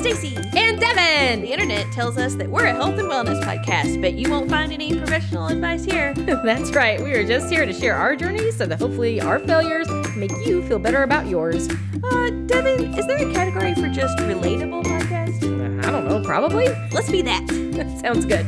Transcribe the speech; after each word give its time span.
Stacy. 0.00 0.36
And 0.56 0.80
Devin. 0.80 1.42
The 1.42 1.52
internet 1.52 1.90
tells 1.92 2.16
us 2.16 2.34
that 2.36 2.48
we're 2.48 2.66
a 2.66 2.72
health 2.72 2.98
and 2.98 3.08
wellness 3.08 3.42
podcast, 3.44 4.00
but 4.00 4.14
you 4.14 4.30
won't 4.30 4.48
find 4.50 4.72
any 4.72 4.96
professional 4.98 5.46
advice 5.48 5.84
here. 5.84 6.14
That's 6.44 6.70
right. 6.72 7.00
We 7.02 7.12
are 7.12 7.26
just 7.26 7.50
here 7.52 7.66
to 7.66 7.72
share 7.72 7.94
our 7.94 8.16
journeys 8.16 8.56
so 8.56 8.66
that 8.66 8.78
hopefully 8.80 9.20
our 9.20 9.38
failures 9.38 9.88
make 10.16 10.32
you 10.46 10.66
feel 10.68 10.78
better 10.78 11.02
about 11.02 11.26
yours. 11.26 11.68
Uh, 12.02 12.30
Devin, 12.46 12.94
is 12.94 13.06
there 13.06 13.18
a 13.28 13.32
category 13.32 13.74
for 13.74 13.88
just 13.88 14.16
relatable 14.18 14.84
podcast? 14.84 15.84
I 15.84 15.90
don't 15.90 16.06
know, 16.08 16.22
probably. 16.24 16.68
Let's 16.92 17.10
be 17.10 17.22
that. 17.22 17.46
Sounds 18.00 18.24
good. 18.24 18.46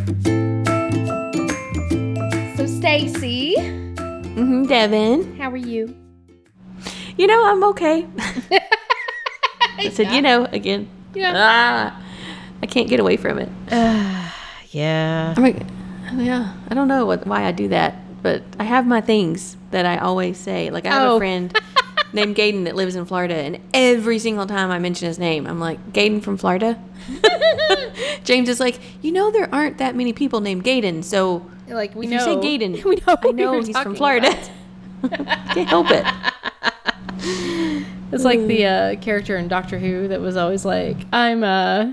So, 2.56 2.66
Stacy, 2.66 3.54
Mm-hmm, 3.58 4.64
Devin. 4.64 5.36
how 5.36 5.50
are 5.50 5.56
you? 5.58 5.94
You 7.18 7.26
know, 7.26 7.44
I'm 7.46 7.62
okay. 7.64 8.06
I 9.78 9.90
said, 9.90 10.10
you 10.12 10.22
know, 10.22 10.46
again. 10.46 10.88
Yeah. 11.14 11.32
Ah, 11.34 12.02
I 12.62 12.66
can't 12.66 12.88
get 12.88 13.00
away 13.00 13.16
from 13.16 13.38
it. 13.38 13.48
Yeah. 14.70 15.34
I'm 15.36 15.42
like, 15.42 15.60
yeah, 16.14 16.54
I 16.70 16.74
don't 16.74 16.88
know 16.88 17.04
what, 17.04 17.26
why 17.26 17.44
I 17.44 17.52
do 17.52 17.68
that, 17.68 17.96
but 18.22 18.42
I 18.58 18.64
have 18.64 18.86
my 18.86 19.02
things 19.02 19.58
that 19.70 19.84
I 19.84 19.98
always 19.98 20.38
say. 20.38 20.70
Like 20.70 20.86
I 20.86 20.90
have 20.94 21.08
Oh. 21.10 21.16
a 21.16 21.18
friend 21.18 21.54
named 22.14 22.36
Gaden 22.36 22.64
that 22.64 22.74
lives 22.74 22.96
in 22.96 23.04
Florida, 23.04 23.34
and 23.34 23.58
every 23.74 24.18
single 24.18 24.46
time 24.46 24.70
I 24.70 24.78
mention 24.78 25.08
his 25.08 25.18
name, 25.18 25.46
I'm 25.46 25.60
like, 25.60 25.92
Gaden 25.92 26.22
from 26.22 26.38
Florida. 26.38 26.82
James 28.24 28.48
is 28.48 28.60
like, 28.60 28.80
you 29.02 29.12
know, 29.12 29.30
there 29.30 29.52
aren't 29.54 29.76
that 29.78 29.94
many 29.94 30.14
people 30.14 30.40
named 30.40 30.64
Gaden, 30.64 31.02
so 31.04 31.44
Like 31.68 31.94
we 31.94 32.06
if 32.06 32.12
know. 32.12 32.16
you 32.18 32.24
say 32.42 32.48
Gaden, 32.48 32.82
we 32.84 32.96
know. 33.06 33.16
I 33.22 33.30
know 33.32 33.60
he's 33.60 33.78
from 33.78 33.94
Florida. 33.94 34.30
Can't 35.52 35.68
help 35.68 35.88
it. 35.90 36.06
It's 38.12 38.24
like 38.24 38.46
the 38.46 38.66
uh, 38.66 38.96
character 39.00 39.36
in 39.36 39.48
Doctor 39.48 39.78
Who 39.78 40.08
that 40.08 40.20
was 40.20 40.36
always 40.36 40.64
like, 40.64 40.96
I'm 41.12 41.42
uh 41.42 41.92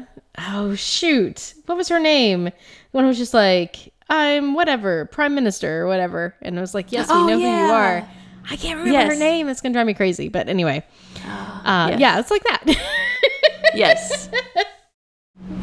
oh 0.49 0.75
shoot. 0.75 1.53
What 1.65 1.77
was 1.77 1.87
her 1.89 1.99
name? 1.99 2.45
The 2.45 2.51
one 2.91 3.03
who 3.05 3.07
was 3.09 3.17
just 3.17 3.33
like, 3.33 3.93
I'm 4.09 4.53
whatever, 4.53 5.05
Prime 5.05 5.33
Minister 5.35 5.81
or 5.83 5.87
whatever. 5.87 6.35
And 6.41 6.57
it 6.57 6.61
was 6.61 6.73
like, 6.73 6.91
Yes, 6.91 7.07
we 7.07 7.15
Oh, 7.15 7.25
know 7.27 7.39
who 7.39 7.45
you 7.47 7.71
are. 7.71 8.07
I 8.51 8.55
can't 8.55 8.79
remember 8.79 9.13
her 9.13 9.19
name. 9.19 9.47
It's 9.47 9.61
gonna 9.61 9.73
drive 9.73 9.85
me 9.87 9.93
crazy. 9.93 10.29
But 10.29 10.47
anyway. 10.49 10.83
Uh, 11.59 11.89
yes. 11.91 11.99
yeah, 11.99 12.19
it's 12.19 12.31
like 12.31 12.43
that. 12.45 12.63
Yes. 13.75 14.29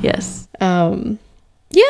Yes. 0.02 0.48
um 0.60 1.18
yeah. 1.70 1.82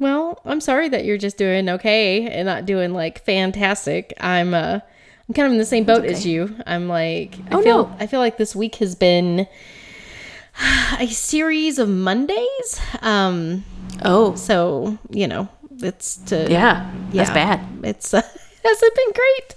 Well, 0.00 0.40
I'm 0.44 0.60
sorry 0.60 0.88
that 0.88 1.04
you're 1.04 1.18
just 1.18 1.36
doing 1.36 1.68
okay 1.68 2.26
and 2.28 2.46
not 2.46 2.66
doing 2.66 2.92
like 2.92 3.24
fantastic. 3.24 4.12
I'm 4.20 4.52
uh 4.54 4.80
I'm 5.32 5.34
kind 5.34 5.46
of 5.46 5.52
in 5.52 5.58
the 5.58 5.64
same 5.64 5.84
boat 5.84 6.04
as 6.04 6.26
you. 6.26 6.54
I'm 6.66 6.88
like 6.88 7.36
I 7.50 7.54
Oh, 7.54 7.62
feel 7.62 7.86
no. 7.88 7.96
I 7.98 8.06
feel 8.06 8.20
like 8.20 8.36
this 8.36 8.54
week 8.54 8.74
has 8.76 8.94
been 8.94 9.46
a 11.00 11.06
series 11.06 11.78
of 11.78 11.88
Mondays. 11.88 12.80
Um 13.00 13.64
Oh, 14.04 14.34
so, 14.34 14.98
you 15.10 15.26
know, 15.26 15.48
it's 15.80 16.16
to 16.26 16.50
yeah. 16.50 16.90
That's 17.12 17.30
yeah, 17.30 17.34
bad. 17.34 17.60
It's 17.82 18.12
uh, 18.14 18.20
hasn't 18.20 18.94
been 18.94 19.12
great, 19.14 19.54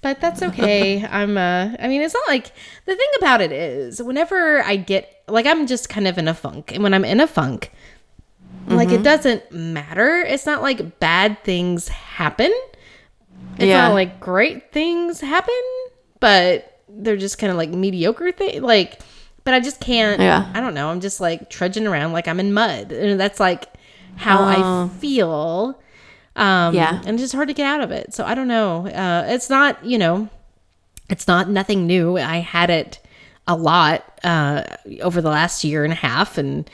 but 0.00 0.20
that's 0.20 0.42
okay. 0.42 1.04
I'm 1.10 1.36
uh 1.36 1.74
I 1.80 1.88
mean, 1.88 2.02
it's 2.02 2.14
not 2.14 2.28
like 2.28 2.52
the 2.84 2.94
thing 2.94 3.08
about 3.18 3.40
it 3.40 3.50
is 3.50 4.00
whenever 4.00 4.62
I 4.62 4.76
get 4.76 5.24
like 5.26 5.46
I'm 5.46 5.66
just 5.66 5.88
kind 5.88 6.06
of 6.06 6.18
in 6.18 6.28
a 6.28 6.34
funk. 6.34 6.70
And 6.72 6.84
when 6.84 6.94
I'm 6.94 7.04
in 7.04 7.18
a 7.18 7.26
funk, 7.26 7.72
like 8.68 8.88
Mm-hmm. 8.88 8.96
it 9.00 9.02
doesn't 9.02 9.50
matter. 9.50 10.18
It's 10.20 10.46
not 10.46 10.62
like 10.62 11.00
bad 11.00 11.42
things 11.42 11.88
happen. 11.88 12.52
It's 13.56 13.64
Yeah. 13.66 13.88
not 13.88 13.94
like 13.94 14.20
great 14.20 14.72
things 14.72 15.20
happen, 15.20 15.54
but 16.20 16.80
they're 16.88 17.16
just 17.16 17.38
kind 17.38 17.50
of 17.50 17.56
like 17.56 17.70
mediocre 17.70 18.30
thing 18.32 18.62
like 18.62 19.00
but 19.44 19.54
I 19.54 19.60
just 19.60 19.80
can't 19.80 20.20
Yeah. 20.20 20.50
I 20.54 20.60
don't 20.60 20.74
know. 20.74 20.88
I'm 20.88 21.00
just 21.00 21.20
like 21.20 21.50
trudging 21.50 21.86
around 21.86 22.12
like 22.12 22.26
I'm 22.28 22.40
in 22.40 22.52
mud. 22.52 22.90
And 22.92 23.18
that's 23.20 23.38
like 23.40 23.66
how 24.16 24.42
I 24.42 24.56
Oh. 24.58 24.88
feel. 24.98 25.80
Um, 26.34 26.74
Yeah. 26.74 27.00
And 27.06 27.10
it's 27.14 27.22
just 27.22 27.34
hard 27.34 27.48
to 27.48 27.54
get 27.54 27.64
out 27.66 27.80
of 27.80 27.90
it. 27.92 28.12
So 28.14 28.24
I 28.24 28.34
don't 28.34 28.48
know. 28.48 28.86
Uh, 28.88 29.24
it's 29.28 29.48
not, 29.48 29.84
you 29.84 29.98
know, 29.98 30.28
it's 31.08 31.28
not 31.28 31.48
nothing 31.48 31.86
new. 31.86 32.18
I 32.18 32.38
had 32.38 32.70
it 32.70 32.98
a 33.46 33.54
lot 33.56 34.02
uh, 34.24 34.64
over 35.02 35.20
the 35.20 35.30
last 35.30 35.62
year 35.62 35.84
and 35.84 35.92
a 35.92 35.96
half. 35.96 36.38
And 36.38 36.68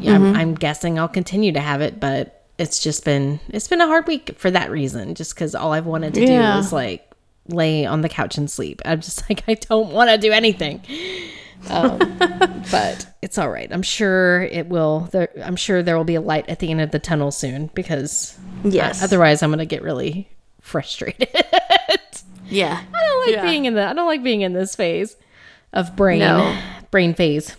yeah, 0.00 0.14
Mm-hmm. 0.16 0.24
I'm, 0.26 0.36
I'm 0.36 0.54
guessing 0.54 0.98
I'll 0.98 1.06
continue 1.08 1.52
to 1.52 1.60
have 1.60 1.80
it. 1.80 2.00
But 2.00 2.37
it's 2.58 2.80
just 2.82 3.04
been, 3.04 3.40
it's 3.48 3.68
been 3.68 3.80
a 3.80 3.86
hard 3.86 4.06
week 4.06 4.34
for 4.36 4.50
that 4.50 4.70
reason. 4.70 5.14
Just 5.14 5.34
because 5.34 5.54
all 5.54 5.72
I've 5.72 5.86
wanted 5.86 6.14
to 6.14 6.20
Yeah. 6.26 6.54
do 6.54 6.58
is 6.60 6.72
like 6.72 7.10
lay 7.48 7.86
on 7.86 8.00
the 8.02 8.08
couch 8.08 8.36
and 8.36 8.50
sleep. 8.50 8.82
I'm 8.84 9.00
just 9.00 9.22
like, 9.30 9.44
I 9.48 9.54
don't 9.54 9.92
want 9.92 10.10
to 10.10 10.18
do 10.18 10.32
anything 10.32 10.82
Um, 11.70 11.98
but 12.70 13.06
it's 13.22 13.36
all 13.38 13.48
right. 13.50 13.68
I'm 13.72 13.82
sure 13.82 14.42
it 14.42 14.68
will. 14.68 15.08
There, 15.12 15.28
I'm 15.42 15.56
sure 15.56 15.82
there 15.82 15.96
will 15.96 16.04
be 16.04 16.14
a 16.14 16.20
light 16.20 16.48
at 16.48 16.58
the 16.60 16.70
end 16.70 16.80
of 16.80 16.90
the 16.92 16.98
tunnel 16.98 17.30
soon 17.30 17.70
because 17.74 18.38
Yes. 18.64 19.00
uh, 19.02 19.04
otherwise 19.06 19.42
I'm 19.42 19.50
gonna 19.50 19.66
get 19.66 19.82
really 19.82 20.28
frustrated. 20.60 21.28
Yeah, 22.50 22.80
I 22.94 23.06
don't 23.06 23.26
like 23.26 23.34
Yeah. 23.34 23.42
being 23.42 23.66
in 23.66 23.74
the. 23.74 23.84
I 23.86 23.92
don't 23.92 24.06
like 24.06 24.22
being 24.22 24.40
in 24.40 24.54
this 24.54 24.74
phase 24.74 25.16
of 25.74 25.94
brain 25.96 26.20
No. 26.20 26.58
brain 26.90 27.12
phase. 27.12 27.54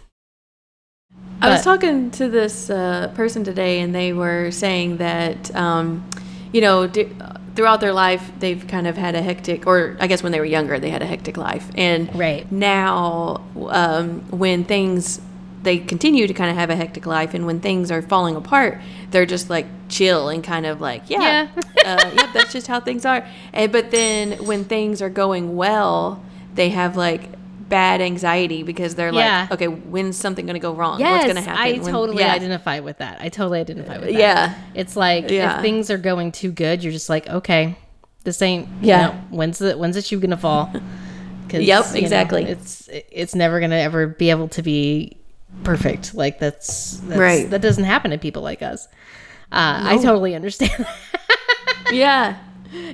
I 1.41 1.49
was 1.49 1.63
talking 1.63 2.11
to 2.11 2.27
this 2.29 2.69
uh, 2.69 3.11
person 3.15 3.43
today, 3.43 3.79
and 3.81 3.93
they 3.95 4.13
were 4.13 4.51
saying 4.51 4.97
that, 4.97 5.53
um, 5.55 6.07
you 6.51 6.61
know, 6.61 6.87
d- 6.87 7.09
throughout 7.55 7.81
their 7.81 7.93
life, 7.93 8.31
they've 8.39 8.65
kind 8.67 8.87
of 8.87 8.97
had 8.97 9.15
a 9.15 9.21
hectic, 9.21 9.65
or 9.67 9.97
I 9.99 10.07
guess 10.07 10.21
when 10.23 10.31
they 10.31 10.39
were 10.39 10.45
younger, 10.45 10.79
they 10.79 10.89
had 10.89 11.01
a 11.01 11.05
hectic 11.05 11.37
life. 11.37 11.69
And 11.75 12.13
Right. 12.15 12.49
now, 12.51 13.41
um, 13.69 14.21
when 14.31 14.63
things, 14.63 15.21
they 15.63 15.77
continue 15.77 16.25
to 16.27 16.33
kind 16.33 16.49
of 16.51 16.55
have 16.57 16.69
a 16.69 16.75
hectic 16.75 17.05
life, 17.05 17.33
and 17.33 17.45
when 17.45 17.59
things 17.59 17.91
are 17.91 18.01
falling 18.01 18.35
apart, 18.35 18.79
they're 19.11 19.25
just 19.25 19.49
like 19.49 19.65
chill 19.89 20.29
and 20.29 20.43
kind 20.43 20.65
of 20.65 20.79
like, 20.81 21.09
yeah, 21.09 21.47
uh, 21.85 22.11
yep, 22.15 22.29
that's 22.33 22.53
just 22.53 22.67
how 22.67 22.79
things 22.79 23.05
are. 23.05 23.25
And, 23.53 23.71
but 23.71 23.91
then 23.91 24.33
when 24.45 24.63
things 24.65 25.01
are 25.01 25.09
going 25.09 25.55
well, 25.55 26.21
they 26.55 26.69
have 26.69 26.95
like, 26.95 27.29
bad 27.69 28.01
anxiety 28.01 28.63
because 28.63 28.95
they're 28.95 29.13
Yeah. 29.13 29.41
like, 29.49 29.51
okay, 29.53 29.67
when's 29.67 30.17
something 30.17 30.45
going 30.45 30.55
to 30.55 30.59
go 30.59 30.73
wrong? 30.73 30.99
Yes, 30.99 31.11
What's 31.23 31.33
going 31.33 31.43
to 31.45 31.49
happen? 31.49 31.63
I 31.65 31.79
When- 31.83 31.91
totally 31.93 32.23
yeah. 32.23 32.33
identify 32.33 32.79
with 32.79 32.97
that. 32.97 33.19
I 33.21 33.29
totally 33.29 33.59
identify 33.59 33.97
with 33.97 34.09
that. 34.09 34.13
Yeah. 34.13 34.53
It's 34.73 34.95
like 34.95 35.29
Yeah. 35.29 35.55
if 35.57 35.61
things 35.61 35.89
are 35.89 35.97
going 35.97 36.31
too 36.31 36.51
good, 36.51 36.83
you're 36.83 36.91
just 36.93 37.09
like, 37.09 37.29
okay, 37.29 37.77
this 38.23 38.41
ain't. 38.41 38.67
Yeah. 38.81 38.99
Yeah. 38.99 39.15
when's 39.29 39.59
the 39.59 39.77
when's 39.77 39.95
the 39.95 40.01
shoe 40.01 40.19
gonna 40.19 40.35
fall? 40.37 40.71
'Cause, 41.49 41.61
Yep, 41.61 41.85
you 41.87 41.91
know, 41.93 41.97
exactly. 41.99 42.43
it's 42.43 42.87
it's 43.11 43.33
never 43.33 43.59
gonna 43.59 43.77
ever 43.77 44.05
be 44.07 44.29
able 44.29 44.47
to 44.49 44.61
be 44.61 45.17
perfect. 45.63 46.13
Like 46.13 46.37
that's, 46.39 46.97
that's 46.97 47.19
Right. 47.19 47.49
That 47.49 47.61
doesn't 47.61 47.85
happen 47.85 48.11
to 48.11 48.17
people 48.17 48.41
like 48.43 48.61
us. 48.61 48.87
Uh, 49.51 49.81
I 49.83 49.97
totally 49.97 50.35
understand. 50.35 50.85
Yeah. 51.91 52.35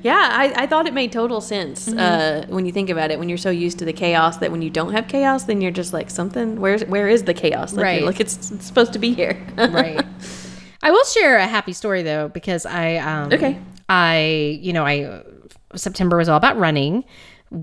Yeah, 0.04 0.30
I, 0.32 0.64
I 0.64 0.68
thought 0.68 0.88
it 0.88 0.94
made 0.94 1.12
total 1.12 1.42
sense 1.42 1.88
Mm-hmm. 1.90 2.00
uh, 2.00 2.54
when 2.56 2.66
you 2.66 2.72
think 2.72 2.90
about 2.90 3.12
it. 3.12 3.20
When 3.20 3.28
you're 3.30 3.38
so 3.38 3.50
used 3.50 3.80
to 3.80 3.86
the 3.86 3.94
chaos 3.94 4.38
that 4.38 4.52
when 4.52 4.62
you 4.62 4.70
don't 4.70 4.94
have 4.94 5.08
chaos, 5.08 5.44
then 5.44 5.60
you're 5.62 5.72
just 5.72 5.92
like 5.94 6.10
something. 6.10 6.60
Where's 6.62 6.84
where 6.86 7.08
is 7.08 7.24
the 7.24 7.34
chaos? 7.34 7.74
Like, 7.74 7.84
Right. 7.84 8.04
Like 8.04 8.20
it's, 8.20 8.52
it's 8.52 8.66
supposed 8.66 8.94
to 8.94 9.00
be 9.00 9.14
here. 9.14 9.46
right. 9.58 10.06
I 10.84 10.92
will 10.92 11.04
share 11.06 11.38
a 11.38 11.48
happy 11.48 11.74
story 11.74 12.04
though 12.04 12.30
because 12.30 12.66
I 12.66 12.98
um 12.98 13.34
Okay. 13.34 13.60
I 13.90 14.60
you 14.62 14.72
know 14.74 14.86
I 14.86 15.24
September 15.76 16.18
was 16.18 16.30
all 16.30 16.38
about 16.38 16.58
running 16.58 17.04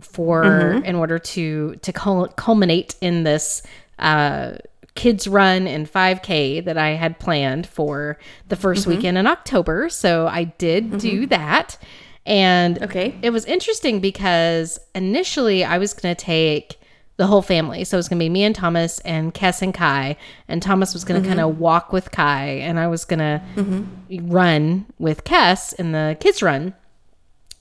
for 0.00 0.42
Mm-hmm. 0.44 0.84
in 0.84 0.94
order 0.96 1.18
to 1.18 1.76
to 1.76 1.92
culminate 1.92 2.94
in 3.00 3.24
this 3.24 3.62
uh 3.98 4.54
kids 4.94 5.26
run 5.26 5.66
and 5.66 5.90
5k 5.90 6.64
that 6.66 6.76
I 6.76 6.90
had 6.90 7.18
planned 7.18 7.66
for 7.66 8.18
the 8.48 8.56
1st 8.56 8.80
Mm-hmm. 8.80 8.90
weekend 8.90 9.18
in 9.18 9.26
October 9.26 9.88
so 9.88 10.26
I 10.26 10.44
did 10.44 10.98
do 10.98 11.26
that 11.26 11.78
and 12.26 12.82
Okay. 12.82 13.16
it 13.22 13.30
was 13.30 13.44
interesting 13.44 14.00
because 14.00 14.78
initially 14.94 15.64
I 15.64 15.78
was 15.78 15.92
going 15.94 16.14
to 16.14 16.24
take 16.24 16.78
the 17.16 17.26
whole 17.26 17.42
family. 17.42 17.84
So 17.84 17.96
it 17.96 17.98
was 17.98 18.08
going 18.08 18.18
to 18.18 18.24
be 18.24 18.28
me 18.28 18.42
and 18.42 18.54
Thomas 18.54 18.98
and 19.00 19.34
Kess 19.34 19.62
and 19.62 19.74
Kai. 19.74 20.16
And 20.48 20.62
Thomas 20.62 20.92
was 20.94 21.04
going 21.04 21.22
to 21.22 21.28
kind 21.28 21.40
of 21.40 21.52
mm-hmm. 21.52 21.60
walk 21.60 21.92
with 21.92 22.10
Kai, 22.10 22.46
and 22.46 22.80
I 22.80 22.88
was 22.88 23.04
going 23.04 23.18
to 23.18 23.42
mm-hmm. 23.54 24.30
run 24.30 24.86
with 24.98 25.24
Kess 25.24 25.74
in 25.74 25.92
the 25.92 26.16
kids' 26.20 26.42
run. 26.42 26.74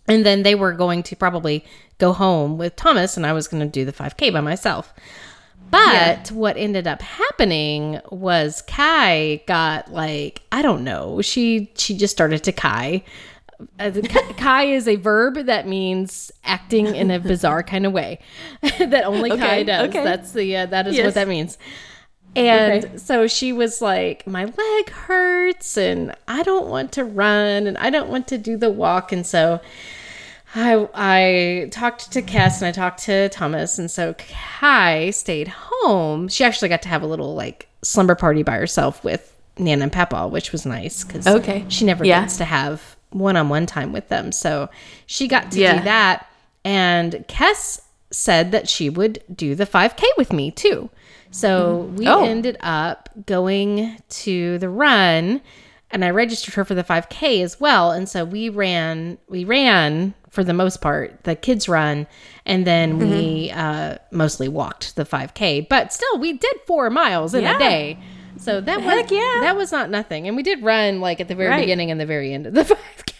And 0.07 0.25
then 0.25 0.43
they 0.43 0.55
were 0.55 0.73
going 0.73 1.03
to 1.03 1.15
probably 1.15 1.63
go 1.99 2.13
home 2.13 2.57
with 2.57 2.75
Thomas, 2.75 3.17
and 3.17 3.25
I 3.25 3.33
was 3.33 3.47
going 3.47 3.61
to 3.61 3.69
do 3.69 3.85
the 3.85 3.93
5K 3.93 4.33
by 4.33 4.41
myself. 4.41 4.93
But 5.69 6.31
what 6.31 6.57
ended 6.57 6.85
up 6.85 7.01
happening 7.01 8.01
was 8.09 8.61
Kai 8.63 9.41
got 9.47 9.91
like 9.91 10.41
I 10.51 10.61
don't 10.61 10.83
know. 10.83 11.21
She 11.21 11.71
she 11.77 11.95
just 11.95 12.11
started 12.11 12.43
to 12.43 12.51
Kai. 12.51 13.03
Uh, 13.79 13.89
the 13.89 14.01
Kai- 14.01 14.33
Kai 14.33 14.63
is 14.65 14.87
a 14.87 14.95
verb 14.95 15.35
that 15.45 15.67
means 15.67 16.31
acting 16.43 16.95
in 16.95 17.11
a 17.11 17.19
bizarre 17.19 17.63
kind 17.63 17.85
of 17.85 17.91
way 17.93 18.19
that 18.61 19.03
only 19.05 19.29
Kai 19.31 19.35
Okay, 19.35 19.63
does. 19.63 19.89
okay. 19.89 20.03
That's 20.03 20.31
the 20.31 20.57
uh, 20.57 20.65
that 20.67 20.87
is 20.87 20.95
Yes. 20.95 21.05
what 21.05 21.13
that 21.15 21.27
means. 21.27 21.57
And 22.35 22.85
Okay. 22.85 22.97
so 22.97 23.27
she 23.27 23.51
was 23.51 23.81
like, 23.81 24.25
My 24.25 24.45
leg 24.45 24.89
hurts 24.89 25.77
and 25.77 26.15
I 26.27 26.43
don't 26.43 26.67
want 26.69 26.91
to 26.93 27.03
run 27.03 27.67
and 27.67 27.77
I 27.77 27.89
don't 27.89 28.09
want 28.09 28.27
to 28.29 28.37
do 28.37 28.55
the 28.57 28.69
walk. 28.71 29.11
And 29.11 29.25
so 29.27 29.59
I 30.55 30.87
I 30.93 31.67
talked 31.71 32.11
to 32.13 32.21
Cass 32.21 32.61
and 32.61 32.67
I 32.69 32.71
talked 32.71 33.03
to 33.03 33.29
Thomas. 33.29 33.77
And 33.79 33.89
so 33.91 34.13
Kai 34.13 35.09
stayed 35.11 35.49
home. 35.49 36.27
She 36.27 36.43
actually 36.43 36.69
got 36.69 36.81
to 36.83 36.89
have 36.89 37.01
a 37.03 37.07
little 37.07 37.35
like 37.35 37.67
slumber 37.81 38.15
party 38.15 38.43
by 38.43 38.53
herself 38.57 39.03
with 39.03 39.27
Nan 39.57 39.81
and 39.81 39.91
Papa, 39.91 40.27
which 40.27 40.51
was 40.51 40.65
nice 40.65 41.03
because 41.03 41.27
Okay. 41.27 41.65
she 41.67 41.83
never 41.85 42.05
Yeah. 42.05 42.21
gets 42.21 42.37
to 42.37 42.45
have 42.45 42.95
one 43.11 43.37
on 43.37 43.49
one 43.49 43.65
time 43.65 43.91
with 43.93 44.09
them. 44.09 44.31
So 44.31 44.69
she 45.05 45.27
got 45.27 45.51
to 45.51 45.59
Yeah. 45.59 45.77
do 45.79 45.83
that. 45.85 46.27
And 46.65 47.25
Kess 47.27 47.81
said 48.11 48.51
that 48.51 48.67
she 48.67 48.89
would 48.89 49.23
do 49.33 49.55
the 49.55 49.65
5K 49.65 50.03
with 50.17 50.33
me 50.33 50.51
too. 50.51 50.89
So 51.31 51.91
we 51.95 52.07
Oh. 52.07 52.25
ended 52.25 52.57
up 52.61 53.09
going 53.25 53.97
to 54.09 54.57
the 54.57 54.69
run 54.69 55.41
and 55.93 56.05
I 56.05 56.09
registered 56.09 56.53
her 56.55 56.63
for 56.65 56.73
the 56.73 56.83
5K 56.83 57.41
as 57.41 57.59
well. 57.59 57.91
And 57.91 58.07
so 58.07 58.23
we 58.23 58.47
ran, 58.49 59.17
we 59.27 59.43
ran 59.43 60.13
for 60.29 60.43
the 60.43 60.53
most 60.53 60.79
part, 60.81 61.23
the 61.25 61.35
kids 61.35 61.67
run, 61.67 62.07
and 62.45 62.65
then 62.65 62.97
we 62.99 63.49
Mm-hmm. 63.49 63.59
uh, 63.59 63.95
mostly 64.11 64.47
walked 64.47 64.95
the 64.95 65.03
5K. 65.03 65.67
But 65.69 65.91
still, 65.91 66.17
we 66.19 66.31
did 66.33 66.53
four 66.65 66.89
miles 66.89 67.33
in 67.33 67.43
Yeah. 67.43 67.55
a 67.55 67.59
day. 67.59 67.99
So 68.41 68.59
that 68.59 68.77
was 68.77 68.85
Heck 68.85 69.11
yeah. 69.11 69.37
that 69.41 69.55
was 69.55 69.71
not 69.71 69.89
nothing. 69.89 70.27
And 70.27 70.35
we 70.35 70.43
did 70.43 70.63
run 70.63 70.99
like 70.99 71.19
at 71.21 71.27
the 71.27 71.35
very 71.35 71.49
Right. 71.49 71.59
beginning 71.61 71.91
and 71.91 71.99
the 72.01 72.05
very 72.05 72.33
end 72.33 72.47
of 72.47 72.53
the 72.53 72.63
5K. 72.75 73.13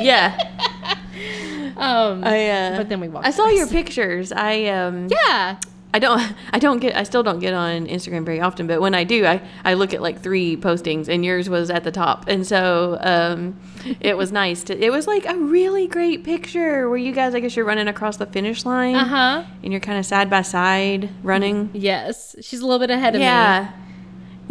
Yeah. 0.00 0.38
um, 1.76 2.24
I 2.24 2.48
uh, 2.48 2.76
But 2.76 2.88
then 2.88 3.00
we 3.00 3.08
walked 3.08 3.26
I 3.26 3.30
saw 3.30 3.46
the 3.46 3.54
your 3.56 3.66
pictures. 3.66 4.32
I 4.32 4.66
um 4.66 5.08
yeah. 5.10 5.58
I 5.92 5.98
don't 5.98 6.22
I 6.52 6.58
don't 6.60 6.78
get 6.78 6.94
I 6.96 7.02
still 7.02 7.22
don't 7.22 7.40
get 7.40 7.52
on 7.54 7.86
Instagram 7.86 8.24
very 8.24 8.40
often, 8.40 8.66
but 8.66 8.80
when 8.80 8.94
I 8.94 9.02
do, 9.04 9.26
I 9.26 9.42
I 9.64 9.74
look 9.74 9.92
at 9.92 10.00
like 10.00 10.20
three 10.22 10.56
postings 10.56 11.08
and 11.08 11.24
yours 11.24 11.48
was 11.50 11.68
at 11.70 11.82
the 11.84 11.90
top. 11.90 12.28
And 12.28 12.46
so 12.46 12.98
um 13.00 13.58
it 14.00 14.16
was 14.16 14.30
nice 14.30 14.62
to 14.64 14.78
it 14.78 14.90
was 14.90 15.06
like 15.06 15.26
a 15.26 15.36
really 15.36 15.86
great 15.88 16.22
picture 16.24 16.88
where 16.88 16.98
you 16.98 17.12
guys 17.12 17.34
I 17.34 17.40
guess 17.40 17.56
you're 17.56 17.66
running 17.66 17.88
across 17.88 18.16
the 18.18 18.26
finish 18.26 18.64
line 18.64 18.94
Uh 18.94 19.04
huh. 19.04 19.44
and 19.64 19.72
you're 19.72 19.80
kind 19.80 19.98
of 19.98 20.06
side 20.06 20.30
by 20.30 20.42
side 20.42 21.10
running. 21.24 21.70
Yes, 21.72 22.36
she's 22.40 22.60
a 22.60 22.64
little 22.64 22.78
bit 22.78 22.90
ahead 22.90 23.14
of 23.16 23.18
me. 23.18 23.24
Yeah. 23.24 23.72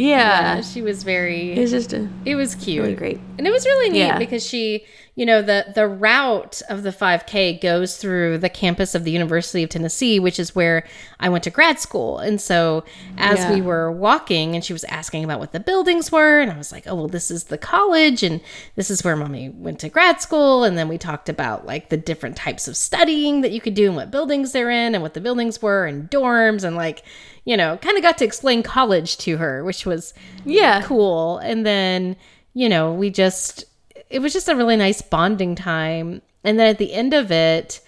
Yeah. 0.00 0.56
Yeah, 0.56 0.60
she 0.62 0.80
was 0.82 1.02
very. 1.02 1.52
It's 1.52 1.70
just 1.72 1.92
a 1.92 2.08
It 2.24 2.34
was 2.34 2.54
cute. 2.54 2.82
really 2.82 2.94
great. 2.94 3.20
And 3.38 3.46
it 3.46 3.50
was 3.50 3.64
really 3.66 3.90
neat 3.90 3.98
Yeah. 3.98 4.18
because 4.18 4.44
she, 4.46 4.84
you 5.20 5.26
know, 5.26 5.42
the 5.42 5.66
the 5.74 5.86
route 5.86 6.62
of 6.70 6.82
the 6.82 6.88
5K 6.92 7.60
goes 7.60 7.98
through 7.98 8.38
the 8.38 8.48
campus 8.48 8.94
of 8.94 9.04
the 9.04 9.10
University 9.10 9.62
of 9.62 9.68
Tennessee, 9.68 10.18
which 10.18 10.38
is 10.40 10.54
where 10.54 10.86
I 11.18 11.28
went 11.28 11.44
to 11.44 11.50
grad 11.50 11.78
school. 11.78 12.16
And 12.18 12.40
so 12.40 12.84
as 13.18 13.40
Yeah. 13.40 13.52
we 13.52 13.60
were 13.60 13.92
walking 13.92 14.54
and 14.54 14.64
she 14.64 14.72
was 14.72 14.82
asking 14.84 15.22
about 15.24 15.38
what 15.38 15.52
the 15.52 15.60
buildings 15.60 16.10
were, 16.10 16.40
and 16.40 16.50
I 16.50 16.56
was 16.56 16.72
like, 16.72 16.84
"Oh, 16.86 16.94
well, 16.94 17.06
this 17.08 17.30
is 17.30 17.44
the 17.44 17.58
college 17.58 18.22
and 18.22 18.40
this 18.76 18.90
is 18.90 19.04
where 19.04 19.14
mommy 19.14 19.50
went 19.50 19.78
to 19.80 19.90
grad 19.90 20.22
school." 20.22 20.64
And 20.64 20.78
then 20.78 20.88
we 20.88 20.96
talked 20.96 21.28
about 21.28 21.66
like 21.66 21.90
the 21.90 21.98
different 21.98 22.36
types 22.36 22.66
of 22.66 22.74
studying 22.74 23.42
that 23.42 23.52
you 23.52 23.60
could 23.60 23.74
do 23.74 23.88
and 23.88 23.96
what 23.96 24.10
buildings 24.10 24.52
they're 24.52 24.70
in 24.70 24.94
and 24.94 25.02
what 25.02 25.12
the 25.12 25.20
buildings 25.20 25.60
were 25.60 25.84
and 25.84 26.10
dorms 26.10 26.64
and 26.64 26.76
like, 26.76 27.02
you 27.44 27.58
know, 27.58 27.76
kind 27.76 27.98
of 27.98 28.02
got 28.02 28.16
to 28.18 28.24
explain 28.24 28.62
college 28.62 29.18
to 29.18 29.36
her, 29.36 29.64
which 29.64 29.84
was 29.84 30.14
Yeah. 30.46 30.80
cool. 30.82 31.36
And 31.36 31.66
then, 31.66 32.16
you 32.54 32.70
know, 32.70 32.90
we 32.94 33.10
just, 33.10 33.64
it 34.10 34.18
was 34.18 34.32
just 34.32 34.48
a 34.48 34.56
really 34.56 34.76
nice 34.76 35.00
bonding 35.00 35.54
time. 35.54 36.20
And 36.42 36.58
then 36.58 36.66
at 36.66 36.78
the 36.78 36.92
end 36.92 37.14
of 37.14 37.30
it, 37.30 37.80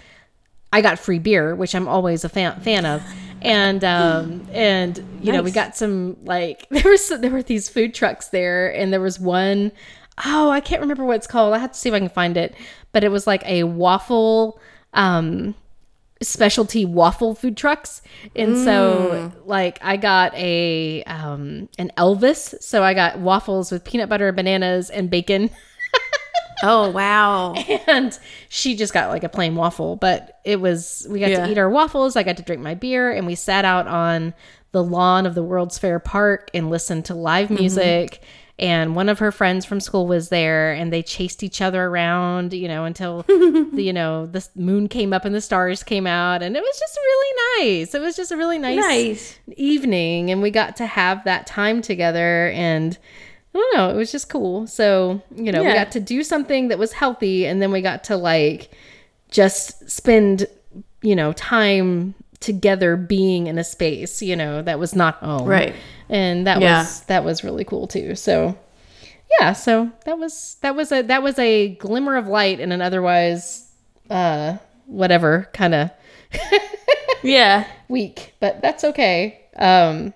I 0.73 0.81
got 0.81 0.99
free 0.99 1.19
beer, 1.19 1.55
which 1.55 1.75
I'm 1.75 1.89
always 1.89 2.25
a 2.25 2.29
fan, 2.29 2.61
fan 2.61 2.87
of. 2.87 3.03
And, 3.43 3.83
um, 3.83 4.47
and, 4.53 5.05
you 5.21 5.33
know, 5.33 5.43
we 5.43 5.51
got 5.51 5.77
some, 5.77 6.17
like, 6.25 6.69
there 6.71 6.91
was, 6.91 7.09
there 7.09 7.31
were 7.31 7.43
these 7.43 7.69
food 7.69 7.93
trucks 7.93 8.29
there 8.29 8.73
and 8.73 8.93
there 8.93 9.01
was 9.01 9.19
one, 9.19 9.73
oh, 10.25 10.49
I 10.51 10.61
can't 10.61 10.81
remember 10.81 11.05
what 11.05 11.17
it's 11.17 11.27
called. 11.27 11.55
I 11.55 11.59
have 11.59 11.73
to 11.73 11.79
see 11.79 11.89
if 11.89 11.95
I 11.95 11.99
can 11.99 12.09
find 12.09 12.37
it, 12.37 12.55
but 12.93 13.03
it 13.03 13.11
was 13.11 13.27
like 13.27 13.43
a 13.45 13.65
waffle, 13.65 14.61
um, 14.95 15.57
specialty 16.21 16.85
waffle 16.85 17.35
food 17.35 17.57
trucks 17.57 18.01
and 18.37 18.57
so 18.57 19.33
like 19.45 19.77
i 19.83 19.97
got 19.97 20.33
a 20.37 21.03
um 21.03 21.69
an 21.81 21.91
elvis 21.99 22.55
so 22.63 22.85
i 22.85 22.95
got 22.95 23.19
waffles 23.19 23.73
with 23.73 23.85
peanut 23.85 24.09
butter 24.09 24.31
bananas 24.31 24.89
and 24.89 25.11
bacon 25.11 25.51
Oh 26.63 26.91
wow. 26.91 27.55
and 27.87 28.17
she 28.49 28.77
just 28.77 28.93
got 28.95 29.09
like 29.11 29.25
a 29.25 29.29
plain 29.29 29.55
waffle 29.57 29.97
but 29.97 30.41
it 30.45 30.61
was 30.61 31.07
we 31.11 31.21
got 31.21 31.31
Yeah. 31.31 31.47
to 31.47 31.53
eat 31.53 31.59
our 31.59 31.69
waffles 31.71 32.17
i 32.17 32.23
got 32.23 32.37
to 32.37 32.43
drink 32.43 32.63
my 32.63 32.75
beer 32.75 33.11
and 33.11 33.27
we 33.27 33.35
sat 33.35 33.65
out 33.65 33.87
on 33.87 34.35
the 34.73 34.83
lawn 34.83 35.27
of 35.27 35.35
the 35.35 35.43
world's 35.43 35.77
fair 35.79 35.99
park 35.99 36.51
and 36.55 36.71
listened 36.71 37.05
to 37.07 37.15
live 37.15 37.49
Mm-hmm. 37.49 37.61
music 37.61 38.23
and 38.59 38.95
one 38.95 39.09
of 39.09 39.19
her 39.19 39.33
friends 39.33 39.65
from 39.65 39.81
school 39.81 40.07
was 40.07 40.29
there 40.29 40.73
and 40.73 40.93
they 40.93 41.03
chased 41.03 41.43
each 41.43 41.61
other 41.63 41.85
around 41.87 42.53
you 42.53 42.69
know 42.69 42.85
until 42.85 43.23
the 43.27 43.71
you 43.83 43.93
know 43.93 44.27
the 44.27 44.47
moon 44.55 44.89
came 44.89 45.13
up 45.13 45.25
and 45.25 45.35
the 45.35 45.41
stars 45.41 45.83
came 45.83 46.07
out 46.07 46.43
and 46.43 46.57
it 46.57 46.61
was 46.63 46.79
just 46.79 46.97
really 46.97 47.69
nice 47.81 47.95
it 47.95 48.01
was 48.01 48.15
just 48.15 48.31
a 48.31 48.37
really 48.37 48.59
nice, 48.59 48.77
Nice. 48.79 49.39
evening 49.57 50.31
and 50.31 50.43
we 50.43 50.51
got 50.51 50.77
to 50.77 50.87
have 50.87 51.25
that 51.25 51.47
time 51.47 51.81
together 51.83 52.51
and 52.55 52.99
I 53.55 53.59
don't 53.59 53.77
know, 53.77 53.91
it 53.91 53.97
was 53.97 54.11
just 54.11 54.29
cool. 54.31 54.67
So, 54.67 55.21
you 55.35 55.53
know, 55.53 55.63
we 55.63 55.73
got 55.75 55.93
to 55.93 56.01
do 56.01 56.23
something 56.23 56.69
that 56.69 56.79
was 56.79 56.93
healthy 56.93 57.47
and 57.47 57.61
then 57.61 57.71
we 57.71 57.83
got 57.83 58.05
to 58.05 58.17
like 58.17 58.71
just 59.31 59.91
spend, 59.91 60.47
you 61.03 61.15
know, 61.15 61.33
time 61.35 62.15
together 62.41 62.97
being 62.97 63.47
in 63.49 63.59
a 63.59 63.65
space, 63.65 64.23
you 64.23 64.37
know, 64.37 64.63
that 64.63 64.79
was 64.79 64.95
not 64.97 65.17
home. 65.17 65.47
Right. 65.49 65.75
And 66.09 66.47
that 66.47 66.61
Yeah. 66.61 66.81
was 66.81 67.03
that 67.03 67.25
was 67.25 67.45
really 67.45 67.65
cool 67.65 67.87
too. 67.87 68.15
So, 68.15 68.59
yeah, 69.41 69.53
so 69.53 69.91
that 70.07 70.19
was 70.19 70.57
that 70.63 70.75
was 70.75 70.91
a 70.91 71.03
that 71.03 71.23
was 71.23 71.39
a 71.39 71.75
glimmer 71.77 72.17
of 72.17 72.27
light 72.29 72.59
in 72.59 72.73
an 72.73 72.81
otherwise 72.83 73.71
uh 74.11 74.57
whatever 74.87 75.49
kind 75.53 75.75
of 75.75 75.91
Yeah. 77.23 77.67
week, 77.89 78.35
but 78.41 78.61
that's 78.63 78.83
okay. 78.85 79.41
Um, 79.57 80.13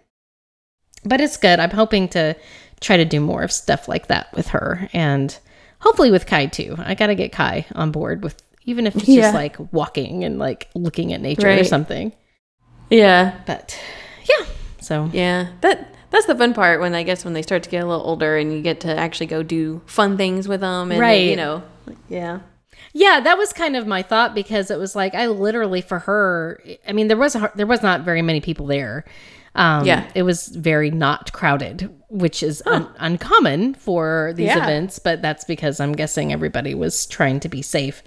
but 1.05 1.21
it's 1.21 1.37
good. 1.37 1.61
I'm 1.61 1.71
hoping 1.71 2.09
to 2.09 2.35
try 2.81 2.97
to 2.97 3.05
do 3.05 3.21
more 3.21 3.43
of 3.43 3.51
stuff 3.53 3.89
like 3.89 4.09
that 4.09 4.33
with 4.35 4.49
her 4.49 4.89
and 4.93 5.39
hopefully 5.81 6.11
with 6.11 6.27
Kai 6.27 6.47
too. 6.47 6.75
I 6.79 6.95
got 6.95 7.07
to 7.09 7.15
get 7.15 7.33
Kai 7.33 7.67
on 7.75 7.91
board 7.91 8.23
with 8.23 8.43
even 8.65 8.87
if 8.87 8.97
it's 8.97 9.09
Yeah. 9.09 9.23
just 9.23 9.35
like 9.35 9.57
walking 9.73 10.25
and 10.25 10.39
like 10.39 10.69
looking 10.75 11.13
at 11.13 11.21
nature 11.21 11.49
or 11.49 11.65
something. 11.65 12.13
Yeah. 12.91 13.39
But 13.47 13.79
yeah, 14.29 14.47
so 14.81 15.11
Yeah, 15.13 15.49
that 15.63 15.95
that's 16.11 16.27
the 16.27 16.35
fun 16.37 16.55
part 16.55 16.81
when 16.81 16.95
I 16.95 17.03
guess 17.03 17.25
when 17.25 17.35
they 17.35 17.43
start 17.43 17.63
to 17.65 17.71
get 17.71 17.83
a 17.83 17.87
little 17.87 18.05
older 18.07 18.37
and 18.37 18.53
you 18.53 18.63
get 18.63 18.81
to 18.81 18.97
actually 18.97 19.27
go 19.27 19.43
do 19.43 19.83
fun 19.87 20.17
things 20.17 20.47
with 20.49 20.61
them, 20.61 20.91
and 20.93 21.01
Right. 21.01 21.15
They, 21.17 21.31
you 21.31 21.37
know, 21.37 21.63
yeah, 22.09 22.41
yeah, 22.93 23.21
that 23.21 23.37
was 23.39 23.53
kind 23.53 23.77
of 23.77 23.87
my 23.87 24.03
thought 24.03 24.35
because 24.35 24.71
it 24.71 24.79
was 24.79 24.95
like 24.97 25.15
I 25.15 25.27
literally 25.27 25.81
for 25.81 26.01
her. 26.01 26.63
I 26.87 26.93
mean, 26.93 27.09
there 27.09 27.17
was 27.17 27.35
a, 27.35 27.51
there 27.55 27.67
was 27.67 27.83
not 27.83 28.03
very 28.03 28.23
many 28.23 28.41
people 28.41 28.67
there. 28.67 29.05
Um, 29.57 29.85
Yeah. 29.87 30.05
it 30.15 30.23
was 30.23 30.49
very 30.49 30.91
not 30.91 31.33
crowded, 31.33 31.91
which 32.09 32.43
is 32.43 32.63
un- 32.67 32.89
uncommon 32.99 33.75
for 33.75 34.33
these 34.37 34.47
Yeah. 34.47 34.63
events, 34.63 34.99
but 34.99 35.23
that's 35.23 35.45
because 35.45 35.81
I'm 35.81 35.93
guessing 35.93 36.33
everybody 36.33 36.75
was 36.75 37.07
trying 37.07 37.41
to 37.41 37.49
be 37.49 37.63
safe. 37.63 38.03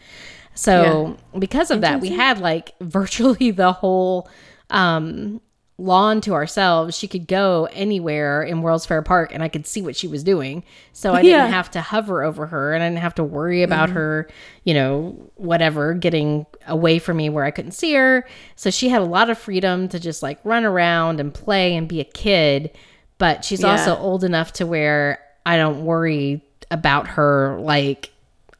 So 0.55 1.17
because 1.37 1.71
of 1.71 1.81
that, 1.81 2.01
we 2.01 2.09
had 2.09 2.39
like 2.39 2.73
virtually 2.81 3.51
the 3.51 3.71
whole 3.71 4.29
um, 4.69 5.41
lawn 5.79 6.19
to 6.21 6.33
ourselves. 6.33 6.97
She 6.97 7.07
could 7.07 7.27
go 7.27 7.67
anywhere 7.71 8.43
in 8.43 8.61
World's 8.61 8.85
Fair 8.85 9.01
Park, 9.01 9.31
and 9.33 9.41
I 9.41 9.47
could 9.47 9.65
see 9.65 9.81
what 9.81 9.95
she 9.95 10.07
was 10.07 10.23
doing. 10.23 10.63
So 10.91 11.13
I 11.13 11.21
didn't 11.21 11.37
Yeah. 11.39 11.47
have 11.47 11.71
to 11.71 11.81
hover 11.81 12.23
over 12.23 12.47
her, 12.47 12.73
and 12.73 12.83
I 12.83 12.89
didn't 12.89 12.99
have 13.01 13.15
to 13.15 13.23
worry 13.23 13.63
about 13.63 13.89
mm-hmm. 13.89 13.97
her, 13.97 14.29
you 14.65 14.73
know, 14.73 15.15
whatever 15.35 15.93
getting 15.93 16.45
away 16.67 16.99
from 16.99 17.17
me 17.17 17.29
where 17.29 17.45
I 17.45 17.51
couldn't 17.51 17.71
see 17.71 17.93
her. 17.93 18.27
So 18.55 18.69
she 18.69 18.89
had 18.89 19.01
a 19.01 19.05
lot 19.05 19.29
of 19.29 19.37
freedom 19.37 19.87
to 19.89 19.99
just 19.99 20.21
like 20.21 20.39
run 20.43 20.65
around 20.65 21.19
and 21.19 21.33
play 21.33 21.75
and 21.75 21.87
be 21.87 22.01
a 22.01 22.05
kid. 22.05 22.71
But 23.17 23.45
she's 23.45 23.61
Yeah. 23.61 23.71
also 23.71 23.95
old 23.97 24.23
enough 24.23 24.53
to 24.53 24.65
where 24.65 25.19
I 25.45 25.57
don't 25.57 25.85
worry 25.85 26.41
about 26.69 27.07
her 27.07 27.57
like 27.61 28.11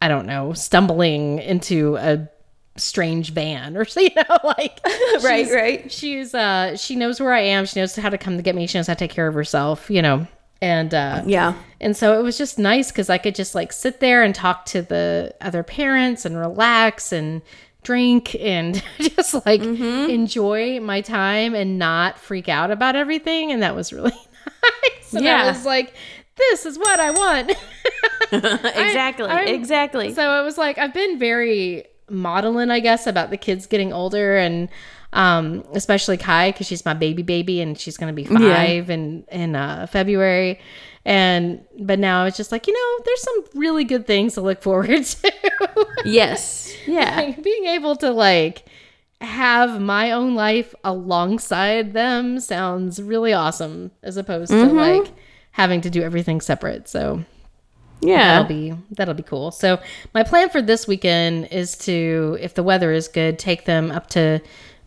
I 0.01 0.07
don't 0.07 0.25
know, 0.27 0.53
stumbling 0.53 1.39
into 1.39 1.97
a 1.97 2.29
strange 2.79 3.31
van 3.31 3.77
or 3.77 3.85
so, 3.85 3.99
you 4.01 4.09
know, 4.15 4.37
like 4.43 4.79
Right, 5.23 5.49
right. 5.51 5.91
She's 5.91 6.33
uh 6.33 6.75
she 6.77 6.95
knows 6.95 7.19
where 7.19 7.33
I 7.33 7.41
am. 7.41 7.65
She 7.65 7.79
knows 7.79 7.95
how 7.95 8.09
to 8.09 8.17
come 8.17 8.37
to 8.37 8.43
get 8.43 8.55
me. 8.55 8.67
She 8.67 8.77
knows 8.77 8.87
how 8.87 8.93
to 8.93 8.99
take 8.99 9.11
care 9.11 9.27
of 9.27 9.33
herself, 9.33 9.89
you 9.89 10.01
know. 10.01 10.27
And 10.61 10.93
uh 10.93 11.23
yeah, 11.25 11.53
and 11.79 11.95
so 11.95 12.19
it 12.19 12.23
was 12.23 12.37
just 12.37 12.59
nice 12.59 12.91
because 12.91 13.09
I 13.09 13.17
could 13.17 13.33
just 13.35 13.55
like 13.55 13.71
sit 13.71 13.99
there 14.01 14.23
and 14.23 14.35
talk 14.35 14.65
to 14.65 14.81
the 14.81 15.33
other 15.39 15.63
parents 15.63 16.25
and 16.25 16.37
relax 16.37 17.13
and 17.13 17.41
drink 17.81 18.35
and 18.35 18.83
just 18.99 19.45
like 19.45 19.61
enjoy 19.61 20.81
my 20.81 20.99
time 20.99 21.55
and 21.55 21.79
not 21.79 22.17
freak 22.19 22.49
out 22.49 22.71
about 22.71 22.97
everything. 22.97 23.51
And 23.53 23.61
that 23.63 23.73
was 23.75 23.93
really 23.93 24.11
nice. 24.11 25.13
And 25.13 25.19
I 25.19 25.29
Yeah. 25.29 25.47
was 25.47 25.65
like, 25.65 25.93
this 26.37 26.65
is 26.65 26.77
what 26.77 26.99
I 26.99 27.11
want. 27.11 27.51
exactly, 28.31 29.25
I'm- 29.27 29.47
exactly. 29.47 30.13
So 30.13 30.41
it 30.41 30.43
was 30.43 30.57
like 30.57 30.77
I've 30.77 30.93
been 30.93 31.17
very 31.19 31.85
modeling, 32.11 32.71
I 32.71 32.79
guess, 32.79 33.07
about 33.07 33.29
the 33.29 33.37
kids 33.37 33.65
getting 33.67 33.93
older 33.93 34.37
and 34.37 34.69
um 35.11 35.63
especially 35.73 36.17
Kai 36.17 36.51
because 36.51 36.67
she's 36.67 36.85
my 36.85 36.93
baby 36.93 37.23
baby 37.23 37.61
and 37.61 37.79
she's 37.79 37.97
gonna 37.97 38.13
be 38.13 38.25
five 38.25 38.89
in 38.89 39.23
in 39.31 39.55
uh 39.55 39.87
February. 39.87 40.59
And 41.05 41.65
but 41.79 41.97
now 41.97 42.25
it's 42.25 42.37
just 42.37 42.51
like, 42.51 42.67
you 42.67 42.73
know, 42.73 43.03
there's 43.05 43.21
some 43.21 43.43
really 43.61 43.83
good 43.83 44.05
things 44.05 44.33
to 44.35 44.41
look 44.41 44.61
forward 44.61 45.03
to. 45.05 45.87
yes, 46.05 46.71
yeah, 46.85 47.15
like 47.17 47.41
being 47.43 47.65
able 47.65 47.95
to 47.97 48.11
like 48.11 48.65
have 49.21 49.81
my 49.81 50.11
own 50.11 50.35
life 50.35 50.73
alongside 50.83 51.93
them 51.93 52.39
sounds 52.39 53.01
really 53.01 53.33
awesome 53.33 53.91
as 54.01 54.15
opposed 54.15 54.51
to 54.51 54.65
like 54.67 55.11
having 55.51 55.81
to 55.81 55.89
do 55.89 56.01
everything 56.01 56.39
separate. 56.39 56.87
So 56.87 57.23
Yeah. 58.01 58.39
that'll 58.41 58.47
be 58.47 58.73
that'll 58.91 59.13
be 59.13 59.23
cool. 59.23 59.51
So 59.51 59.79
my 60.13 60.23
plan 60.23 60.49
for 60.49 60.61
this 60.61 60.87
weekend 60.87 61.47
is 61.51 61.77
to, 61.79 62.37
if 62.39 62.53
the 62.53 62.63
weather 62.63 62.91
is 62.91 63.07
good, 63.07 63.37
take 63.39 63.65
them 63.65 63.91
up 63.91 64.07
to 64.11 64.41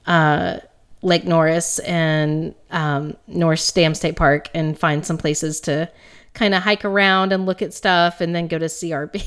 uh, 0.07 0.59
Lake 1.02 1.25
Norris 1.25 1.78
and 1.81 2.54
um, 2.71 3.16
Norris 3.26 3.71
Dam 3.73 3.95
State 3.95 4.16
Park 4.16 4.49
and 4.54 4.78
find 4.78 5.04
some 5.04 5.19
places 5.19 5.61
to 5.62 5.90
kind 6.35 6.54
of 6.54 6.62
hike 6.62 6.85
around 6.85 7.33
and 7.33 7.45
look 7.45 7.61
at 7.61 7.75
stuff, 7.75 8.21
and 8.23 8.35
then 8.35 8.47
go 8.49 8.59
to 8.59 8.64
CRB. 8.66 9.23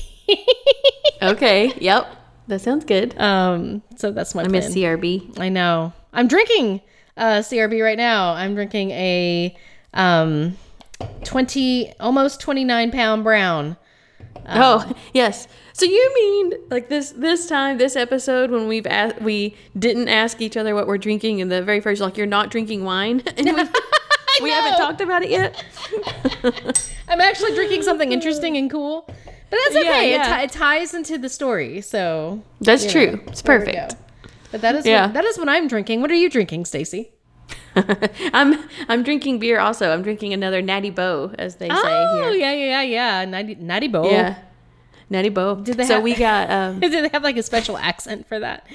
okay. 1.22 1.72
Yep. 1.78 2.08
That 2.48 2.60
sounds 2.60 2.84
good. 2.84 3.16
um, 3.20 3.82
so 3.96 4.10
that's 4.10 4.34
my 4.34 4.42
I 4.42 4.48
plan. 4.48 4.52
miss 4.62 4.74
CRB. 4.74 5.38
I 5.38 5.48
know. 5.48 5.92
I'm 6.12 6.26
drinking 6.28 6.80
uh, 7.16 7.38
CRB 7.40 7.82
right 7.82 7.96
now. 7.98 8.32
I'm 8.32 8.54
drinking 8.54 8.90
a 8.92 9.56
um, 9.94 10.56
20, 11.24 11.92
almost 12.00 12.40
29 12.40 12.90
pound 12.90 13.24
brown. 13.24 13.76
oh 14.48 14.90
yes. 15.14 15.48
So 15.72 15.84
you 15.84 16.12
mean 16.14 16.52
like 16.70 16.88
this 16.88 17.10
this 17.10 17.48
time 17.48 17.76
this 17.78 17.96
episode 17.96 18.50
when 18.50 18.66
we've 18.68 18.86
asked 18.86 19.20
we 19.20 19.54
didn't 19.78 20.08
ask 20.08 20.40
each 20.40 20.56
other 20.56 20.74
what 20.74 20.86
we're 20.86 20.96
drinking 20.98 21.40
in 21.40 21.48
the 21.50 21.62
very 21.62 21.80
first 21.80 22.00
like 22.00 22.16
you're 22.16 22.26
not 22.26 22.50
drinking 22.50 22.84
wine 22.84 23.22
and 23.36 23.44
we, 23.46 23.52
we 24.42 24.50
haven't 24.50 24.78
talked 24.78 25.00
about 25.02 25.22
it 25.22 25.30
yet. 25.30 25.62
I'm 27.08 27.20
actually 27.20 27.54
drinking 27.54 27.82
something 27.82 28.12
interesting 28.12 28.56
and 28.56 28.70
cool. 28.70 29.04
But 29.48 29.58
that's 29.64 29.76
okay. 29.76 30.10
yeah. 30.10 30.40
It, 30.42 30.48
ti- 30.48 30.56
it 30.56 30.58
ties 30.58 30.94
into 30.94 31.18
the 31.18 31.28
story. 31.28 31.80
So 31.80 32.42
That's 32.60 32.90
true. 32.90 33.12
know, 33.12 33.20
It's 33.28 33.42
perfect. 33.42 33.94
But 34.50 34.60
that 34.62 34.74
is 34.74 34.84
Yeah. 34.86 35.06
what, 35.06 35.14
that 35.14 35.24
is 35.24 35.38
what 35.38 35.48
I'm 35.48 35.68
drinking. 35.68 36.00
What 36.00 36.10
are 36.10 36.14
you 36.16 36.28
drinking, 36.28 36.64
Stacy? 36.64 37.10
I'm 38.32 38.58
I'm 38.88 39.02
drinking 39.02 39.38
beer 39.38 39.60
also. 39.60 39.92
I'm 39.92 40.02
drinking 40.02 40.32
another 40.32 40.62
Natty 40.62 40.90
Boh 40.90 41.32
as 41.38 41.56
they 41.56 41.68
say 41.68 41.74
here. 41.74 41.82
Oh, 41.82 42.30
yeah, 42.32 42.52
yeah, 42.52 42.82
yeah, 42.82 42.82
yeah. 42.82 43.24
Natty, 43.24 43.54
Natty 43.56 43.88
Boh. 43.88 44.10
Yeah. 44.10 44.36
Natty 45.08 45.28
Boh. 45.28 45.56
Did 45.56 45.76
they 45.76 45.84
so 45.86 45.94
have- 45.94 46.02
we 46.02 46.14
got 46.26 46.50
um 46.50 46.80
Did 46.80 46.92
they 47.04 47.08
have 47.12 47.22
like 47.22 47.36
a 47.36 47.42
special 47.42 47.76
accent 47.76 48.26
for 48.26 48.38
that? 48.40 48.66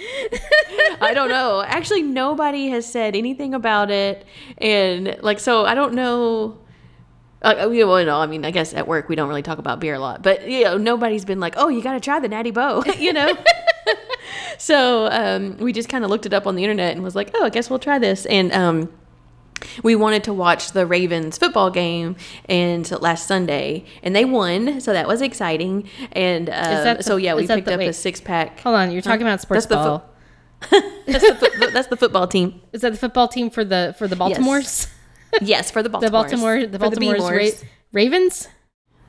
I 1.02 1.14
don't 1.14 1.30
know. 1.30 1.64
Actually, 1.66 2.04
nobody 2.04 2.70
has 2.70 2.86
said 2.86 3.16
anything 3.16 3.54
about 3.54 3.90
it, 3.92 4.26
and 4.58 5.18
like, 5.22 5.40
so 5.40 5.66
I 5.66 5.74
don't 5.76 5.94
know. 5.94 6.58
Uh, 7.42 7.68
we 7.72 7.84
well, 7.84 8.06
no, 8.06 8.20
I 8.20 8.28
mean, 8.28 8.46
I 8.46 8.52
guess 8.52 8.72
at 8.74 8.88
work 8.88 9.10
we 9.10 9.16
don't 9.16 9.28
really 9.28 9.42
talk 9.42 9.58
about 9.58 9.80
beer 9.80 9.96
a 9.96 10.00
lot, 10.00 10.22
but 10.22 10.48
you 10.48 10.64
know, 10.64 10.78
nobody's 10.78 11.26
been 11.26 11.40
like, 11.40 11.56
"Oh, 11.58 11.70
you 11.70 11.82
got 11.82 11.94
to 11.94 12.00
try 12.00 12.20
the 12.20 12.28
Natty 12.30 12.52
Boh," 12.52 12.84
you 13.00 13.12
know. 13.14 13.36
so 14.58 15.08
um, 15.08 15.58
we 15.58 15.74
just 15.74 15.90
kind 15.90 16.04
of 16.04 16.10
looked 16.10 16.26
it 16.26 16.34
up 16.34 16.48
on 16.48 16.56
the 16.56 16.64
internet 16.64 16.94
and 16.94 17.04
was 17.04 17.16
like, 17.16 17.32
"Oh, 17.36 17.44
I 17.46 17.50
guess 17.50 17.70
we'll 17.70 17.80
try 17.80 18.00
this." 18.00 18.26
And 18.26 18.52
um, 18.52 18.92
we 19.84 19.96
wanted 19.96 20.24
to 20.26 20.34
watch 20.34 20.72
the 20.72 20.86
Ravens 20.86 21.38
football 21.38 21.70
game 21.70 22.16
and 22.46 22.90
last 23.02 23.28
Sunday, 23.28 23.86
and 24.04 24.16
they 24.16 24.26
won, 24.26 24.82
so 24.82 24.94
that 24.94 25.08
was 25.08 25.22
exciting. 25.22 25.88
And 26.14 26.50
uh, 26.50 26.96
the- 26.96 27.04
so 27.04 27.18
yeah, 27.18 27.34
we 27.36 27.48
picked 27.48 27.66
the- 27.68 27.74
up 27.76 27.80
a 27.80 27.94
six 27.94 28.20
pack. 28.22 28.60
Hold 28.62 28.76
on, 28.76 28.92
you're 28.92 29.02
talking 29.02 29.22
about 29.22 29.42
sports 29.42 29.66
That's 29.70 29.70
the 29.70 29.76
fo- 29.76 30.00
ball. 30.00 30.08
That's 31.08 31.24
the, 31.40 31.70
that's 31.74 31.88
the 31.88 31.98
football 31.98 32.28
team. 32.28 32.62
Is 32.72 32.82
that 32.82 32.92
the 32.92 32.98
football 32.98 33.28
team 33.28 33.50
for 33.50 33.64
the 33.64 33.96
for 33.98 34.08
the 34.08 34.16
Baltimores? 34.16 34.88
Yes, 35.42 35.72
for 35.72 35.82
the 35.82 35.90
the 35.90 36.10
Baltimore. 36.10 36.22
Baltimore 36.24 36.66
the 36.68 36.78
Baltimore's 36.80 37.22
Ra- 37.22 37.68
Ravens? 37.94 38.48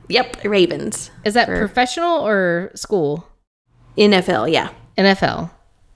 Yep, 0.09 0.43
Ravens. 0.45 1.11
Is 1.25 1.33
that 1.35 1.45
For- 1.47 1.59
professional 1.59 2.25
or 2.25 2.71
school? 2.75 3.27
NFL, 3.97 4.51
yeah. 4.51 4.69
NFL. 4.97 5.49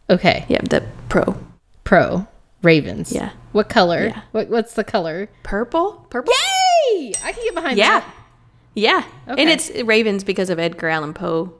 Okay. 0.09 0.45
Yeah, 0.47 0.61
the 0.61 0.83
pro. 1.09 1.35
Pro. 1.83 2.27
Ravens. 2.61 3.11
Yeah. 3.11 3.31
What 3.51 3.69
color? 3.69 4.07
Yeah. 4.07 4.21
What 4.31 4.49
what's 4.49 4.73
the 4.73 4.83
color? 4.83 5.29
Purple? 5.43 6.05
Purple? 6.09 6.33
Yay! 6.91 7.13
I 7.23 7.31
can 7.31 7.43
get 7.43 7.55
behind 7.55 7.77
Yeah. 7.77 7.99
that. 7.99 8.13
Yeah. 8.73 9.03
Okay. 9.27 9.41
And 9.41 9.49
it's 9.49 9.69
Ravens 9.83 10.23
because 10.23 10.49
of 10.49 10.59
Edgar 10.59 10.87
Allan 10.89 11.13
Poe. 11.13 11.53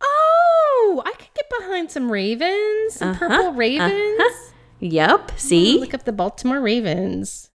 Oh, 0.00 1.02
I 1.06 1.12
could 1.12 1.28
get 1.34 1.46
behind 1.60 1.90
some 1.90 2.10
Ravens. 2.10 2.94
Some 2.94 3.10
Uh-huh, 3.10 3.28
purple 3.28 3.52
Ravens. 3.54 3.92
uh-huh. 4.20 4.48
Yep. 4.80 5.32
See? 5.36 5.78
Look 5.78 5.94
up 5.94 6.04
the 6.04 6.12
Baltimore 6.12 6.60
Ravens. 6.60 7.50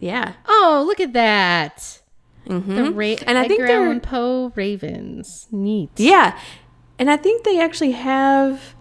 Yeah. 0.00 0.32
Oh, 0.46 0.84
look 0.86 1.00
at 1.00 1.12
that. 1.12 2.00
hmm 2.46 2.74
The 2.74 2.90
Ra- 2.90 3.14
And 3.26 3.38
I 3.38 3.42
think 3.46 3.60
Edgar 3.60 3.66
they're 3.68 3.84
Allan 3.84 4.00
Poe 4.00 4.52
Ravens. 4.56 5.46
Neat. 5.52 5.90
Yeah. 5.96 6.36
And 7.02 7.10
I 7.10 7.16
think 7.16 7.42
they 7.42 7.58
actually 7.60 7.90
have 7.90 8.76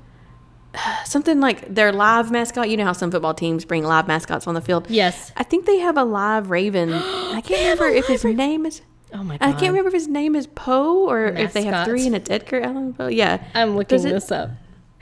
something 1.05 1.39
like 1.39 1.73
their 1.73 1.91
live 1.91 2.29
mascot. 2.29 2.69
You 2.69 2.77
know 2.77 2.83
how 2.83 2.93
some 2.93 3.09
football 3.09 3.33
teams 3.33 3.65
bring 3.65 3.83
live 3.83 4.07
mascots 4.07 4.45
on 4.45 4.53
the 4.53 4.61
field? 4.61 4.87
Yes. 4.91 5.31
I 5.35 5.41
think 5.41 5.65
they 5.65 5.79
have 5.79 5.97
a 5.97 6.03
live 6.03 6.51
raven. 6.51 6.93
I 6.93 7.41
can't 7.43 7.61
remember 7.61 7.87
if 7.87 8.05
his 8.05 8.23
live 8.23 8.35
name 8.35 8.67
is 8.67 8.83
Oh 9.11 9.23
my 9.23 9.39
god. 9.39 9.49
I 9.49 9.51
can't 9.53 9.71
remember 9.73 9.87
if 9.87 9.95
his 9.95 10.07
name 10.07 10.35
is 10.35 10.45
Poe 10.45 11.09
or 11.09 11.25
if 11.25 11.53
they 11.53 11.63
have 11.63 11.87
three 11.87 12.05
and 12.05 12.15
it's 12.15 12.29
Edgar 12.29 12.61
Allan 12.61 12.93
Poe. 12.93 13.07
Yeah. 13.07 13.43
I'm 13.55 13.75
looking 13.75 13.97
Does 13.97 14.05
it- 14.05 14.11
this 14.11 14.31
up. 14.31 14.51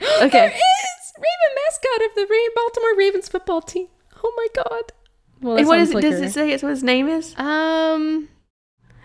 Okay. 0.00 0.30
there 0.30 0.46
is 0.48 1.12
Raven 1.18 1.56
mascot 1.66 2.08
of 2.08 2.14
the 2.14 2.50
Baltimore 2.56 2.96
Ravens 2.96 3.28
football 3.28 3.60
team. 3.60 3.88
Oh 4.24 4.32
my 4.34 4.46
god. 4.64 4.92
Well, 5.42 5.58
And 5.58 5.66
what 5.66 5.78
on 5.78 5.98
it? 5.98 6.00
Does 6.00 6.22
it 6.22 6.32
say 6.32 6.52
it's 6.52 6.62
what 6.62 6.70
his 6.70 6.82
name 6.82 7.06
is? 7.06 7.34
Um. 7.36 8.30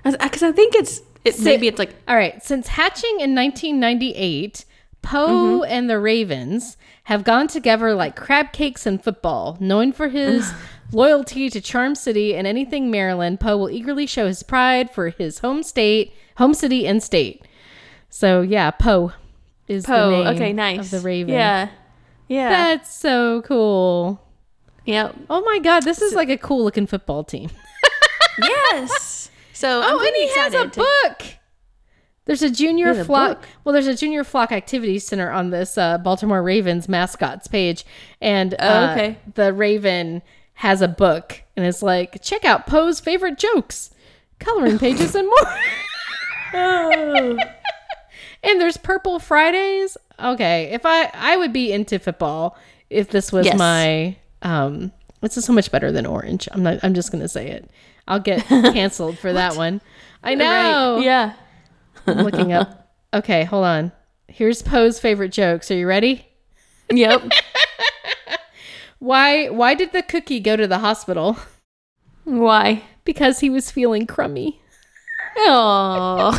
Because 0.05 0.41
I 0.41 0.53
think 0.53 0.73
it's 0.73 1.01
it, 1.25 1.35
Si- 1.35 1.43
maybe 1.43 1.67
it's 1.67 1.79
like 1.79 1.93
All 2.07 2.15
right. 2.15 2.41
Since 2.43 2.67
hatching 2.69 3.19
in 3.19 3.35
1998, 3.35 4.63
Poe 5.01 5.27
Mm-hmm. 5.27 5.71
and 5.71 5.89
the 5.89 5.99
Ravens 5.99 6.77
have 7.03 7.23
gone 7.23 7.47
together 7.47 7.93
like 7.93 8.15
crab 8.15 8.51
cakes 8.53 8.85
and 8.85 9.03
football. 9.03 9.57
Known 9.59 9.91
for 9.91 10.07
his 10.09 10.51
loyalty 10.91 11.49
to 11.49 11.61
Charm 11.61 11.93
City 11.95 12.35
and 12.35 12.47
anything 12.47 12.89
Maryland, 12.89 13.39
Poe 13.39 13.57
will 13.57 13.69
eagerly 13.69 14.07
show 14.07 14.25
his 14.27 14.41
pride 14.43 14.89
for 14.89 15.09
his 15.09 15.39
home 15.39 15.61
state, 15.63 16.13
home 16.37 16.53
city, 16.53 16.87
and 16.87 17.03
state. 17.03 17.45
So 18.09 18.41
yeah, 18.41 18.71
Poe 18.71 19.11
is 19.67 19.83
the 19.83 19.91
Poe. 19.93 20.09
name 20.09 20.27
Okay, 20.35 20.53
nice. 20.53 20.91
of 20.93 21.01
the 21.01 21.05
Raven. 21.07 21.33
Yeah, 21.33 21.69
yeah, 22.27 22.49
That's 22.49 22.93
so 22.95 23.41
cool. 23.43 24.21
Yep. 24.85 25.15
Oh 25.29 25.41
my 25.41 25.59
god, 25.59 25.81
this 25.83 26.01
is 26.01 26.13
like 26.13 26.29
a 26.29 26.37
cool 26.37 26.63
looking 26.63 26.87
football 26.87 27.23
team. 27.23 27.49
yes. 28.39 29.24
So 29.55 29.81
I'm 29.81 29.95
Oh, 29.95 29.99
and 29.99 30.15
he 30.15 30.27
has 30.39 30.53
a 30.53 30.67
to- 30.67 30.79
book. 30.79 31.23
There's 32.25 32.41
a 32.41 32.49
junior 32.49 32.87
has 32.87 32.99
a 32.99 33.05
flock. 33.05 33.39
book? 33.41 33.49
Well, 33.63 33.73
there's 33.73 33.87
a 33.87 33.95
junior 33.95 34.23
flock 34.23 34.51
activity 34.51 34.97
center 34.99 35.31
on 35.31 35.51
this 35.51 35.77
uh, 35.77 35.97
Baltimore 35.99 36.41
Ravens 36.43 36.89
mascots 36.89 37.47
page, 37.47 37.85
and 38.19 38.53
Oh, 38.59 38.67
uh, 38.67 38.91
okay. 38.91 39.17
the 39.35 39.53
Raven 39.53 40.21
has 40.55 40.81
a 40.81 40.87
book, 40.87 41.43
and 41.55 41.65
it's 41.65 41.81
like 41.83 42.21
check 42.23 42.43
out 42.43 42.65
Poe's 42.67 42.99
favorite 42.99 43.37
jokes, 43.37 43.91
coloring 44.39 44.79
pages, 44.79 45.13
and 45.15 45.27
more. 45.27 45.53
Oh. 46.55 47.37
and 48.43 48.59
there's 48.61 48.77
Purple 48.77 49.19
Fridays. 49.19 49.95
Okay, 50.19 50.65
if 50.73 50.85
I 50.85 51.11
I 51.13 51.37
would 51.37 51.53
be 51.53 51.71
into 51.71 51.99
football 51.99 52.57
if 52.89 53.09
this 53.09 53.31
was 53.31 53.45
Yes. 53.45 53.57
my 53.57 54.15
um. 54.41 54.91
This 55.21 55.37
is 55.37 55.45
so 55.45 55.53
much 55.53 55.71
better 55.71 55.91
than 55.91 56.05
Orange. 56.05 56.47
I'm 56.51 56.63
not. 56.63 56.79
I'm 56.83 56.93
just 56.93 57.11
gonna 57.11 57.27
say 57.27 57.47
it. 57.49 57.69
I'll 58.07 58.19
get 58.19 58.45
canceled 58.47 59.17
for 59.17 59.33
that 59.33 59.55
one. 59.55 59.81
I 60.23 60.35
know. 60.35 60.95
Right. 60.95 61.05
Yeah. 61.05 61.33
I'm 62.07 62.17
looking 62.19 62.53
up. 62.53 62.81
Okay, 63.13 63.45
hold 63.45 63.63
on. 63.63 63.93
Here's 64.27 64.61
Poe's 64.61 64.99
favorite 64.99 65.31
jokes. 65.31 65.71
Are 65.71 65.77
you 65.77 65.87
ready? 65.87 66.27
Yep. 66.91 67.31
Why 68.99 69.47
why 69.47 69.73
did 69.73 69.93
the 69.93 70.01
cookie 70.01 70.41
go 70.41 70.57
to 70.57 70.67
the 70.67 70.79
hospital? 70.79 71.37
Why? 72.25 72.83
Because 73.05 73.39
he 73.39 73.49
was 73.49 73.71
feeling 73.71 74.05
crummy. 74.05 74.61
Oh. 75.37 76.37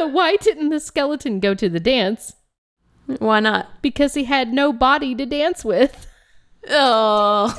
Why 0.00 0.36
didn't 0.40 0.70
the 0.70 0.80
skeleton 0.80 1.40
go 1.40 1.54
to 1.54 1.68
the 1.68 1.80
dance? 1.80 2.34
Why 3.06 3.40
not? 3.40 3.82
Because 3.82 4.14
he 4.14 4.24
had 4.24 4.52
no 4.52 4.72
body 4.72 5.14
to 5.14 5.24
dance 5.26 5.64
with. 5.64 6.06
Oh. 6.70 7.54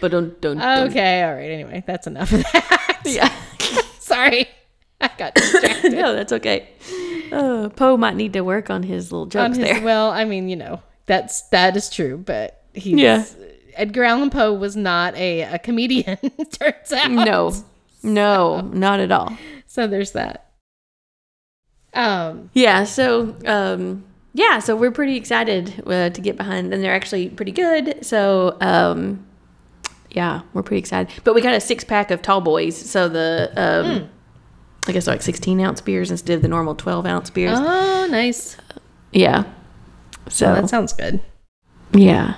But 0.00 0.10
don't 0.10 0.40
don't. 0.40 0.60
Okay, 0.60 1.22
all 1.22 1.34
right. 1.34 1.50
Anyway, 1.50 1.84
that's 1.86 2.06
enough 2.06 2.32
of 2.32 2.42
that. 2.42 3.00
Yeah. 3.04 3.32
Sorry. 4.00 4.48
I 5.00 5.10
got 5.16 5.34
distracted. 5.34 5.92
no, 5.92 6.14
that's 6.14 6.32
okay. 6.32 6.68
Uh, 7.30 7.68
Poe 7.68 7.96
might 7.96 8.16
need 8.16 8.32
to 8.32 8.40
work 8.40 8.70
on 8.70 8.82
his 8.82 9.12
little 9.12 9.26
jokes 9.26 9.56
his, 9.56 9.66
there. 9.66 9.80
well, 9.82 10.10
I 10.10 10.24
mean, 10.24 10.48
you 10.48 10.56
know, 10.56 10.82
that's 11.06 11.42
that 11.50 11.76
is 11.76 11.88
true, 11.90 12.16
but 12.18 12.64
he's 12.74 12.98
Yeah. 12.98 13.24
Edgar 13.74 14.02
Allan 14.02 14.30
Poe 14.30 14.52
was 14.52 14.74
not 14.76 15.14
a, 15.14 15.42
a 15.42 15.58
comedian, 15.60 16.16
turns 16.50 16.92
out. 16.92 17.10
No, 17.12 17.52
no, 18.02 18.60
not 18.62 18.98
at 18.98 19.12
all. 19.12 19.36
So 19.66 19.86
there's 19.86 20.12
that. 20.12 20.50
Um 21.94 22.50
Yeah. 22.54 22.84
So, 22.84 23.36
um, 23.46 24.04
yeah. 24.38 24.60
So 24.60 24.76
we're 24.76 24.90
pretty 24.92 25.16
excited 25.16 25.82
uh, 25.86 26.10
to 26.10 26.20
get 26.20 26.36
behind, 26.36 26.72
and 26.72 26.82
they're 26.82 26.94
actually 26.94 27.28
pretty 27.28 27.52
good. 27.52 28.04
So, 28.04 28.56
um, 28.60 29.26
yeah, 30.10 30.42
we're 30.54 30.62
pretty 30.62 30.78
excited. 30.78 31.12
But 31.24 31.34
we 31.34 31.40
got 31.42 31.54
a 31.54 31.60
six 31.60 31.84
pack 31.84 32.10
of 32.10 32.22
tall 32.22 32.40
boys. 32.40 32.76
So 32.76 33.08
the, 33.08 33.52
um, 33.56 34.08
I 34.86 34.92
guess 34.92 35.06
like 35.06 35.22
sixteen 35.22 35.60
ounce 35.60 35.80
beers 35.80 36.10
instead 36.10 36.34
of 36.36 36.42
the 36.42 36.48
normal 36.48 36.74
twelve 36.74 37.04
ounce 37.06 37.30
beers. 37.30 37.58
Oh, 37.60 38.06
nice. 38.10 38.56
Yeah. 39.12 39.44
So 40.28 40.46
Well, 40.46 40.62
that 40.62 40.68
sounds 40.68 40.92
good. 40.92 41.20
yeah. 41.92 42.36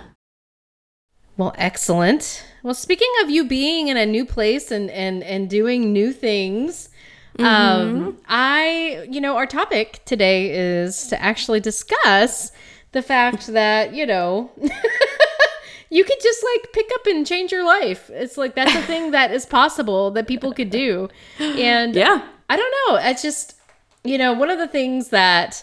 Well, 1.36 1.54
excellent. 1.56 2.44
Well, 2.62 2.74
speaking 2.74 3.08
of 3.22 3.30
you 3.30 3.44
being 3.46 3.88
in 3.88 3.96
a 3.96 4.04
new 4.04 4.26
place 4.26 4.70
and 4.70 4.90
and 4.90 5.22
and 5.22 5.48
doing 5.48 5.92
new 5.92 6.12
things, 6.12 6.89
um, 7.44 8.16
I 8.28 9.06
you 9.10 9.20
know 9.20 9.36
our 9.36 9.46
topic 9.46 10.00
today 10.04 10.50
is 10.50 11.06
to 11.08 11.20
actually 11.22 11.60
discuss 11.60 12.52
the 12.92 13.02
fact 13.02 13.46
that 13.48 13.94
you 13.94 14.06
know 14.06 14.50
you 15.90 16.04
could 16.04 16.20
just 16.22 16.44
like 16.54 16.72
pick 16.72 16.86
up 16.94 17.06
and 17.06 17.26
change 17.26 17.52
your 17.52 17.64
life. 17.64 18.10
It's 18.10 18.36
like 18.36 18.54
that's 18.54 18.74
a 18.74 18.82
thing 18.82 19.10
that 19.12 19.32
is 19.32 19.46
possible 19.46 20.10
that 20.12 20.26
people 20.28 20.52
could 20.52 20.70
do, 20.70 21.08
and 21.38 21.94
Yeah. 21.94 22.22
I 22.48 22.56
don't 22.56 22.74
know. 22.88 22.96
It's 23.08 23.22
just, 23.22 23.54
you 24.02 24.18
know, 24.18 24.32
one 24.32 24.50
of 24.50 24.58
the 24.58 24.66
things 24.66 25.10
that 25.10 25.62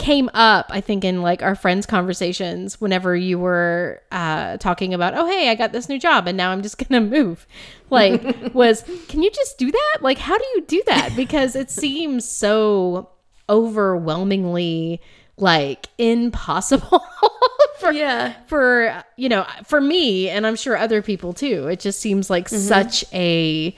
came 0.00 0.28
up, 0.34 0.66
I 0.70 0.80
think, 0.80 1.04
in 1.04 1.22
like 1.22 1.42
our 1.42 1.54
friends' 1.54 1.86
conversations 1.86 2.80
whenever 2.80 3.14
you 3.14 3.38
were 3.38 4.02
uh, 4.10 4.56
talking 4.56 4.94
about, 4.94 5.14
oh, 5.14 5.26
hey, 5.26 5.50
I 5.50 5.54
got 5.54 5.70
this 5.72 5.88
new 5.88 5.98
job 6.00 6.26
and 6.26 6.36
now 6.36 6.50
I'm 6.50 6.62
just 6.62 6.78
going 6.88 7.00
to 7.00 7.16
move. 7.16 7.46
Like, 7.90 8.22
was, 8.54 8.82
can 9.08 9.22
you 9.22 9.30
just 9.30 9.58
do 9.58 9.70
that? 9.70 9.98
Like, 10.00 10.18
how 10.18 10.36
do 10.38 10.44
you 10.56 10.62
do 10.62 10.82
that? 10.86 11.10
Because 11.14 11.54
it 11.54 11.70
seems 11.70 12.28
so 12.28 13.10
overwhelmingly 13.48 15.00
like 15.36 15.86
impossible 15.98 17.02
for 17.80 17.92
Yeah. 17.92 18.34
for 18.46 19.02
you 19.16 19.28
know 19.28 19.46
for 19.64 19.80
me 19.80 20.28
and 20.28 20.46
i'm 20.46 20.54
sure 20.54 20.76
other 20.76 21.00
people 21.02 21.32
too 21.32 21.66
it 21.66 21.80
just 21.80 21.98
seems 21.98 22.28
like 22.30 22.48
such 22.48 23.04
a 23.12 23.74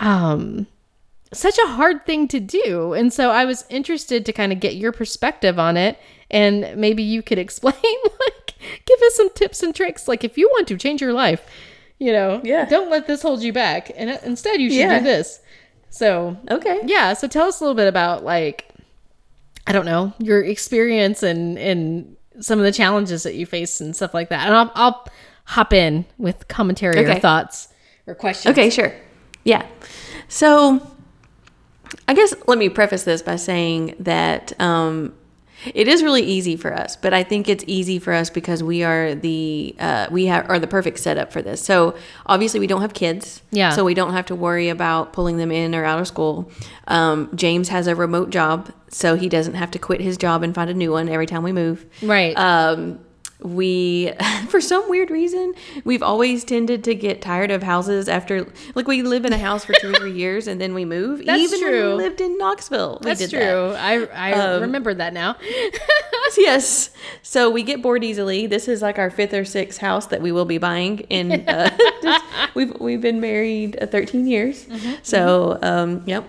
um 0.00 0.66
such 1.32 1.58
a 1.58 1.66
hard 1.66 2.04
thing 2.06 2.28
to 2.28 2.38
do 2.40 2.92
and 2.92 3.12
so 3.12 3.30
i 3.30 3.44
was 3.44 3.64
interested 3.68 4.24
to 4.24 4.32
kind 4.32 4.52
of 4.52 4.60
get 4.60 4.76
your 4.76 4.92
perspective 4.92 5.58
on 5.58 5.76
it 5.76 5.98
and 6.30 6.76
maybe 6.76 7.02
you 7.02 7.22
could 7.22 7.38
explain 7.46 7.74
like 7.74 8.54
give 8.84 9.00
us 9.02 9.14
some 9.16 9.30
tips 9.30 9.62
and 9.62 9.74
tricks 9.74 10.06
like 10.08 10.24
if 10.24 10.38
you 10.38 10.48
want 10.48 10.68
to 10.68 10.76
change 10.76 11.00
your 11.00 11.12
life 11.12 11.44
you 11.98 12.12
know 12.12 12.40
Yeah. 12.44 12.64
don't 12.66 12.90
let 12.90 13.06
this 13.06 13.22
hold 13.22 13.42
you 13.42 13.52
back 13.52 13.90
and 13.96 14.10
uh, 14.10 14.18
instead 14.24 14.60
you 14.60 14.70
should 14.70 14.78
Yeah. 14.78 14.98
do 14.98 15.04
this 15.04 15.40
so 15.90 16.36
Okay. 16.50 16.80
yeah 16.84 17.12
so 17.14 17.26
tell 17.28 17.48
us 17.48 17.60
a 17.60 17.64
little 17.64 17.74
bit 17.76 17.88
about 17.88 18.22
like 18.24 18.68
i 19.66 19.72
don't 19.72 19.86
know 19.86 20.12
your 20.18 20.42
experience 20.42 21.22
and 21.22 21.58
and 21.58 22.16
some 22.40 22.58
of 22.58 22.64
the 22.64 22.72
challenges 22.72 23.22
that 23.22 23.34
you 23.34 23.46
face 23.46 23.80
and 23.80 23.96
stuff 23.96 24.12
like 24.14 24.28
that 24.28 24.46
and 24.46 24.54
i'll, 24.54 24.70
I'll 24.74 25.06
hop 25.44 25.72
in 25.72 26.04
with 26.18 26.48
commentary 26.48 27.04
or 27.04 27.18
thoughts 27.18 27.68
or 28.06 28.14
questions 28.14 28.52
Okay, 28.56 28.68
sure. 28.70 28.92
Yeah. 29.44 29.64
So 30.28 30.80
I 32.08 32.14
guess 32.14 32.34
let 32.46 32.58
me 32.58 32.68
preface 32.68 33.04
this 33.04 33.22
by 33.22 33.36
saying 33.36 33.94
that 34.00 34.58
um, 34.60 35.14
it 35.74 35.88
is 35.88 36.02
really 36.02 36.22
easy 36.22 36.56
for 36.56 36.72
us, 36.72 36.96
but 36.96 37.12
I 37.14 37.22
think 37.22 37.48
it's 37.48 37.64
easy 37.66 37.98
for 37.98 38.12
us 38.12 38.30
because 38.30 38.62
we 38.62 38.82
are 38.84 39.14
the 39.14 39.74
uh, 39.78 40.06
we 40.10 40.26
have 40.26 40.48
are 40.48 40.58
the 40.58 40.66
perfect 40.66 40.98
setup 40.98 41.32
for 41.32 41.42
this. 41.42 41.62
So 41.62 41.96
obviously 42.26 42.60
we 42.60 42.66
don't 42.66 42.82
have 42.82 42.94
kids, 42.94 43.42
Yeah. 43.50 43.70
So 43.70 43.84
we 43.84 43.94
don't 43.94 44.12
have 44.12 44.26
to 44.26 44.34
worry 44.34 44.68
about 44.68 45.12
pulling 45.12 45.38
them 45.38 45.50
in 45.50 45.74
or 45.74 45.84
out 45.84 45.98
of 45.98 46.06
school. 46.06 46.50
Um, 46.86 47.30
James 47.34 47.68
has 47.70 47.86
a 47.86 47.94
remote 47.94 48.30
job, 48.30 48.70
so 48.88 49.16
he 49.16 49.28
doesn't 49.28 49.54
have 49.54 49.70
to 49.72 49.78
quit 49.78 50.00
his 50.00 50.16
job 50.16 50.42
and 50.42 50.54
find 50.54 50.70
a 50.70 50.74
new 50.74 50.92
one 50.92 51.08
every 51.08 51.26
time 51.26 51.42
we 51.42 51.52
move 51.52 51.84
right 52.02 52.36
um, 52.36 53.00
we 53.42 54.12
for 54.48 54.60
some 54.60 54.88
weird 54.88 55.10
reason 55.10 55.52
we've 55.84 56.02
always 56.02 56.42
tended 56.42 56.82
to 56.84 56.94
get 56.94 57.20
tired 57.20 57.50
of 57.50 57.62
houses 57.62 58.08
after 58.08 58.46
like 58.74 58.88
we 58.88 59.02
live 59.02 59.24
in 59.26 59.32
a 59.32 59.38
house 59.38 59.64
for 59.64 59.74
two 59.74 59.90
or 59.90 59.94
three 59.94 60.12
years 60.24 60.46
and 60.46 60.58
then 60.60 60.72
we 60.72 60.84
move 60.86 61.24
That's 61.24 61.40
even 61.42 61.60
when 61.60 61.70
true. 61.70 61.88
we 61.90 62.02
lived 62.02 62.20
in 62.22 62.38
knoxville 62.38 62.98
we 63.02 63.10
that's 63.14 63.30
true. 63.30 63.74
I 63.76 64.06
i 64.06 64.32
Um, 64.32 64.62
remember 64.62 64.94
that 64.94 65.12
now. 65.12 65.36
Yes. 66.36 66.90
So 67.22 67.48
we 67.50 67.62
get 67.62 67.80
bored 67.82 68.02
easily. 68.04 68.46
This 68.46 68.68
is 68.68 68.82
like 68.82 68.98
our 68.98 69.10
fifth 69.10 69.32
or 69.32 69.44
sixth 69.44 69.80
house 69.80 70.06
that 70.08 70.20
we 70.20 70.32
will 70.32 70.44
be 70.44 70.58
buying 70.58 70.98
in 71.08 71.48
uh, 71.48 71.70
just- 72.02 72.24
we've 72.54 72.78
we've 72.80 73.00
been 73.00 73.20
married 73.20 73.78
uh, 73.80 73.86
13 73.86 74.26
years. 74.26 74.64
Mm-hmm, 74.66 74.92
so 75.02 75.58
um 75.62 76.02
yep. 76.04 76.24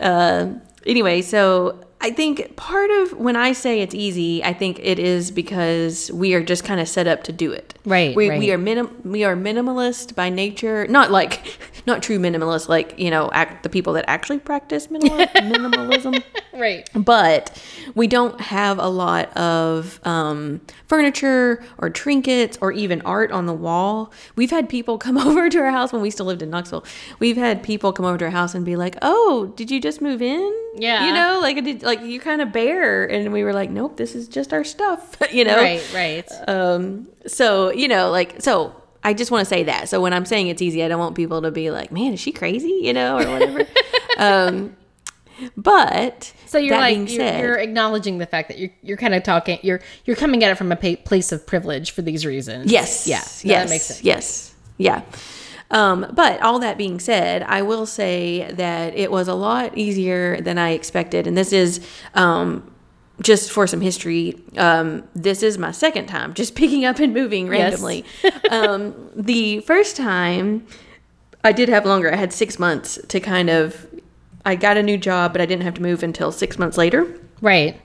Uh, 0.00 0.54
anyway 0.86 1.20
so 1.22 1.78
I 2.04 2.10
think 2.10 2.56
part 2.56 2.90
of 2.90 3.12
when 3.12 3.36
I 3.36 3.52
say 3.52 3.80
it's 3.80 3.94
easy, 3.94 4.42
I 4.42 4.52
think 4.52 4.80
it 4.82 4.98
is 4.98 5.30
because 5.30 6.10
we 6.12 6.34
are 6.34 6.42
just 6.42 6.64
kind 6.64 6.80
of 6.80 6.88
set 6.88 7.06
up 7.06 7.22
to 7.24 7.32
do 7.32 7.52
it. 7.52 7.74
Right, 7.84 8.14
We, 8.16 8.28
right. 8.28 8.38
we 8.40 8.50
are 8.52 8.58
minim- 8.58 9.00
we 9.04 9.22
are 9.22 9.36
minimalist 9.36 10.16
by 10.16 10.28
nature. 10.28 10.86
Not 10.88 11.12
like 11.12 11.58
not 11.86 12.02
true 12.02 12.18
minimalist, 12.18 12.68
like 12.68 12.98
you 12.98 13.08
know, 13.10 13.30
act, 13.32 13.62
the 13.62 13.68
people 13.68 13.92
that 13.92 14.04
actually 14.08 14.40
practice 14.40 14.90
minimal- 14.90 15.16
minimalism 15.36 16.22
right 16.54 16.86
but 16.94 17.50
we 17.94 18.06
don't 18.06 18.38
have 18.40 18.78
a 18.78 18.86
lot 18.88 19.34
of 19.36 20.00
um, 20.06 20.60
furniture 20.86 21.64
or 21.78 21.88
trinkets 21.88 22.58
or 22.60 22.72
even 22.72 23.00
art 23.02 23.32
on 23.32 23.46
the 23.46 23.52
wall. 23.54 24.12
We've 24.36 24.50
had 24.50 24.68
people 24.68 24.98
come 24.98 25.16
over 25.26 25.48
to 25.48 25.58
our 25.58 25.70
house 25.70 25.92
when 25.92 26.02
we 26.02 26.10
still 26.10 26.26
lived 26.26 26.42
in 26.42 26.50
Knoxville. 26.50 26.84
We've 27.18 27.36
had 27.36 27.62
people 27.62 27.92
come 27.92 28.04
over 28.04 28.18
to 28.18 28.24
our 28.26 28.30
house 28.30 28.54
and 28.54 28.64
be 28.64 28.76
like, 28.76 28.96
"Oh, 29.02 29.52
did 29.56 29.70
you 29.70 29.80
just 29.80 30.00
move 30.00 30.20
in?" 30.20 30.52
Yeah. 30.74 31.06
you 31.06 31.12
know, 31.12 31.38
like 31.42 31.62
did, 31.62 31.82
like 31.82 31.91
you're 32.00 32.22
kind 32.22 32.40
of 32.40 32.52
bare, 32.52 33.04
and 33.04 33.32
we 33.32 33.44
were 33.44 33.52
like, 33.52 33.68
"Nope, 33.70 33.96
this 33.96 34.14
is 34.14 34.28
just 34.28 34.52
our 34.52 34.64
stuff," 34.64 35.16
you 35.32 35.44
know, 35.44 35.56
right 35.56 35.92
right 35.94 36.26
um, 36.48 37.08
so 37.26 37.70
you 37.72 37.88
know, 37.88 38.10
like 38.10 38.40
so. 38.40 38.74
I 39.04 39.14
just 39.14 39.32
want 39.32 39.40
to 39.40 39.46
say 39.48 39.64
that. 39.64 39.88
So 39.88 40.00
when 40.00 40.12
I'm 40.12 40.24
saying 40.24 40.46
it's 40.46 40.62
easy, 40.62 40.84
I 40.84 40.86
don't 40.86 41.00
want 41.00 41.16
people 41.16 41.42
to 41.42 41.50
be 41.50 41.72
like, 41.72 41.90
"Man, 41.90 42.12
is 42.12 42.20
she 42.20 42.30
crazy?" 42.30 42.78
You 42.82 42.92
know, 42.92 43.18
or 43.18 43.28
whatever. 43.32 43.66
um, 44.18 44.76
but 45.56 46.32
so 46.46 46.58
you're 46.58 46.78
like 46.78 46.96
you're, 46.98 47.08
said- 47.08 47.40
you're 47.40 47.58
acknowledging 47.58 48.18
the 48.18 48.26
fact 48.26 48.48
that 48.48 48.58
you're 48.58 48.70
you're 48.82 48.96
kind 48.96 49.14
of 49.14 49.22
talking 49.24 49.58
you're 49.62 49.80
you're 50.04 50.14
coming 50.16 50.44
at 50.44 50.52
it 50.52 50.54
from 50.56 50.70
a 50.70 50.76
place 50.96 51.32
of 51.32 51.44
privilege 51.46 51.90
for 51.90 52.02
these 52.02 52.24
reasons 52.24 52.70
Yes. 52.70 53.08
yeah 53.08 53.16
Yes. 53.16 53.42
that 53.42 53.68
makes 53.70 53.84
sense 53.86 54.04
Yes. 54.04 54.54
Yeah. 54.78 55.02
Um, 55.72 56.06
but 56.12 56.40
all 56.42 56.58
that 56.60 56.78
being 56.78 57.00
said, 57.00 57.42
I 57.42 57.62
will 57.62 57.86
say 57.86 58.50
that 58.52 58.94
it 58.94 59.10
was 59.10 59.26
a 59.26 59.34
lot 59.34 59.76
easier 59.76 60.40
than 60.40 60.58
I 60.58 60.70
expected. 60.70 61.26
And 61.26 61.36
this 61.36 61.52
is 61.52 61.80
um, 62.14 62.70
just 63.22 63.50
for 63.50 63.66
some 63.66 63.80
history. 63.80 64.38
Um, 64.56 65.02
this 65.14 65.42
is 65.42 65.58
my 65.58 65.70
second 65.72 66.06
time 66.06 66.34
just 66.34 66.54
picking 66.62 66.84
up 66.84 66.98
and 67.00 67.12
moving 67.14 67.46
Yes. 67.46 67.52
randomly. 67.72 68.04
um, 68.50 68.94
the 69.16 69.60
first 69.60 69.96
time 69.96 70.66
I 71.44 71.52
did 71.52 71.68
have 71.68 71.84
longer, 71.86 72.12
I 72.12 72.16
had 72.16 72.32
six 72.32 72.58
months 72.58 72.98
to 73.08 73.18
kind 73.18 73.50
of. 73.50 73.86
I 74.44 74.56
got 74.56 74.76
a 74.76 74.82
new 74.82 74.98
job, 74.98 75.32
but 75.32 75.40
I 75.40 75.46
didn't 75.46 75.62
have 75.62 75.74
to 75.74 75.82
move 75.82 76.02
until 76.02 76.32
six 76.32 76.58
months 76.58 76.76
later. 76.76 77.06
right 77.40 77.80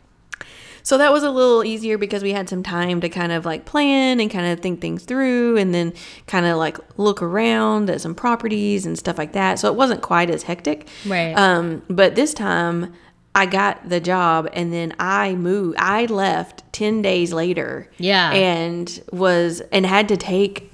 So 0.87 0.97
that 0.99 1.11
was 1.11 1.23
a 1.23 1.29
little 1.29 1.65
easier 1.65 1.97
because 1.97 2.23
we 2.23 2.31
had 2.31 2.47
some 2.47 2.63
time 2.63 3.01
to 3.01 3.09
kind 3.09 3.33
of 3.33 3.45
like 3.45 3.65
plan 3.65 4.21
and 4.21 4.31
kind 4.31 4.47
of 4.47 4.61
think 4.61 4.79
things 4.79 5.03
through 5.03 5.57
and 5.57 5.73
then 5.73 5.91
kind 6.27 6.45
of 6.45 6.55
like 6.55 6.77
look 6.97 7.21
around 7.21 7.89
at 7.89 7.99
some 7.99 8.15
properties 8.15 8.85
and 8.85 8.97
stuff 8.97 9.17
like 9.17 9.33
that. 9.33 9.59
So 9.59 9.67
it 9.67 9.75
wasn't 9.75 10.01
quite 10.01 10.29
as 10.29 10.43
hectic. 10.43 10.87
Right. 11.05 11.33
Um, 11.33 11.81
but 11.89 12.15
this 12.15 12.33
time 12.33 12.93
I 13.35 13.47
got 13.47 13.89
the 13.89 13.99
job 13.99 14.47
and 14.53 14.71
then 14.71 14.95
I 14.97 15.35
moved. 15.35 15.75
I 15.77 16.05
left 16.05 16.63
10 16.71 17.01
days 17.01 17.33
later. 17.33 17.91
Yeah. 17.97 18.31
And 18.31 19.03
was, 19.11 19.59
and 19.73 19.85
had 19.85 20.07
to 20.07 20.15
take 20.15 20.71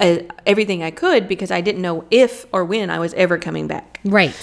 uh, 0.00 0.20
everything 0.46 0.82
I 0.82 0.90
could 0.90 1.28
because 1.28 1.50
I 1.50 1.60
didn't 1.60 1.82
know 1.82 2.06
if 2.10 2.46
or 2.54 2.64
when 2.64 2.88
I 2.88 2.98
was 2.98 3.12
ever 3.12 3.36
coming 3.36 3.66
back. 3.66 4.00
right 4.02 4.34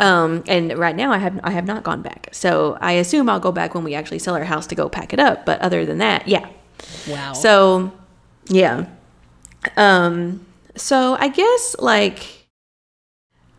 Um, 0.00 0.42
and 0.48 0.76
right 0.78 0.96
now 0.96 1.12
I 1.12 1.18
have 1.18 1.38
I 1.44 1.50
have 1.50 1.66
not 1.66 1.84
gone 1.84 2.00
back. 2.02 2.28
So 2.32 2.78
I 2.80 2.92
assume 2.92 3.28
I'll 3.28 3.38
go 3.40 3.52
back 3.52 3.74
when 3.74 3.84
we 3.84 3.94
actually 3.94 4.18
sell 4.18 4.34
our 4.34 4.44
house 4.44 4.66
to 4.68 4.74
go 4.74 4.88
pack 4.88 5.12
it 5.12 5.20
up. 5.20 5.44
But 5.46 5.60
other 5.60 5.84
than 5.86 5.98
that, 5.98 6.26
yeah. 6.26 6.48
wow 7.06 7.32
So 7.34 7.92
yeah. 8.48 8.86
Um 9.76 10.46
so 10.76 11.16
I 11.20 11.28
guess 11.28 11.76
like 11.78 12.46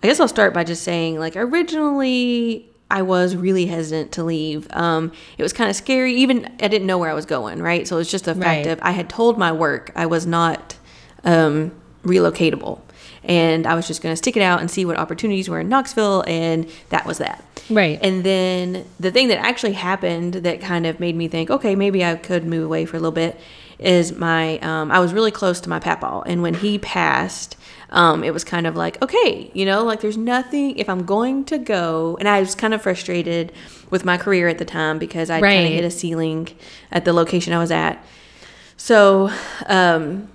I 0.03 0.07
guess 0.07 0.19
I'll 0.19 0.27
start 0.27 0.53
by 0.53 0.63
just 0.63 0.83
saying 0.83 1.19
like 1.19 1.35
originally 1.35 2.67
I 2.89 3.03
was 3.03 3.35
really 3.35 3.67
hesitant 3.67 4.11
to 4.13 4.23
leave. 4.23 4.67
Um 4.71 5.11
it 5.37 5.43
was 5.43 5.53
kind 5.53 5.69
of 5.69 5.75
scary 5.75 6.15
even 6.15 6.45
I 6.59 6.67
didn't 6.67 6.87
know 6.87 6.97
where 6.97 7.09
I 7.09 7.13
was 7.13 7.25
going, 7.25 7.61
right? 7.61 7.87
So 7.87 7.97
it's 7.99 8.09
just 8.11 8.27
a 8.27 8.33
fact 8.33 8.65
Right. 8.65 8.67
of 8.67 8.79
I 8.81 8.91
had 8.91 9.09
told 9.09 9.37
my 9.37 9.51
work 9.51 9.91
I 9.95 10.07
was 10.07 10.25
not 10.25 10.75
um 11.23 11.71
relocatable. 12.03 12.79
And 13.23 13.67
I 13.67 13.75
was 13.75 13.87
just 13.87 14.01
going 14.01 14.13
to 14.13 14.17
stick 14.17 14.35
it 14.35 14.41
out 14.41 14.61
and 14.61 14.71
see 14.71 14.83
what 14.85 14.97
opportunities 14.97 15.47
were 15.47 15.59
in 15.59 15.69
Knoxville 15.69 16.23
and 16.27 16.67
that 16.89 17.05
was 17.05 17.19
that. 17.19 17.43
right 17.69 17.99
And 18.01 18.23
then 18.23 18.85
the 18.99 19.11
thing 19.11 19.27
that 19.27 19.37
actually 19.37 19.73
happened 19.73 20.33
that 20.35 20.59
kind 20.61 20.87
of 20.87 20.99
made 20.99 21.15
me 21.15 21.27
think, 21.27 21.49
okay, 21.51 21.75
maybe 21.75 22.03
I 22.03 22.15
could 22.15 22.45
move 22.45 22.65
away 22.65 22.85
for 22.85 22.97
a 22.97 22.99
little 22.99 23.11
bit, 23.11 23.39
is 23.77 24.15
my 24.15 24.57
um, 24.59 24.91
I 24.91 24.99
was 24.99 25.11
really 25.13 25.31
close 25.31 25.59
to 25.61 25.69
my 25.69 25.79
papaw, 25.79 26.21
and 26.27 26.41
when 26.43 26.53
he 26.53 26.77
passed, 26.77 27.57
um, 27.89 28.23
it 28.23 28.31
was 28.31 28.43
kind 28.43 28.67
of 28.67 28.75
like, 28.75 29.01
okay, 29.01 29.49
you 29.55 29.65
know, 29.65 29.83
like 29.83 30.01
there's 30.01 30.17
nothing. 30.17 30.77
If 30.77 30.87
I'm 30.87 31.03
going 31.03 31.45
to 31.45 31.57
go, 31.57 32.15
and 32.19 32.27
I 32.29 32.39
was 32.39 32.53
kind 32.53 32.73
of 32.75 32.81
frustrated 32.83 33.51
with 33.89 34.05
my 34.05 34.17
career 34.17 34.47
at 34.47 34.59
the 34.59 34.65
time 34.65 34.99
because 34.99 35.29
I 35.31 35.35
kind 35.35 35.43
Right. 35.43 35.53
of 35.65 35.71
hit 35.73 35.83
a 35.83 35.89
ceiling 35.91 36.49
at 36.91 37.05
the 37.05 37.13
location 37.13 37.53
I 37.53 37.57
was 37.59 37.71
at. 37.71 38.03
So, 38.77 39.31
um, 39.67 40.29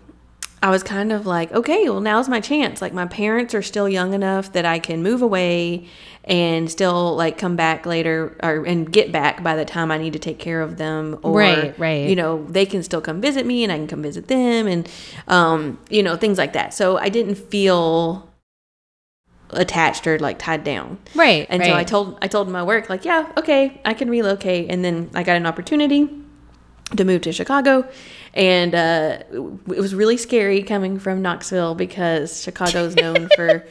I 0.63 0.71
was 0.71 0.83
kind 0.83 1.13
of 1.13 1.27
like, 1.27 1.53
okay, 1.53 1.89
well, 1.89 2.01
now's 2.01 2.29
my 2.29 2.41
chance. 2.41 2.81
Like, 2.81 2.93
my 2.93 3.07
parents 3.07 3.55
are 3.55 3.63
still 3.63 3.89
young 3.89 4.15
enough 4.15 4.53
that 4.53 4.65
I 4.65 4.79
can 4.79 5.03
move 5.03 5.23
away 5.23 5.87
and 6.25 6.69
still 6.69 7.15
like 7.15 7.39
come 7.39 7.55
back 7.55 7.87
later 7.87 8.37
or 8.43 8.65
and 8.65 8.91
get 8.91 9.13
back 9.13 9.45
by 9.45 9.55
the 9.55 9.65
time 9.65 9.93
I 9.93 9.99
need 9.99 10.15
to 10.15 10.19
take 10.19 10.39
care 10.39 10.61
of 10.61 10.77
them. 10.77 11.19
Or, 11.23 11.39
right, 11.39 11.79
right. 11.79 12.09
You 12.09 12.17
know, 12.17 12.45
they 12.47 12.67
can 12.67 12.83
still 12.83 13.01
come 13.01 13.21
visit 13.21 13.47
me 13.47 13.63
and 13.63 13.73
I 13.73 13.77
can 13.77 13.87
come 13.87 14.03
visit 14.03 14.27
them 14.27 14.67
and, 14.67 14.89
um, 15.29 15.79
you 15.89 16.03
know, 16.03 16.17
things 16.17 16.39
like 16.39 16.55
that. 16.55 16.75
So 16.75 16.99
I 16.99 17.11
didn't 17.11 17.37
feel 17.37 18.29
attached 19.51 20.07
or 20.07 20.19
like 20.19 20.39
tied 20.39 20.65
down. 20.65 20.99
Right. 21.15 21.47
And 21.49 21.61
right. 21.61 21.69
so 21.69 21.77
I 21.77 21.85
told 21.85 22.19
I 22.23 22.29
told 22.29 22.49
my 22.49 22.63
work 22.63 22.91
like, 22.91 23.05
yeah, 23.05 23.31
okay, 23.37 23.81
I 23.85 23.95
can 23.95 24.11
relocate. 24.11 24.71
And 24.71 24.85
then 24.85 25.11
I 25.15 25.23
got 25.23 25.37
an 25.37 25.47
opportunity 25.47 26.09
to 26.97 27.05
move 27.05 27.21
to 27.23 27.33
Chicago, 27.33 27.89
and 28.37 28.73
uh, 28.75 29.19
it 29.33 29.81
was 29.81 29.95
really 29.95 30.17
scary 30.17 30.63
coming 30.63 31.01
from 31.01 31.23
Knoxville 31.23 31.75
because 31.75 32.41
Chicago 32.43 32.85
is 32.85 32.95
known 32.95 33.29
for. 33.37 33.67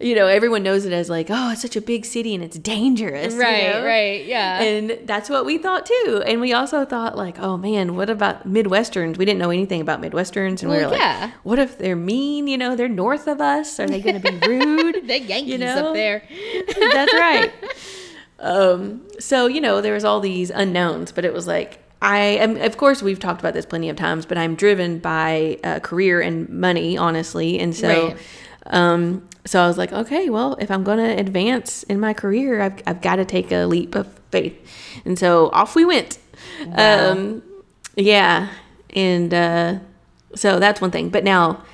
You 0.00 0.14
know, 0.14 0.28
everyone 0.28 0.62
knows 0.62 0.84
it 0.84 0.92
as 0.92 1.10
like, 1.10 1.26
oh, 1.28 1.50
it's 1.50 1.62
such 1.62 1.74
a 1.74 1.80
big 1.80 2.04
city 2.04 2.32
and 2.32 2.44
it's 2.44 2.56
dangerous. 2.56 3.34
you 3.34 3.40
Right, 3.40 3.72
know? 3.72 3.84
right, 3.84 4.24
yeah. 4.24 4.62
And 4.62 4.96
that's 5.08 5.28
what 5.28 5.44
we 5.44 5.58
thought 5.58 5.86
too. 5.86 6.22
And 6.24 6.40
we 6.40 6.52
also 6.52 6.84
thought 6.84 7.16
like, 7.16 7.40
oh 7.40 7.56
man, 7.56 7.96
what 7.96 8.08
about 8.08 8.48
Midwesterns? 8.48 9.18
We 9.18 9.24
didn't 9.24 9.40
know 9.40 9.50
anything 9.50 9.80
about 9.80 10.00
Midwesterns, 10.00 10.62
and 10.62 10.70
we 10.70 10.76
Well, 10.76 10.90
were 10.90 10.90
like, 10.92 11.00
yeah. 11.00 11.32
what 11.42 11.58
if 11.58 11.78
they're 11.78 11.96
mean? 11.96 12.46
You 12.46 12.56
know, 12.58 12.76
they're 12.76 12.88
north 12.88 13.26
of 13.26 13.40
us. 13.40 13.80
Are 13.80 13.88
they 13.88 14.00
going 14.00 14.22
to 14.22 14.30
be 14.30 14.38
rude? 14.46 15.08
the 15.08 15.18
Yankees 15.18 15.50
you 15.50 15.58
know? 15.58 15.88
up 15.88 15.94
there. 15.94 16.22
That's 16.78 17.14
right. 17.14 17.52
Um, 18.38 19.02
so 19.18 19.48
you 19.48 19.60
know, 19.60 19.80
there 19.80 19.94
was 19.94 20.04
all 20.04 20.20
these 20.20 20.50
unknowns, 20.50 21.10
but 21.10 21.24
it 21.24 21.32
was 21.32 21.48
like 21.48 21.80
I 22.00 22.18
am. 22.18 22.56
Of 22.56 22.76
course, 22.76 23.02
we've 23.02 23.18
talked 23.18 23.40
about 23.40 23.54
this 23.54 23.66
plenty 23.66 23.88
of 23.88 23.96
times, 23.96 24.26
but 24.26 24.38
I'm 24.38 24.54
driven 24.54 24.98
by 24.98 25.58
uh, 25.64 25.80
career 25.80 26.20
and 26.20 26.48
money, 26.48 26.96
honestly, 26.96 27.58
and 27.58 27.74
so. 27.74 28.08
Right. 28.08 28.16
Um, 28.66 29.26
so 29.46 29.62
I 29.62 29.66
was 29.66 29.78
like, 29.78 29.92
okay, 29.92 30.28
well, 30.28 30.56
if 30.60 30.70
I'm 30.70 30.84
going 30.84 30.98
to 30.98 31.18
advance 31.18 31.82
in 31.84 31.98
my 31.98 32.12
career, 32.12 32.60
I've, 32.60 32.82
I've 32.86 33.00
got 33.00 33.16
to 33.16 33.24
take 33.24 33.50
a 33.50 33.64
leap 33.64 33.94
of 33.94 34.06
faith. 34.30 34.54
And 35.06 35.18
so 35.18 35.48
off 35.54 35.74
we 35.74 35.86
went. 35.86 36.18
Wow. 36.66 37.12
Um, 37.12 37.42
yeah. 37.96 38.50
And 38.90 39.32
uh, 39.32 39.78
so 40.34 40.58
that's 40.58 40.82
one 40.82 40.90
thing. 40.90 41.08
But 41.08 41.24
now, 41.24 41.64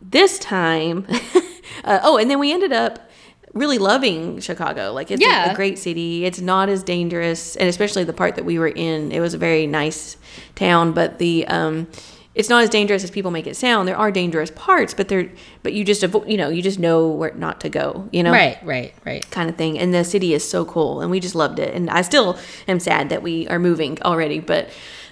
this 0.00 0.38
time, 0.38 1.06
uh, 1.84 2.00
oh, 2.02 2.16
and 2.16 2.30
then 2.30 2.38
we 2.38 2.52
ended 2.52 2.72
up 2.72 3.07
really 3.54 3.78
loving 3.78 4.40
Chicago. 4.40 4.92
Like, 4.92 5.10
it's 5.10 5.20
a- 5.48 5.52
a, 5.52 5.54
great 5.54 5.78
city. 5.78 6.24
It's 6.24 6.40
not 6.40 6.68
as 6.68 6.82
dangerous. 6.82 7.56
And 7.56 7.68
especially 7.68 8.04
the 8.04 8.12
part 8.12 8.36
that 8.36 8.44
we 8.44 8.58
were 8.58 8.68
in, 8.68 9.12
it 9.12 9.20
was 9.20 9.34
a 9.34 9.38
very 9.38 9.66
nice 9.66 10.16
town. 10.54 10.92
But 10.92 11.18
the, 11.18 11.46
um, 11.48 11.86
it's 12.34 12.48
not 12.48 12.62
as 12.62 12.70
dangerous 12.70 13.02
as 13.02 13.10
people 13.10 13.30
make 13.32 13.46
it 13.48 13.56
sound. 13.56 13.88
There 13.88 13.96
are 13.96 14.12
dangerous 14.12 14.50
parts, 14.54 14.94
but 14.94 15.08
they're, 15.08 15.28
but 15.64 15.72
you 15.72 15.84
just, 15.84 16.02
avo- 16.02 16.28
you 16.30 16.36
know, 16.36 16.50
you 16.50 16.62
just 16.62 16.78
know 16.78 17.08
where 17.08 17.32
not 17.34 17.60
to 17.62 17.68
go, 17.68 18.08
you 18.12 18.22
know? 18.22 18.30
Right, 18.30 18.58
right, 18.64 18.94
right. 19.04 19.28
kind 19.30 19.50
of 19.50 19.56
thing. 19.56 19.78
And 19.78 19.92
the 19.92 20.04
city 20.04 20.34
is 20.34 20.48
so 20.48 20.64
cool, 20.64 21.00
and 21.00 21.10
we 21.10 21.18
just 21.18 21.34
loved 21.34 21.58
it. 21.58 21.74
And 21.74 21.90
I 21.90 22.02
still 22.02 22.38
am 22.68 22.78
sad 22.78 23.08
that 23.08 23.22
we 23.22 23.48
are 23.48 23.58
moving 23.58 24.00
already, 24.02 24.38
but 24.38 24.68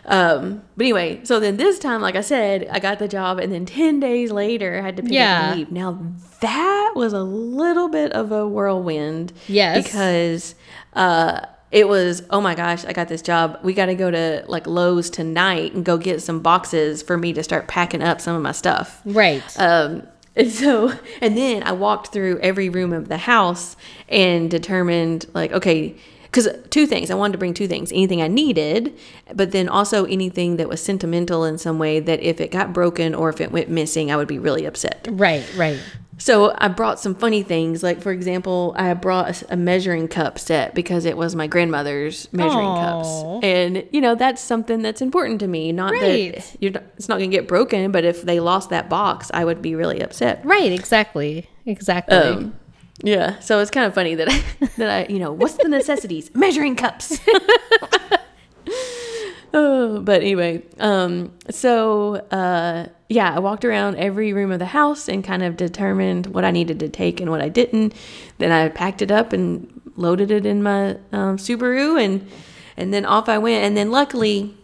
um, 0.06 0.62
but 0.76 0.84
anyway. 0.84 1.20
So 1.24 1.40
then 1.40 1.56
this 1.56 1.78
time, 1.78 2.00
like 2.00 2.16
I 2.16 2.20
said, 2.20 2.68
I 2.70 2.78
got 2.78 2.98
the 2.98 3.08
job, 3.08 3.38
and 3.38 3.52
then 3.52 3.66
ten 3.66 4.00
days 4.00 4.30
later, 4.32 4.78
I 4.78 4.82
had 4.82 4.96
to 4.96 5.02
pick 5.02 5.12
Yeah. 5.12 5.36
up 5.38 5.50
and 5.50 5.58
leave. 5.58 5.72
Now 5.72 5.98
that 6.40 6.92
was 6.94 7.12
a 7.12 7.22
little 7.22 7.88
bit 7.88 8.12
of 8.12 8.32
a 8.32 8.46
whirlwind, 8.46 9.32
Yes. 9.48 9.82
because 9.84 10.54
uh, 10.94 11.40
it 11.72 11.88
was 11.88 12.22
oh 12.30 12.40
my 12.40 12.54
gosh, 12.54 12.84
I 12.84 12.92
got 12.92 13.08
this 13.08 13.22
job. 13.22 13.58
We 13.62 13.72
got 13.74 13.86
to 13.86 13.94
go 13.94 14.10
to 14.10 14.44
like 14.46 14.66
Lowe's 14.66 15.10
tonight 15.10 15.74
and 15.74 15.84
go 15.84 15.98
get 15.98 16.22
some 16.22 16.40
boxes 16.40 17.02
for 17.02 17.16
me 17.18 17.32
to 17.32 17.42
start 17.42 17.66
packing 17.68 18.02
up 18.02 18.20
some 18.20 18.36
of 18.36 18.42
my 18.42 18.52
stuff. 18.52 19.02
Right. 19.04 19.42
Um, 19.58 20.06
and 20.36 20.50
so, 20.52 20.92
and 21.22 21.36
then 21.36 21.62
I 21.64 21.72
walked 21.72 22.12
through 22.12 22.38
every 22.40 22.68
room 22.68 22.92
of 22.92 23.08
the 23.08 23.16
house 23.16 23.74
and 24.08 24.50
determined, 24.50 25.24
like, 25.34 25.50
okay, 25.52 25.96
because 26.30 26.48
two 26.70 26.86
things. 26.86 27.10
I 27.10 27.14
wanted 27.14 27.32
to 27.32 27.38
bring 27.38 27.54
two 27.54 27.66
things 27.68 27.90
anything 27.92 28.20
I 28.22 28.28
needed, 28.28 28.96
but 29.34 29.52
then 29.52 29.68
also 29.68 30.04
anything 30.04 30.56
that 30.56 30.68
was 30.68 30.82
sentimental 30.82 31.44
in 31.44 31.58
some 31.58 31.78
way 31.78 32.00
that 32.00 32.20
if 32.20 32.40
it 32.40 32.50
got 32.50 32.72
broken 32.72 33.14
or 33.14 33.28
if 33.30 33.40
it 33.40 33.50
went 33.52 33.68
missing, 33.68 34.10
I 34.10 34.16
would 34.16 34.28
be 34.28 34.38
really 34.38 34.64
upset. 34.66 35.08
right, 35.10 35.44
right. 35.56 35.80
So 36.18 36.54
I 36.56 36.68
brought 36.68 36.98
some 36.98 37.14
funny 37.14 37.42
things. 37.42 37.82
Like, 37.82 38.00
for 38.00 38.10
example, 38.10 38.74
I 38.78 38.94
brought 38.94 39.42
a 39.50 39.56
measuring 39.56 40.08
cup 40.08 40.38
set 40.38 40.74
because 40.74 41.04
it 41.04 41.14
was 41.14 41.36
my 41.36 41.46
grandmother's 41.46 42.32
measuring 42.32 42.68
Aw. 42.68 42.80
cups. 42.80 43.44
And, 43.44 43.86
you 43.92 44.00
know, 44.00 44.14
that's 44.14 44.40
something 44.40 44.80
that's 44.80 45.02
important 45.02 45.40
to 45.40 45.46
me. 45.46 45.72
Not 45.72 45.92
Right. 45.92 46.34
that 46.36 46.56
you're 46.58 46.72
not, 46.72 46.84
it's 46.96 47.10
not 47.10 47.18
going 47.18 47.30
to 47.30 47.36
get 47.36 47.46
broken, 47.46 47.90
but 47.92 48.06
if 48.06 48.22
they 48.22 48.40
lost 48.40 48.70
that 48.70 48.88
box, 48.88 49.30
I 49.34 49.44
would 49.44 49.60
be 49.60 49.74
really 49.74 50.00
upset. 50.00 50.40
Right, 50.42 50.72
exactly. 50.72 51.50
Exactly. 51.66 52.16
Um, 52.16 52.54
yeah, 53.02 53.38
so 53.40 53.60
it's 53.60 53.70
kind 53.70 53.86
of 53.86 53.94
funny 53.94 54.14
that 54.14 54.28
I, 54.28 54.66
that 54.78 54.90
I, 54.90 55.12
you 55.12 55.18
know, 55.18 55.32
what's 55.32 55.54
the 55.54 55.68
necessities? 55.68 56.30
Measuring 56.34 56.76
cups. 56.76 57.18
oh, 59.54 60.00
but 60.00 60.22
anyway, 60.22 60.62
um, 60.78 61.32
so 61.50 62.16
uh, 62.30 62.86
yeah, 63.08 63.34
I 63.34 63.38
walked 63.38 63.64
around 63.64 63.96
every 63.96 64.32
room 64.32 64.50
of 64.50 64.58
the 64.58 64.66
house 64.66 65.08
and 65.08 65.22
kind 65.22 65.42
of 65.42 65.56
determined 65.56 66.28
what 66.28 66.44
I 66.44 66.50
needed 66.50 66.80
to 66.80 66.88
take 66.88 67.20
and 67.20 67.30
what 67.30 67.42
I 67.42 67.48
didn't. 67.48 67.94
Then 68.38 68.50
I 68.50 68.68
packed 68.68 69.02
it 69.02 69.10
up 69.10 69.32
and 69.32 69.80
loaded 69.96 70.30
it 70.30 70.46
in 70.46 70.62
my 70.62 70.90
um, 71.12 71.36
Subaru, 71.36 72.02
and 72.02 72.26
and 72.76 72.94
then 72.94 73.04
off 73.04 73.28
I 73.28 73.38
went. 73.38 73.64
And 73.64 73.76
then 73.76 73.90
luckily, 73.90 74.56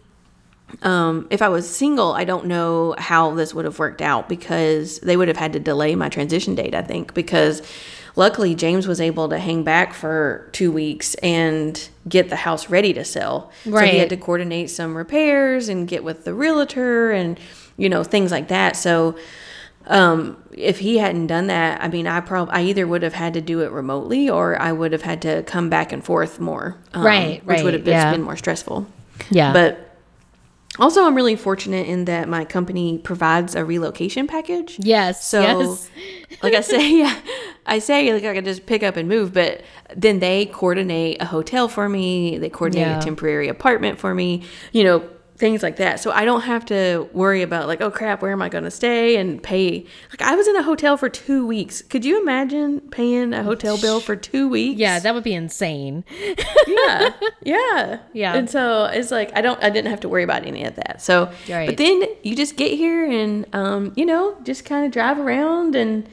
um, 0.81 1.27
if 1.29 1.41
I 1.41 1.49
was 1.49 1.69
single, 1.69 2.13
I 2.13 2.23
don't 2.23 2.45
know 2.45 2.95
how 2.97 3.33
this 3.35 3.53
would 3.53 3.65
have 3.65 3.79
worked 3.79 4.01
out 4.01 4.27
because 4.27 4.99
they 4.99 5.17
would 5.17 5.27
have 5.27 5.37
had 5.37 5.53
to 5.53 5.59
delay 5.59 5.95
my 5.95 6.09
transition 6.09 6.55
date, 6.55 6.73
I 6.73 6.81
think, 6.81 7.13
because 7.13 7.61
luckily 8.15 8.55
James 8.55 8.87
was 8.87 9.01
able 9.01 9.29
to 9.29 9.37
hang 9.39 9.63
back 9.63 9.93
for 9.93 10.49
two 10.51 10.71
weeks 10.71 11.15
and 11.15 11.89
get 12.07 12.29
the 12.29 12.35
house 12.37 12.69
ready 12.69 12.93
to 12.93 13.03
sell. 13.03 13.51
So 13.63 13.71
he 13.91 13.97
had 13.99 14.09
to 14.09 14.17
coordinate 14.17 14.69
some 14.69 14.95
repairs 14.95 15.69
and 15.69 15.87
get 15.87 16.03
with 16.03 16.25
the 16.25 16.33
realtor 16.33 17.11
and, 17.11 17.39
you 17.77 17.89
know, 17.89 18.03
things 18.03 18.31
like 18.31 18.47
that. 18.49 18.75
So, 18.75 19.17
um, 19.87 20.41
if 20.53 20.79
he 20.79 20.97
hadn't 20.97 21.27
done 21.27 21.47
that, 21.47 21.83
I 21.83 21.89
mean, 21.89 22.07
I 22.07 22.21
probably, 22.21 22.53
I 22.53 22.61
either 22.63 22.87
would 22.87 23.03
have 23.03 23.13
had 23.13 23.33
to 23.33 23.41
do 23.41 23.59
it 23.61 23.71
remotely 23.71 24.29
or 24.29 24.61
I 24.61 24.71
would 24.71 24.93
have 24.93 25.01
had 25.01 25.21
to 25.23 25.43
come 25.43 25.69
back 25.69 25.91
and 25.91 26.03
forth 26.03 26.39
more. 26.39 26.77
um, 26.93 27.03
Right, 27.05 27.45
Which 27.45 27.61
would 27.63 27.73
have 27.73 27.83
been, 27.83 27.93
yeah. 27.93 28.11
been 28.11 28.21
more 28.21 28.37
stressful. 28.37 28.87
yeah. 29.29 29.51
But 29.51 29.82
also, 30.79 31.03
I'm 31.05 31.15
really 31.15 31.35
fortunate 31.35 31.87
in 31.87 32.05
that 32.05 32.27
my 32.27 32.45
company 32.45 32.97
provides 32.97 33.55
a 33.55 33.63
relocation 33.63 34.27
package. 34.27 34.77
yes. 34.79 35.25
So, 35.25 35.41
yes. 35.41 35.89
like 36.41 36.53
I 36.53 36.61
say, 36.73 36.97
yeah, 36.99 37.19
I 37.65 37.79
say 37.79 38.11
like 38.13 38.23
I 38.23 38.33
can 38.33 38.43
just 38.45 38.65
pick 38.65 38.83
up 38.83 38.97
and 38.97 39.07
move, 39.07 39.33
but 39.33 39.61
then 39.95 40.19
they 40.19 40.47
coordinate 40.47 41.21
a 41.21 41.25
hotel 41.25 41.67
for 41.67 41.87
me. 41.87 42.37
They 42.37 42.49
coordinate 42.49 42.87
Yeah. 42.87 42.99
a 42.99 43.01
temporary 43.01 43.47
apartment 43.47 43.99
for 43.99 44.13
me. 44.15 44.43
You 44.71 44.83
know, 44.83 45.09
things 45.35 45.63
like 45.63 45.77
that. 45.77 45.99
So 45.99 46.11
I 46.11 46.25
don't 46.25 46.41
have 46.41 46.63
to 46.67 47.09
worry 47.11 47.41
about 47.41 47.67
like, 47.67 47.81
oh 47.81 47.89
crap, 47.89 48.21
where 48.21 48.31
am 48.31 48.41
I 48.41 48.49
going 48.49 48.63
to 48.65 48.71
stay 48.71 49.15
and 49.17 49.41
pay? 49.41 49.85
Like 50.11 50.21
I 50.21 50.35
was 50.35 50.47
in 50.47 50.55
a 50.55 50.63
hotel 50.63 50.95
for 50.95 51.09
two 51.09 51.45
weeks. 51.45 51.81
Could 51.81 52.05
you 52.05 52.21
imagine 52.21 52.79
paying 52.91 53.33
a 53.33 53.43
hotel 53.43 53.77
bill 53.79 53.99
for 53.99 54.15
two 54.15 54.47
weeks? 54.47 54.79
Yeah, 54.79 54.99
that 54.99 55.13
would 55.13 55.23
be 55.23 55.33
insane. 55.33 56.05
yeah 56.67 57.09
yeah 57.43 57.99
Yeah. 58.13 58.35
and 58.35 58.49
so 58.49 58.85
it's 58.85 59.11
like 59.11 59.35
i 59.35 59.41
don't 59.41 59.61
i 59.63 59.69
didn't 59.69 59.89
have 59.89 59.99
to 60.01 60.09
worry 60.09 60.23
about 60.23 60.45
any 60.45 60.63
of 60.63 60.75
that 60.75 61.01
so 61.01 61.31
Right. 61.49 61.67
but 61.67 61.77
then 61.77 62.03
you 62.21 62.35
just 62.35 62.55
get 62.55 62.71
here 62.71 63.05
and 63.09 63.45
um 63.53 63.91
you 63.95 64.05
know 64.05 64.37
just 64.43 64.65
kind 64.65 64.85
of 64.85 64.91
drive 64.91 65.19
around 65.19 65.75
and 65.75 66.07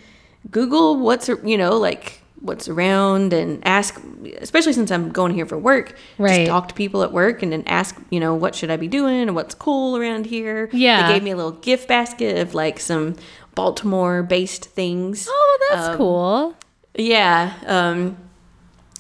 google 0.51 0.97
what's 0.99 1.29
you 1.29 1.57
know 1.59 1.77
like 1.79 2.20
what's 2.41 2.69
around 2.69 3.33
and 3.35 3.61
ask 3.67 4.01
especially 4.39 4.73
since 4.73 4.91
i'm 4.91 5.11
going 5.11 5.33
here 5.35 5.45
for 5.47 5.59
work 5.59 5.95
Right. 6.19 6.39
just 6.39 6.49
talk 6.49 6.69
to 6.69 6.75
people 6.75 7.03
at 7.03 7.13
work 7.13 7.43
and 7.43 7.53
then 7.53 7.63
ask 7.67 7.95
you 8.11 8.19
know 8.19 8.35
what 8.35 8.55
should 8.55 8.71
i 8.71 8.77
be 8.77 8.89
doing 8.89 9.21
and 9.21 9.35
what's 9.35 9.55
cool 9.55 9.97
around 9.97 10.27
here 10.27 10.71
Yeah. 10.73 11.07
they 11.07 11.15
gave 11.15 11.23
me 11.23 11.31
a 11.33 11.37
little 11.37 11.53
gift 11.53 11.87
basket 11.89 12.39
of 12.39 12.55
like 12.55 12.81
some 12.81 13.17
baltimore 13.55 14.23
based 14.23 14.65
things 14.67 15.27
Oh, 15.31 15.59
that's 15.71 15.89
Um, 15.89 15.97
cool. 15.99 16.55
yeah 16.95 17.55
um 17.67 18.17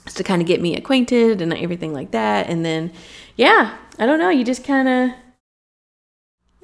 just 0.04 0.16
to 0.18 0.24
kind 0.24 0.42
of 0.42 0.48
get 0.48 0.60
me 0.60 0.76
acquainted 0.76 1.40
and 1.40 1.52
everything 1.54 1.92
like 1.94 2.10
that 2.10 2.48
and 2.48 2.64
then 2.64 2.92
yeah 3.36 3.76
i 3.98 4.06
don't 4.06 4.18
know 4.18 4.28
you 4.28 4.44
just 4.44 4.64
kind 4.64 4.88
of 4.88 5.10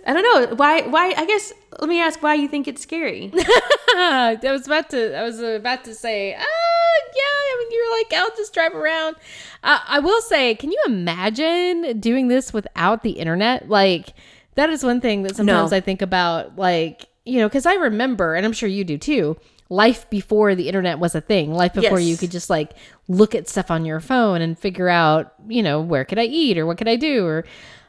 i 0.06 0.12
don't 0.12 0.22
know 0.22 0.54
why 0.56 0.82
why 0.82 1.12
i 1.16 1.26
guess 1.26 1.52
let 1.80 1.88
me 1.88 2.00
ask 2.00 2.22
why 2.22 2.34
you 2.34 2.48
think 2.48 2.66
it's 2.68 2.80
scary 2.82 3.30
I 3.98 4.38
was 4.42 4.66
about 4.66 4.90
to. 4.90 5.16
I 5.16 5.22
was 5.22 5.40
about 5.40 5.84
to 5.84 5.94
say, 5.94 6.34
ah, 6.34 6.38
yeah. 6.38 7.22
I 7.22 7.56
mean, 7.58 7.68
you're 7.72 7.98
like, 7.98 8.12
I'll 8.12 8.36
just 8.36 8.52
drive 8.52 8.74
around. 8.74 9.16
Uh, 9.62 9.78
I 9.86 10.00
will 10.00 10.20
say, 10.20 10.54
can 10.54 10.70
you 10.70 10.78
imagine 10.86 11.98
doing 12.00 12.28
this 12.28 12.52
without 12.52 13.02
the 13.02 13.12
internet? 13.12 13.68
Like, 13.68 14.12
that 14.54 14.68
is 14.70 14.84
one 14.84 15.00
thing 15.00 15.22
that 15.22 15.36
sometimes 15.36 15.70
No. 15.70 15.76
I 15.76 15.80
think 15.80 16.02
about. 16.02 16.56
Like, 16.56 17.06
you 17.24 17.38
know, 17.38 17.48
because 17.48 17.64
I 17.66 17.74
remember, 17.74 18.34
and 18.34 18.44
I'm 18.44 18.52
sure 18.52 18.68
you 18.68 18.84
do 18.84 18.98
too. 18.98 19.36
Life 19.70 20.08
before 20.10 20.54
the 20.54 20.68
internet 20.68 20.98
was 20.98 21.14
a 21.14 21.20
thing. 21.20 21.52
Life 21.52 21.72
before 21.74 21.98
Yes. 21.98 22.08
you 22.08 22.16
could 22.16 22.30
just 22.30 22.50
like 22.50 22.72
look 23.08 23.34
at 23.34 23.48
stuff 23.48 23.70
on 23.70 23.84
your 23.84 24.00
phone 24.00 24.40
and 24.42 24.58
figure 24.58 24.88
out, 24.88 25.32
you 25.48 25.62
know, 25.62 25.80
where 25.80 26.04
could 26.04 26.18
I 26.18 26.24
eat 26.24 26.58
or 26.58 26.66
what 26.66 26.76
could 26.78 26.88
I 26.88 26.96
do 26.96 27.24
or. 27.24 27.44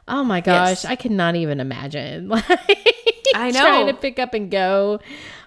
Oh 0.08 0.24
my 0.24 0.40
gosh, 0.40 0.68
Yes. 0.68 0.84
I 0.84 0.96
could 0.96 1.10
not 1.12 1.36
even 1.36 1.60
imagine. 1.60 2.32
I 3.34 3.50
know. 3.50 3.60
trying 3.60 3.86
to 3.88 3.94
pick 3.94 4.18
up 4.18 4.34
and 4.34 4.50
go 4.50 5.00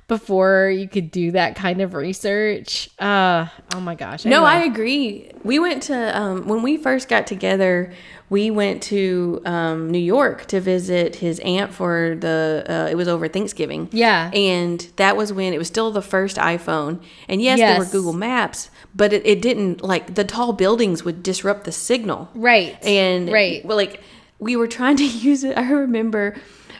before 0.07 0.69
you 0.69 0.89
could 0.89 1.09
do 1.09 1.31
that 1.31 1.55
kind 1.55 1.81
of 1.81 1.93
research. 1.93 2.89
Uh, 2.99 3.47
oh 3.73 3.79
my 3.79 3.95
gosh. 3.95 4.25
No, 4.25 4.43
I 4.43 4.63
agree. 4.63 5.31
We 5.43 5.57
went 5.57 5.83
to 5.83 6.17
um, 6.19 6.47
when 6.47 6.63
we 6.63 6.77
first 6.77 7.07
got 7.07 7.27
together. 7.27 7.93
We 8.29 8.49
went 8.49 8.83
to 8.83 9.41
um, 9.45 9.89
New 9.89 9.99
York 9.99 10.45
to 10.47 10.61
visit 10.61 11.15
his 11.17 11.39
aunt 11.39 11.73
for 11.73 12.15
the. 12.19 12.65
Uh, 12.67 12.87
it 12.91 12.95
was 12.95 13.07
over 13.07 13.27
Thanksgiving. 13.27 13.89
Yeah. 13.91 14.31
and 14.33 14.79
that 14.97 15.15
was 15.17 15.33
when 15.33 15.53
it 15.53 15.57
was 15.57 15.67
still 15.67 15.91
the 15.91 16.01
first 16.01 16.37
iPhone. 16.37 17.01
And 17.29 17.41
yes, 17.41 17.59
there 17.59 17.77
were 17.79 17.85
Google 17.85 18.13
Maps, 18.13 18.69
but 18.95 19.11
it, 19.13 19.25
it 19.25 19.41
didn't 19.41 19.81
like 19.83 20.15
the 20.15 20.23
tall 20.23 20.53
buildings 20.53 21.03
would 21.03 21.23
disrupt 21.23 21.63
the 21.65 21.71
signal. 21.73 22.29
Right. 22.35 22.77
And 22.85 23.31
Right. 23.31 23.63
well, 23.65 23.75
like 23.77 24.01
we 24.41 24.57
were 24.57 24.67
trying 24.67 24.97
to 24.97 25.05
use 25.07 25.45
it. 25.45 25.57
I 25.57 25.71
remember 25.71 26.35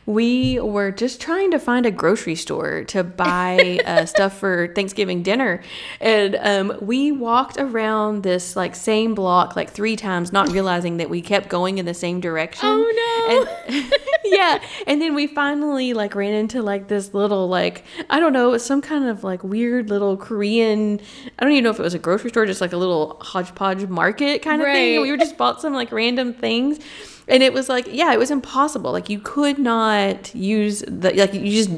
we 0.08 0.60
were 0.60 0.91
just 0.91 1.21
trying 1.21 1.52
to 1.52 1.60
find 1.60 1.86
a 1.86 1.91
grocery 1.91 2.36
store 2.36 2.84
to 2.86 3.04
buy 3.04 3.80
uh, 3.86 4.06
stuff 4.08 4.38
for 4.38 4.74
Thanksgiving 4.74 5.21
dinner, 5.21 5.62
and 6.02 6.36
um, 6.41 6.78
we 6.82 7.12
walked 7.12 7.58
around 7.58 8.24
this 8.24 8.56
like 8.56 8.76
same 8.76 9.13
block 9.13 9.56
like 9.56 9.69
three 9.69 9.95
times, 9.95 10.34
not 10.34 10.50
realizing 10.50 10.97
that 10.97 11.10
we 11.10 11.21
kept 11.21 11.50
going 11.50 11.78
in 11.78 11.86
the 11.86 11.93
same 11.93 12.19
direction. 12.19 12.67
Oh, 12.67 12.80
no. 13.28 13.76
And, 13.76 13.93
yeah, 14.26 14.62
and 14.88 15.00
then 15.00 15.13
we 15.13 15.28
finally 15.28 15.93
like 15.93 16.15
ran 16.15 16.34
into 16.34 16.63
like 16.63 16.88
this 16.88 17.13
little 17.13 17.47
like 17.47 17.84
I 18.10 18.19
don't 18.19 18.34
know, 18.34 18.50
it 18.50 18.52
was 18.52 18.65
some 18.65 18.82
kind 18.82 19.06
of 19.06 19.24
like 19.24 19.43
weird 19.43 19.89
little 19.89 20.17
Korean. 20.17 21.00
I 21.38 21.43
don't 21.43 21.52
even 21.52 21.63
know 21.63 21.69
if 21.69 21.80
it 21.80 21.84
was 21.84 21.93
a 21.93 22.00
grocery 22.00 22.32
store, 22.32 22.47
just 22.47 22.62
like 22.62 22.74
a 22.74 22.78
little 22.78 23.17
hodgepodge 23.21 23.88
market 23.88 24.41
kind 24.41 24.63
of 24.63 24.67
thing. 24.67 24.95
And 24.95 25.04
we 25.04 25.12
were 25.12 25.17
just 25.17 25.38
bought 25.38 25.62
some 25.62 25.74
like 25.74 25.91
random 25.91 26.34
things. 26.34 26.80
And 27.32 27.41
it 27.41 27.54
was 27.54 27.70
like, 27.70 27.88
yeah, 27.89 28.12
it 28.13 28.20
was 28.20 28.30
impossible. 28.30 28.91
Like 28.91 29.10
you 29.10 29.20
could 29.20 29.58
not 29.58 30.36
use 30.36 30.84
the 30.88 31.12
like 31.13 31.34
you 31.34 31.52
just 31.52 31.70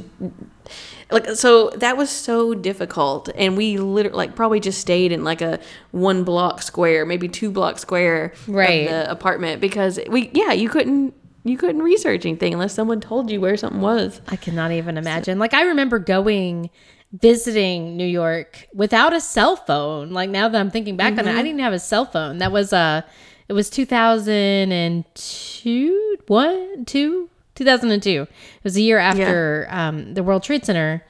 like 1.11 1.27
so 1.35 1.69
that 1.75 1.95
was 1.95 2.09
so 2.09 2.53
difficult 2.55 3.29
and 3.35 3.55
we 3.55 3.77
literally 3.77 4.17
like 4.17 4.35
probably 4.35 4.59
just 4.59 4.79
stayed 4.81 5.11
in 5.11 5.23
like 5.23 5.41
a 5.41 5.59
one 5.91 6.23
block 6.23 6.61
square 6.61 7.05
maybe 7.05 7.27
two 7.27 7.51
block 7.51 7.77
square 7.77 8.33
Right. 8.47 8.87
of 8.87 8.89
the 8.89 9.11
apartment 9.11 9.61
because 9.61 9.99
we 10.09 10.31
yeah 10.33 10.53
you 10.53 10.69
couldn't 10.69 11.13
you 11.43 11.57
couldn't 11.57 11.83
research 11.83 12.25
anything 12.25 12.53
unless 12.53 12.73
someone 12.73 12.99
told 12.99 13.29
you 13.29 13.39
where 13.41 13.55
something 13.57 13.81
was 13.81 14.21
I 14.27 14.37
cannot 14.37 14.71
even 14.71 14.97
imagine. 14.97 15.37
Like 15.39 15.53
I 15.53 15.63
remember 15.63 15.99
going 15.99 16.69
visiting 17.11 17.95
New 17.95 18.07
York 18.07 18.67
without 18.73 19.13
a 19.13 19.21
cell 19.21 19.55
phone. 19.55 20.11
Like 20.11 20.29
now 20.31 20.47
that 20.49 20.59
I'm 20.59 20.71
thinking 20.71 20.97
back 20.97 21.17
on 21.19 21.27
it, 21.27 21.35
I 21.35 21.43
didn't 21.43 21.59
have 21.59 21.73
a 21.73 21.79
cell 21.79 22.05
phone. 22.05 22.39
That 22.39 22.51
was 22.51 22.73
uh 22.73 23.01
it 23.47 23.53
was 23.53 23.69
2002, 23.69 26.17
one, 26.27 26.85
two, 26.85 27.29
2002. 27.55 28.21
It 28.23 28.29
was 28.63 28.75
a 28.77 28.81
year 28.81 28.97
after 28.97 29.67
um 29.69 30.13
the 30.13 30.23
World 30.23 30.43
Trade 30.43 30.65
Center 30.65 31.03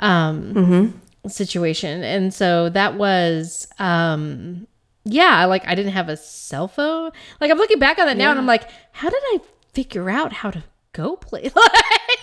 um 0.00 1.00
situation. 1.26 2.02
And 2.02 2.32
so 2.34 2.68
that 2.70 2.96
was 2.96 3.66
um 3.78 4.66
yeah, 5.04 5.44
like 5.46 5.66
I 5.66 5.74
didn't 5.74 5.92
have 5.92 6.08
a 6.08 6.16
cell 6.16 6.68
phone. 6.68 7.10
Like 7.40 7.50
I'm 7.50 7.58
looking 7.58 7.78
back 7.78 7.98
on 7.98 8.06
that 8.06 8.16
now 8.16 8.30
and 8.30 8.38
I'm 8.38 8.46
like, 8.46 8.68
how 8.92 9.10
did 9.10 9.20
I 9.24 9.40
figure 9.72 10.08
out 10.10 10.32
how 10.32 10.50
to 10.50 10.62
go 10.92 11.16
play? 11.16 11.50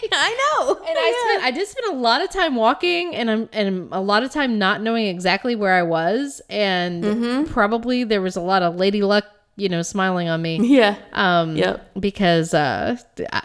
Like, 0.01 0.11
i 0.13 0.29
know 0.61 0.75
and 0.75 0.97
I 0.97 1.25
spent 1.27 1.43
I 1.43 1.51
did 1.51 1.67
spend 1.67 1.93
a 1.93 1.97
lot 1.97 2.21
of 2.21 2.29
time 2.29 2.55
walking 2.55 3.13
and 3.15 3.29
I'm 3.29 3.49
and 3.51 3.89
a 3.91 3.99
lot 3.99 4.23
of 4.23 4.31
time 4.31 4.57
not 4.57 4.81
knowing 4.81 5.07
exactly 5.07 5.57
where 5.57 5.73
I 5.73 5.83
was 5.83 6.41
and 6.49 7.03
Mm-hmm. 7.03 7.51
probably 7.51 8.05
there 8.05 8.21
was 8.21 8.37
a 8.37 8.41
lot 8.41 8.61
of 8.63 8.77
lady 8.77 9.01
luck, 9.01 9.25
you 9.59 9.69
know, 9.69 9.81
smiling 9.81 10.29
on 10.29 10.41
me. 10.41 10.59
yeah 10.77 10.95
Um 11.13 11.55
Yep. 11.55 11.99
because 11.99 12.53
uh 12.53 12.97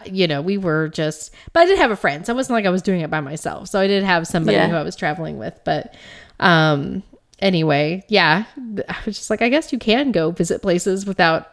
you 0.07 0.27
know, 0.27 0.41
we 0.43 0.57
were 0.59 0.89
just 0.89 1.33
but 1.53 1.61
I 1.65 1.67
did 1.67 1.79
have 1.79 1.91
a 1.91 1.97
friend. 1.97 2.25
So 2.25 2.33
it 2.33 2.37
wasn't 2.37 2.55
like 2.55 2.67
I 2.67 2.71
was 2.71 2.83
doing 2.83 3.01
it 3.01 3.11
by 3.11 3.21
myself. 3.21 3.69
So 3.69 3.79
I 3.81 3.87
did 3.87 4.03
have 4.05 4.27
somebody 4.27 4.57
Yeah. 4.57 4.69
who 4.69 4.77
I 4.77 4.83
was 4.83 4.97
traveling 4.97 5.39
with, 5.39 5.59
but 5.65 5.95
um 6.41 7.03
anyway, 7.41 8.05
yeah, 8.09 8.45
I 8.89 8.97
was 9.07 9.17
just 9.17 9.31
like 9.31 9.43
I 9.43 9.49
guess 9.49 9.73
you 9.73 9.79
can 9.79 10.13
go 10.13 10.31
visit 10.31 10.63
places 10.63 11.05
without 11.07 11.51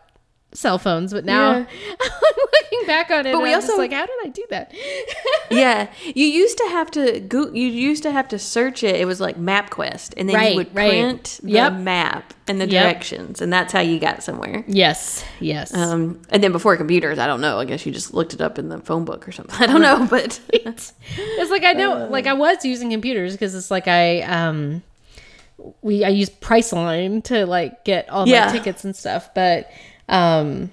cell 0.53 0.77
phones, 0.77 1.13
but 1.13 1.23
now 1.25 1.51
Yeah. 1.57 1.65
I'm 2.01 2.11
looking 2.35 2.87
back 2.87 3.09
on 3.09 3.19
it 3.21 3.23
But 3.31 3.35
and 3.35 3.43
we 3.43 3.53
also- 3.53 3.77
like 3.77 3.93
how 3.93 4.05
did 4.05 4.15
I 4.23 4.27
do 4.29 4.45
that? 4.49 4.73
yeah 5.51 5.87
you 6.03 6.25
used 6.25 6.57
to 6.57 6.67
have 6.69 6.89
to 6.91 7.19
go 7.21 7.51
you 7.53 7.67
used 7.67 8.03
to 8.03 8.11
have 8.11 8.27
to 8.29 8.39
search 8.39 8.83
it 8.83 8.95
it 8.95 9.05
was 9.05 9.19
like 9.21 9.37
mapquest 9.37 10.13
and 10.17 10.27
then 10.29 10.35
Right, 10.35 10.51
you 10.51 10.57
would 10.57 10.75
right. 10.75 10.89
print 10.89 11.39
the 11.43 11.51
Yep. 11.51 11.73
map 11.73 12.33
and 12.47 12.59
the 12.59 12.67
Yep. 12.67 12.83
directions 12.83 13.41
and 13.41 13.51
that's 13.51 13.71
how 13.71 13.79
you 13.81 13.99
got 13.99 14.23
somewhere 14.23 14.63
Yes, 14.67 15.23
yes. 15.39 15.73
um, 15.73 16.21
and 16.29 16.43
then 16.43 16.51
before 16.51 16.75
computers, 16.77 17.17
I 17.19 17.27
don't 17.27 17.39
know. 17.41 17.59
I 17.59 17.65
guess 17.65 17.85
you 17.85 17.91
just 17.93 18.13
looked 18.13 18.33
it 18.33 18.41
up 18.41 18.59
in 18.59 18.67
the 18.69 18.79
phone 18.79 19.05
book 19.05 19.27
or 19.27 19.31
something. 19.31 19.55
I 19.59 19.67
don't 19.67 19.81
know, 19.81 20.05
but 20.09 20.39
it's 20.51 20.93
like 21.49 21.63
I 21.63 21.73
know, 21.73 22.07
like 22.09 22.27
I 22.27 22.33
was 22.33 22.63
using 22.65 22.89
computers 22.91 23.33
because 23.33 23.55
it's 23.55 23.71
like 23.71 23.87
I 23.87 24.21
um 24.21 24.83
we 25.81 26.03
I 26.03 26.09
use 26.09 26.29
Priceline 26.29 27.23
to 27.25 27.45
like 27.45 27.83
get 27.85 28.09
all 28.09 28.27
Yeah. 28.27 28.47
my 28.47 28.51
tickets 28.51 28.83
and 28.83 28.95
stuff, 28.95 29.29
but 29.35 29.69
um 30.11 30.71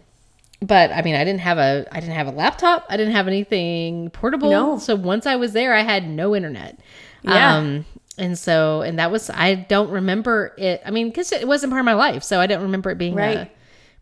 but 0.61 0.91
I 0.91 1.03
mean 1.03 1.15
I 1.15 1.25
didn't 1.25 1.41
have 1.41 1.59
a 1.59 1.87
I 1.93 2.01
didn't 2.01 2.17
have 2.17 2.27
a 2.27 2.33
laptop. 2.33 2.85
I 2.89 2.97
didn't 2.97 3.15
have 3.15 3.29
anything 3.29 4.11
portable. 4.11 4.51
No. 4.51 4.79
So 4.79 4.95
once 4.97 5.25
I 5.27 5.37
was 5.37 5.53
there, 5.53 5.73
I 5.75 5.83
had 5.83 6.09
no 6.09 6.35
internet. 6.35 6.79
Yeah. 7.23 7.57
Um 7.57 7.87
and 8.19 8.37
so 8.37 8.83
and 8.83 8.99
that 8.99 9.11
was 9.11 9.31
I 9.31 9.55
don't 9.55 9.91
remember 9.91 10.55
it. 10.59 10.83
I 10.85 10.91
mean, 10.91 11.09
because 11.09 11.33
it 11.33 11.47
wasn't 11.47 11.71
part 11.71 11.81
of 11.81 11.87
my 11.87 11.95
life, 11.95 12.23
so 12.25 12.41
I 12.41 12.47
don't 12.47 12.63
remember 12.63 12.91
it 12.91 12.99
being 12.99 13.19
a 13.19 13.51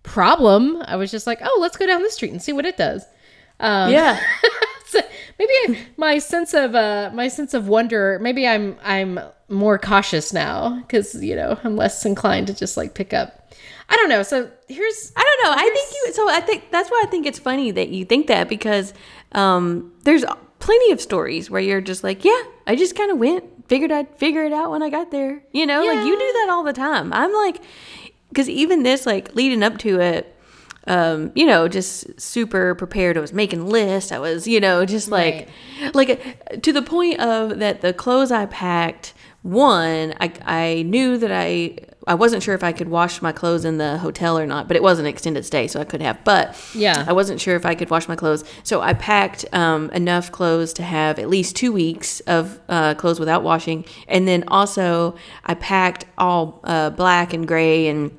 problem. 0.02 0.82
I 0.86 0.96
was 0.96 1.10
just 1.10 1.26
like, 1.26 1.40
oh, 1.42 1.58
let's 1.60 1.76
go 1.76 1.86
down 1.86 2.02
the 2.02 2.10
street 2.10 2.32
and 2.32 2.42
see 2.42 2.52
what 2.52 2.64
it 2.64 2.76
does. 2.76 3.04
Um, 3.60 3.90
yeah, 3.90 4.20
so 4.86 5.00
maybe 5.38 5.78
my 5.96 6.18
sense 6.18 6.54
of 6.54 6.74
uh 6.74 7.10
my 7.12 7.28
sense 7.28 7.54
of 7.54 7.68
wonder 7.68 8.18
maybe 8.20 8.46
i'm 8.46 8.76
i'm 8.82 9.18
more 9.48 9.78
cautious 9.78 10.32
now 10.32 10.80
because 10.80 11.22
you 11.22 11.36
know 11.36 11.58
i'm 11.64 11.76
less 11.76 12.04
inclined 12.04 12.46
to 12.46 12.54
just 12.54 12.76
like 12.76 12.94
pick 12.94 13.12
up 13.12 13.45
i 13.88 13.96
don't 13.96 14.08
know 14.08 14.22
so 14.22 14.50
here's 14.68 15.12
I 15.16 15.22
don't 15.22 15.44
know. 15.44 15.62
I 15.62 15.70
think 15.70 15.92
you. 15.94 16.12
So 16.12 16.30
I 16.30 16.40
think 16.40 16.70
that's 16.70 16.90
why 16.90 17.02
I 17.04 17.08
think 17.08 17.26
it's 17.26 17.38
funny 17.38 17.70
that 17.70 17.88
you 17.88 18.04
think 18.04 18.26
that 18.26 18.48
because 18.48 18.92
um, 19.32 19.92
there's 20.04 20.24
plenty 20.58 20.92
of 20.92 21.00
stories 21.00 21.50
where 21.50 21.60
you're 21.60 21.80
just 21.80 22.02
like, 22.02 22.24
yeah, 22.24 22.42
I 22.66 22.76
just 22.76 22.96
kind 22.96 23.10
of 23.10 23.18
went, 23.18 23.68
figured 23.68 23.92
I'd 23.92 24.08
figure 24.18 24.44
it 24.44 24.52
out 24.52 24.70
when 24.70 24.82
I 24.82 24.90
got 24.90 25.10
there. 25.10 25.42
You 25.52 25.66
know, 25.66 25.84
like 25.84 26.06
you 26.06 26.18
do 26.18 26.32
that 26.32 26.48
all 26.50 26.64
the 26.64 26.72
time. 26.72 27.12
I'm 27.12 27.32
like, 27.32 27.60
because 28.28 28.48
even 28.48 28.82
this, 28.82 29.06
like 29.06 29.34
leading 29.34 29.62
up 29.62 29.78
to 29.78 30.00
it. 30.00 30.32
Um, 30.88 31.32
you 31.34 31.46
know, 31.46 31.66
just 31.66 32.20
super 32.20 32.76
prepared. 32.76 33.16
I 33.16 33.20
was 33.20 33.32
making 33.32 33.66
lists. 33.66 34.12
I 34.12 34.20
was, 34.20 34.46
you 34.46 34.60
know, 34.60 34.86
just 34.86 35.08
like, 35.08 35.48
like 35.94 36.38
uh, 36.48 36.58
to 36.58 36.72
the 36.72 36.80
point 36.80 37.18
of 37.18 37.58
that 37.58 37.80
the 37.80 37.92
clothes 37.92 38.30
I 38.30 38.46
packed. 38.46 39.12
One, 39.42 40.14
I 40.20 40.32
I 40.44 40.82
knew 40.82 41.18
that 41.18 41.32
I 41.32 41.78
I 42.08 42.14
wasn't 42.14 42.42
sure 42.42 42.54
if 42.54 42.62
I 42.62 42.70
could 42.72 42.88
wash 42.88 43.20
my 43.20 43.32
clothes 43.32 43.64
in 43.64 43.78
the 43.78 43.98
hotel 43.98 44.38
or 44.38 44.46
not, 44.46 44.68
but 44.68 44.76
it 44.76 44.82
was 44.82 44.98
an 45.00 45.06
extended 45.06 45.44
stay, 45.44 45.66
so 45.66 45.80
I 45.80 45.84
could 45.84 46.00
have. 46.02 46.22
But 46.22 46.54
Yeah. 46.74 47.04
I 47.06 47.12
wasn't 47.12 47.40
sure 47.40 47.56
if 47.56 47.66
I 47.66 47.74
could 47.74 47.90
wash 47.90 48.06
my 48.06 48.14
clothes, 48.14 48.44
so 48.62 48.80
I 48.80 48.92
packed 48.94 49.44
um, 49.52 49.90
enough 49.90 50.30
clothes 50.30 50.72
to 50.74 50.82
have 50.84 51.18
at 51.18 51.28
least 51.28 51.56
two 51.56 51.72
weeks 51.72 52.20
of 52.20 52.60
uh, 52.68 52.94
clothes 52.94 53.18
without 53.18 53.42
washing, 53.42 53.84
and 54.06 54.28
then 54.28 54.44
also 54.48 55.16
I 55.44 55.54
packed 55.54 56.04
all 56.16 56.60
uh, 56.64 56.90
black 56.90 57.32
and 57.32 57.46
gray 57.46 57.88
and 57.88 58.12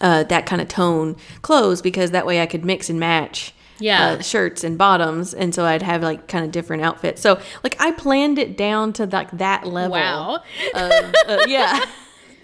uh, 0.00 0.22
that 0.24 0.46
kind 0.46 0.62
of 0.62 0.68
tone 0.68 1.16
clothes 1.42 1.82
because 1.82 2.12
that 2.12 2.24
way 2.24 2.40
I 2.40 2.46
could 2.46 2.64
mix 2.64 2.88
and 2.88 3.00
match. 3.00 3.52
Yeah. 3.80 4.08
uh, 4.18 4.22
shirts 4.22 4.64
and 4.64 4.76
bottoms, 4.76 5.32
and 5.32 5.54
so 5.54 5.64
I'd 5.64 5.82
have 5.82 6.02
like 6.02 6.26
kind 6.26 6.44
of 6.44 6.50
different 6.50 6.82
outfits. 6.82 7.22
So 7.22 7.40
like 7.62 7.80
I 7.80 7.92
planned 7.92 8.36
it 8.36 8.56
down 8.56 8.92
to 8.94 9.06
like 9.06 9.30
that 9.38 9.68
level. 9.68 9.92
wow 9.92 10.42
Of, 10.74 11.14
uh, 11.28 11.38
yeah, 11.46 11.84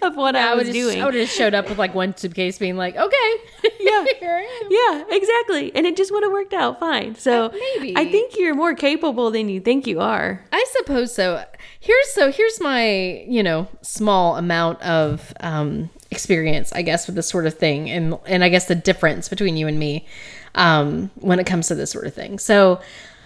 of 0.01 0.15
what 0.15 0.35
I, 0.35 0.51
i 0.51 0.55
was 0.55 0.69
doing. 0.69 1.01
i 1.01 1.05
would 1.05 1.13
have 1.15 1.29
showed 1.29 1.53
up 1.53 1.69
with 1.69 1.77
like 1.77 1.93
one 1.95 2.15
suitcase 2.15 2.57
being 2.57 2.77
like 2.77 2.95
okay 2.95 3.31
Yeah. 3.79 4.05
here 4.19 4.35
I 4.35 4.61
am. 4.63 4.67
Yeah, 4.71 5.15
exactly. 5.15 5.71
And 5.75 5.85
it 5.85 5.95
just 5.95 6.11
would 6.11 6.23
have 6.23 6.31
worked 6.31 6.53
out 6.53 6.79
fine. 6.79 7.13
So 7.15 7.45
Uh, 7.45 7.49
maybe. 7.53 7.95
I 7.95 8.09
think 8.09 8.35
you're 8.37 8.55
more 8.55 8.73
capable 8.73 9.29
than 9.29 9.47
you 9.47 9.59
think 9.59 9.85
you 9.85 9.99
are. 10.01 10.43
I 10.51 10.65
suppose 10.77 11.13
so. 11.13 11.43
Here's 11.79 12.09
so 12.13 12.31
here's 12.31 12.59
my 12.59 13.23
you 13.27 13.43
know 13.43 13.67
small 13.83 14.37
amount 14.37 14.81
of 14.81 15.33
um, 15.39 15.89
experience, 16.09 16.71
I 16.73 16.81
guess, 16.81 17.05
with 17.05 17.15
this 17.15 17.27
sort 17.29 17.45
of 17.45 17.53
thing, 17.53 17.89
and 17.91 18.17
and 18.25 18.43
I 18.43 18.49
guess 18.49 18.65
the 18.67 18.75
difference 18.75 19.29
between 19.29 19.55
you 19.55 19.67
and 19.67 19.77
me 19.77 20.07
um, 20.55 21.11
when 21.15 21.39
it 21.39 21.45
comes 21.45 21.67
to 21.67 21.75
this 21.75 21.91
sort 21.91 22.07
of 22.07 22.13
thing. 22.13 22.39
So, 22.39 22.81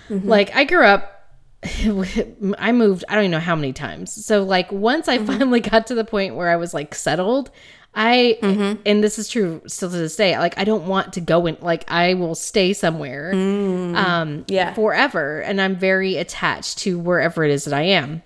like, 0.09 0.53
I 0.55 0.65
grew 0.65 0.83
up. 0.85 1.18
I 2.57 2.71
moved. 2.71 3.03
I 3.09 3.15
don't 3.15 3.23
even 3.25 3.31
know 3.31 3.39
how 3.39 3.55
many 3.55 3.73
times. 3.73 4.25
So, 4.25 4.43
like, 4.43 4.71
once 4.71 5.07
I 5.07 5.17
finally 5.25 5.59
got 5.59 5.87
to 5.87 5.95
the 5.95 6.05
point 6.05 6.35
where 6.35 6.49
I 6.49 6.55
was 6.55 6.73
like 6.73 6.95
settled. 6.95 7.51
I 7.95 8.37
and 8.85 9.03
this 9.03 9.17
is 9.17 9.27
true 9.29 9.63
still 9.65 9.89
to 9.89 9.97
this 9.97 10.15
day. 10.15 10.37
Like 10.37 10.55
I 10.59 10.63
don't 10.63 10.85
want 10.85 11.13
to 11.13 11.21
go 11.21 11.47
in. 11.47 11.57
Like 11.59 11.89
I 11.91 12.13
will 12.13 12.35
stay 12.35 12.71
somewhere 12.73 13.31
um, 13.33 14.45
Yeah. 14.47 14.75
forever, 14.75 15.39
and 15.41 15.59
I'm 15.59 15.75
very 15.75 16.15
attached 16.17 16.77
to 16.79 16.99
wherever 16.99 17.43
it 17.43 17.49
is 17.49 17.65
that 17.65 17.73
I 17.73 17.81
am. 17.81 18.21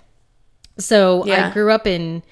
So 0.79 1.25
Yeah. 1.25 1.47
I 1.47 1.53
grew 1.53 1.71
up 1.71 1.87
in, 1.87 2.23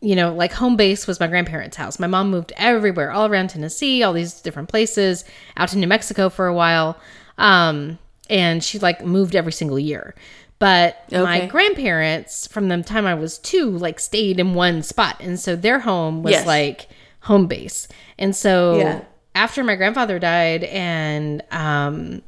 you 0.00 0.16
know, 0.16 0.34
like 0.34 0.52
home 0.52 0.74
base 0.74 1.06
was 1.06 1.20
my 1.20 1.28
grandparents' 1.28 1.76
house. 1.76 2.00
My 2.00 2.08
mom 2.08 2.30
moved 2.32 2.52
everywhere, 2.56 3.12
all 3.12 3.26
around 3.26 3.50
Tennessee, 3.50 4.02
all 4.02 4.12
these 4.12 4.40
different 4.40 4.68
places, 4.68 5.24
out 5.56 5.68
to 5.70 5.78
New 5.78 5.86
Mexico 5.86 6.28
for 6.28 6.48
a 6.48 6.54
while. 6.54 6.98
Um, 7.38 8.00
and 8.30 8.62
she 8.62 8.78
like 8.78 9.04
moved 9.04 9.34
every 9.36 9.52
single 9.52 9.78
year. 9.78 10.14
But 10.58 10.96
my 11.10 11.46
grandparents, 11.46 12.46
from 12.46 12.68
the 12.68 12.82
time 12.82 13.06
I 13.06 13.14
was 13.14 13.38
two, 13.38 13.70
like 13.70 13.98
stayed 14.00 14.38
in 14.40 14.54
one 14.54 14.82
spot, 14.82 15.16
and 15.20 15.38
so 15.38 15.56
their 15.56 15.80
home 15.80 16.22
was 16.22 16.32
Yes. 16.32 16.46
like 16.46 16.88
home 17.20 17.46
base. 17.46 17.88
And 18.18 18.34
so 18.34 18.76
Yeah. 18.78 19.00
after 19.34 19.64
my 19.64 19.74
grandfather 19.76 20.18
died, 20.18 20.64
and 20.64 21.42
um, 21.50 22.22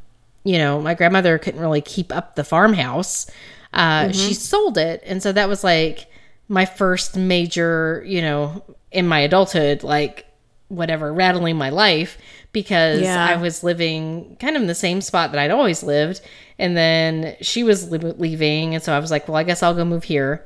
you 0.44 0.58
know, 0.58 0.80
my 0.80 0.94
grandmother 0.94 1.38
couldn't 1.38 1.60
really 1.60 1.80
keep 1.80 2.14
up 2.14 2.34
the 2.34 2.44
farmhouse. 2.44 3.26
Uh, 3.72 4.10
She 4.12 4.34
sold 4.34 4.76
it, 4.78 5.02
and 5.06 5.22
so 5.22 5.32
that 5.32 5.48
was 5.48 5.62
like 5.64 6.06
my 6.48 6.64
first 6.64 7.16
major, 7.16 8.02
you 8.06 8.20
know, 8.22 8.62
in 8.92 9.06
my 9.08 9.20
adulthood, 9.20 9.82
like 9.82 10.26
whatever, 10.68 11.12
rattling 11.12 11.56
my 11.56 11.70
life 11.70 12.18
because 12.52 13.00
Yeah. 13.02 13.24
I 13.24 13.36
was 13.36 13.62
living 13.62 14.36
kind 14.40 14.56
of 14.56 14.62
in 14.62 14.68
the 14.68 14.74
same 14.74 15.00
spot 15.00 15.32
that 15.32 15.38
I'd 15.40 15.50
always 15.50 15.82
lived, 15.82 16.20
and 16.58 16.76
then 16.76 17.36
she 17.40 17.62
was 17.62 17.90
li- 17.90 17.98
leaving, 17.98 18.74
and 18.74 18.82
so 18.82 18.92
I 18.92 18.98
was 18.98 19.10
like, 19.10 19.28
well, 19.28 19.36
I 19.36 19.42
guess 19.44 19.62
I'll 19.62 19.74
go 19.74 19.84
move 19.84 20.04
here 20.04 20.44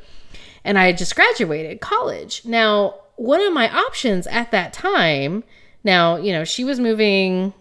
and 0.65 0.79
I 0.79 0.85
had 0.87 0.99
just 0.99 1.17
graduated 1.17 1.81
college. 1.81 2.43
Now, 2.45 2.97
one 3.17 3.41
of 3.41 3.53
my 3.55 3.71
options 3.75 4.27
at 4.27 4.51
that 4.51 4.75
time, 4.75 5.43
now, 5.85 6.17
you 6.17 6.33
know, 6.33 6.45
she 6.45 6.65
was 6.65 6.79
moving 6.79 7.55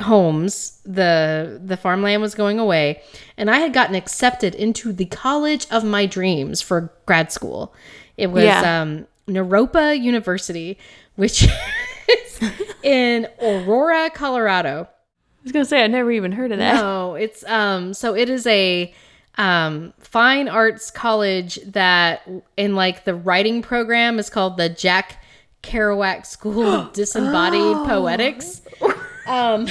homes, 0.00 0.80
the 0.84 1.60
the 1.64 1.76
farmland 1.76 2.20
was 2.22 2.34
going 2.34 2.58
away, 2.58 3.02
and 3.36 3.50
I 3.50 3.58
had 3.58 3.72
gotten 3.72 3.94
accepted 3.94 4.54
into 4.54 4.92
the 4.92 5.04
college 5.06 5.66
of 5.70 5.84
my 5.84 6.06
dreams 6.06 6.60
for 6.60 6.92
grad 7.06 7.30
school. 7.32 7.72
It 8.16 8.28
was 8.28 8.44
Yeah. 8.44 8.80
um 8.82 9.06
Naropa 9.28 9.98
University, 10.00 10.76
which 11.20 11.46
is 12.08 12.40
in 12.82 13.28
Aurora, 13.42 14.10
Colorado. 14.10 14.88
I 14.88 15.42
was 15.44 15.52
gonna 15.52 15.64
say 15.64 15.84
I 15.84 15.86
never 15.86 16.10
even 16.10 16.32
heard 16.32 16.50
of 16.52 16.58
that. 16.58 16.74
No, 16.82 17.14
it's 17.14 17.44
um 17.44 17.94
so 17.94 18.14
it 18.16 18.28
is 18.28 18.46
a 18.46 18.92
um 19.38 19.92
fine 20.00 20.48
arts 20.48 20.90
college 20.90 21.58
that 21.66 22.28
in 22.56 22.74
like 22.74 23.04
the 23.04 23.14
writing 23.14 23.62
program 23.62 24.18
is 24.18 24.28
called 24.28 24.56
the 24.56 24.68
Jack 24.68 25.22
Kerouac 25.62 26.26
School 26.26 26.66
of 26.66 26.92
Disembodied 26.94 27.86
Poetics. 27.86 28.62
Um 29.26 29.68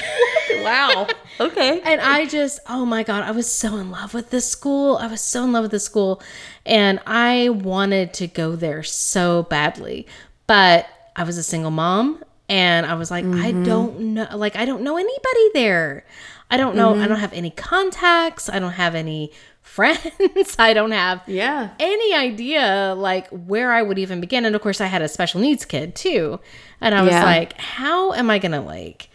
Wow. 0.62 1.08
okay. 1.40 1.82
and 1.82 2.00
I 2.00 2.26
just 2.28 2.60
oh 2.70 2.86
my 2.86 3.04
god, 3.04 3.24
I 3.24 3.32
was 3.32 3.52
so 3.52 3.76
in 3.78 3.92
love 3.92 4.14
with 4.14 4.30
this 4.30 4.48
school. 4.48 4.96
I 4.98 5.08
was 5.08 5.20
so 5.20 5.44
in 5.44 5.52
love 5.52 5.64
with 5.64 5.72
this 5.72 5.84
school 5.84 6.22
and 6.66 7.02
I 7.06 7.50
wanted 7.50 8.14
to 8.14 8.28
go 8.28 8.56
there 8.56 8.84
so 8.84 9.44
badly. 9.44 10.08
But 10.48 10.88
I 11.20 11.24
was 11.24 11.38
a 11.38 11.44
single 11.44 11.70
mom 11.70 12.24
and 12.48 12.86
I 12.86 12.96
was 12.96 13.12
like 13.12 13.26
I 13.26 13.52
mm-hmm. 13.52 13.64
don't 13.64 14.00
know 14.00 14.28
like 14.38 14.56
I 14.56 14.64
don't 14.64 14.84
know 14.84 14.96
anybody 14.96 15.50
there. 15.54 16.06
I 16.50 16.56
don't 16.56 16.78
know 16.78 16.92
I 16.92 16.94
mm-hmm. 16.94 17.08
don't 17.10 17.20
have 17.20 17.34
any 17.34 17.52
contacts. 17.52 18.48
I 18.48 18.58
don't 18.60 18.72
have 18.72 18.96
any 18.96 19.34
friends. 19.62 20.56
I 20.58 20.74
don't 20.74 20.92
have 20.92 21.22
Yeah. 21.28 21.72
any 21.78 22.16
idea 22.16 22.96
like 22.98 23.28
where 23.28 23.74
I 23.74 23.82
would 23.82 24.00
even 24.00 24.22
begin. 24.22 24.46
And 24.46 24.56
of 24.56 24.62
course, 24.62 24.80
I 24.80 24.86
had 24.86 25.02
a 25.02 25.10
special 25.10 25.42
needs 25.42 25.66
kid 25.66 25.94
too. 25.94 26.40
And 26.80 26.96
I 26.96 27.02
was 27.02 27.12
Yeah. 27.12 27.26
like, 27.26 27.58
how 27.58 28.14
am 28.14 28.30
I 28.30 28.40
going 28.40 28.54
to 28.54 28.62
like 28.62 29.10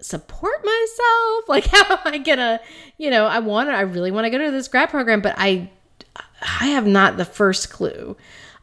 support 0.00 0.64
myself? 0.64 1.44
Like, 1.48 1.66
how 1.66 1.96
am 1.96 2.00
I 2.04 2.18
going 2.18 2.38
to, 2.38 2.60
you 2.98 3.10
know, 3.10 3.26
I 3.26 3.40
want 3.40 3.68
to, 3.68 3.72
I 3.74 3.80
really 3.80 4.10
want 4.10 4.26
to 4.26 4.30
go 4.30 4.38
to 4.38 4.50
this 4.50 4.68
grad 4.68 4.90
program, 4.90 5.22
but 5.22 5.34
I, 5.36 5.70
I 6.60 6.68
have 6.68 6.86
not 6.86 7.16
the 7.16 7.24
first 7.24 7.70
clue 7.70 8.16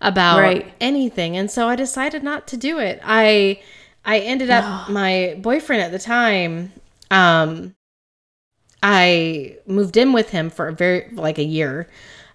about 0.05 0.37
Right. 0.37 0.73
anything. 0.79 1.35
And 1.37 1.51
so 1.51 1.67
I 1.67 1.75
decided 1.75 2.23
not 2.23 2.47
to 2.49 2.57
do 2.57 2.79
it. 2.79 3.01
I, 3.03 3.61
I 4.05 4.19
ended 4.19 4.49
up, 4.51 4.65
my 4.87 5.35
boyfriend 5.39 5.81
at 5.81 5.91
the 5.91 5.99
time, 5.99 6.71
um, 7.11 7.75
I 8.83 9.57
moved 9.65 9.97
in 9.97 10.13
with 10.13 10.29
him 10.29 10.49
for 10.49 10.67
a 10.67 10.73
very 10.73 11.09
like 11.13 11.37
a 11.39 11.43
year. 11.43 11.89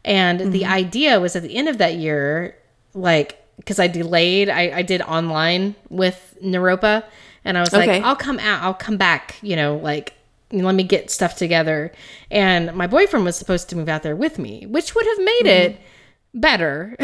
And 0.04 0.52
the 0.52 0.64
idea 0.66 1.20
was 1.20 1.36
at 1.36 1.42
the 1.42 1.54
end 1.56 1.68
of 1.68 1.78
that 1.78 1.94
year, 1.94 2.56
like, 2.94 3.38
because 3.56 3.78
I 3.78 3.86
delayed, 3.86 4.48
I, 4.48 4.78
I 4.78 4.82
did 4.82 5.02
online 5.02 5.74
with 5.90 6.36
Naropa. 6.42 7.04
And 7.44 7.56
I 7.58 7.62
was 7.62 7.72
Okay. 7.74 7.98
like, 7.98 8.04
I'll 8.04 8.16
come 8.16 8.38
out, 8.40 8.62
I'll 8.62 8.74
come 8.74 8.96
back, 8.96 9.36
you 9.42 9.56
know, 9.56 9.76
like, 9.76 10.14
let 10.52 10.74
me 10.74 10.82
get 10.82 11.10
stuff 11.10 11.36
together. 11.36 11.92
And 12.30 12.74
my 12.74 12.86
boyfriend 12.86 13.24
was 13.24 13.36
supposed 13.36 13.68
to 13.70 13.76
move 13.76 13.88
out 13.88 14.02
there 14.02 14.16
with 14.16 14.38
me, 14.38 14.66
which 14.66 14.94
would 14.94 15.06
have 15.06 15.18
made 15.18 15.46
it 15.46 15.80
better. 16.34 16.96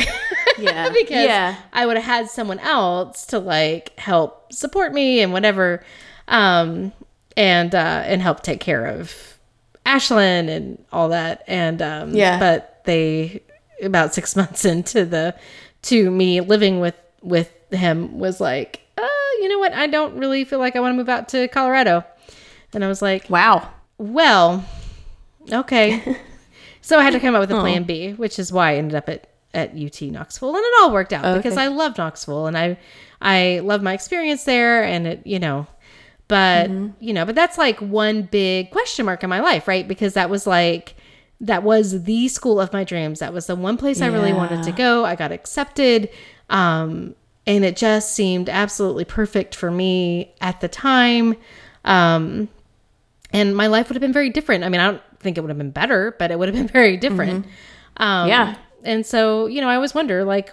Yeah. 0.59 0.89
because 0.93 1.25
Yeah. 1.27 1.57
I 1.73 1.87
would 1.87 1.97
have 1.97 2.05
had 2.07 2.31
someone 2.31 2.59
else 2.61 3.27
to 3.27 3.39
like 3.39 3.99
help 3.99 4.53
support 4.53 4.93
me 4.93 5.21
and 5.21 5.33
whatever, 5.33 5.85
um, 6.29 6.93
and 7.37 7.75
uh, 7.75 8.03
and 8.07 8.23
help 8.23 8.43
take 8.43 8.61
care 8.61 8.87
of 8.87 9.39
Ashlyn 9.85 10.49
and 10.49 10.85
all 10.93 11.11
that. 11.11 11.45
And 11.47 11.83
um, 11.83 12.15
Yeah. 12.15 12.39
but 12.39 12.81
they 12.85 13.43
about 13.83 14.15
six 14.15 14.35
months 14.41 14.65
into 14.65 15.05
the 15.05 15.35
to 15.83 16.11
me 16.11 16.41
living 16.41 16.81
with 16.81 16.95
with 17.23 17.53
him 17.71 18.19
was 18.19 18.41
like, 18.41 18.81
uh, 18.97 19.07
you 19.41 19.49
know 19.49 19.59
what? 19.59 19.73
I 19.73 19.87
don't 19.89 20.17
really 20.17 20.45
feel 20.45 20.59
like 20.59 20.77
I 20.77 20.81
want 20.81 20.93
to 20.93 20.97
move 20.97 21.09
out 21.09 21.29
to 21.31 21.49
Colorado. 21.49 22.05
And 22.73 22.85
I 22.85 22.89
was 22.89 23.03
like, 23.03 23.29
Wow. 23.29 23.71
well, 23.99 24.65
okay. 25.53 26.17
so 26.87 27.01
I 27.01 27.03
had 27.03 27.15
to 27.15 27.19
come 27.21 27.35
up 27.35 27.41
with 27.41 27.51
a 27.51 27.59
plan 27.59 27.83
B, 27.83 28.13
which 28.13 28.39
is 28.39 28.53
why 28.53 28.71
I 28.71 28.75
ended 28.77 28.95
up 28.95 29.09
at, 29.09 29.29
at 29.53 29.71
UT 29.71 30.01
Knoxville. 30.03 30.55
And 30.55 30.65
it 30.65 30.73
all 30.81 30.93
worked 30.93 31.13
out 31.13 31.37
because 31.37 31.57
I 31.57 31.67
love 31.67 31.99
Knoxville 31.99 32.47
and 32.47 32.57
I 32.57 32.79
I 33.21 33.61
love 33.65 33.83
my 33.83 33.93
experience 33.93 34.45
there 34.45 34.85
and 34.85 35.05
it, 35.05 35.27
you 35.27 35.41
know, 35.41 35.67
but 36.29 36.71
you 37.01 37.13
know, 37.13 37.25
but 37.25 37.35
that's 37.35 37.59
like 37.59 37.81
one 37.81 38.23
big 38.23 38.71
question 38.71 39.05
mark 39.05 39.25
in 39.25 39.29
my 39.29 39.41
life, 39.41 39.67
right? 39.67 39.89
Because 39.89 40.15
that 40.15 40.31
was 40.31 40.47
like 40.47 40.95
that 41.41 41.65
was 41.65 42.05
the 42.05 42.29
school 42.29 42.61
of 42.61 42.73
my 42.73 42.85
dreams. 42.85 43.19
That 43.19 43.33
was 43.33 43.49
the 43.49 43.57
one 43.57 43.77
place 43.79 44.01
I 44.01 44.07
really 44.07 44.33
wanted 44.33 44.63
to 44.63 44.71
go. 44.71 45.05
I 45.05 45.17
got 45.17 45.33
accepted. 45.33 46.09
Um 46.51 47.17
and 47.49 47.65
it 47.65 47.77
just 47.77 48.15
seemed 48.15 48.49
absolutely 48.49 49.05
perfect 49.05 49.57
for 49.57 49.73
me 49.73 50.35
at 50.41 50.61
the 50.61 50.69
time. 50.69 51.35
Um 51.85 52.49
and 53.33 53.57
my 53.57 53.67
life 53.67 53.89
would 53.89 53.97
have 53.97 54.01
been 54.01 54.13
very 54.13 54.31
different. 54.31 54.63
I 54.63 54.69
mean, 54.69 54.81
I 54.81 54.93
don't 54.93 55.03
think 55.27 55.37
it 55.37 55.43
would 55.43 55.51
have 55.51 55.59
been 55.59 55.71
better, 55.73 56.15
but 56.19 56.31
it 56.31 56.39
would 56.39 56.49
have 56.49 56.57
been 56.57 56.69
very 56.81 56.97
different. 56.97 57.45
Um, 57.99 58.29
Yeah. 58.29 58.57
And 58.85 59.05
so, 59.05 59.47
you 59.47 59.61
know, 59.61 59.69
I 59.69 59.75
always 59.75 59.95
wonder, 59.95 60.25
like, 60.25 60.51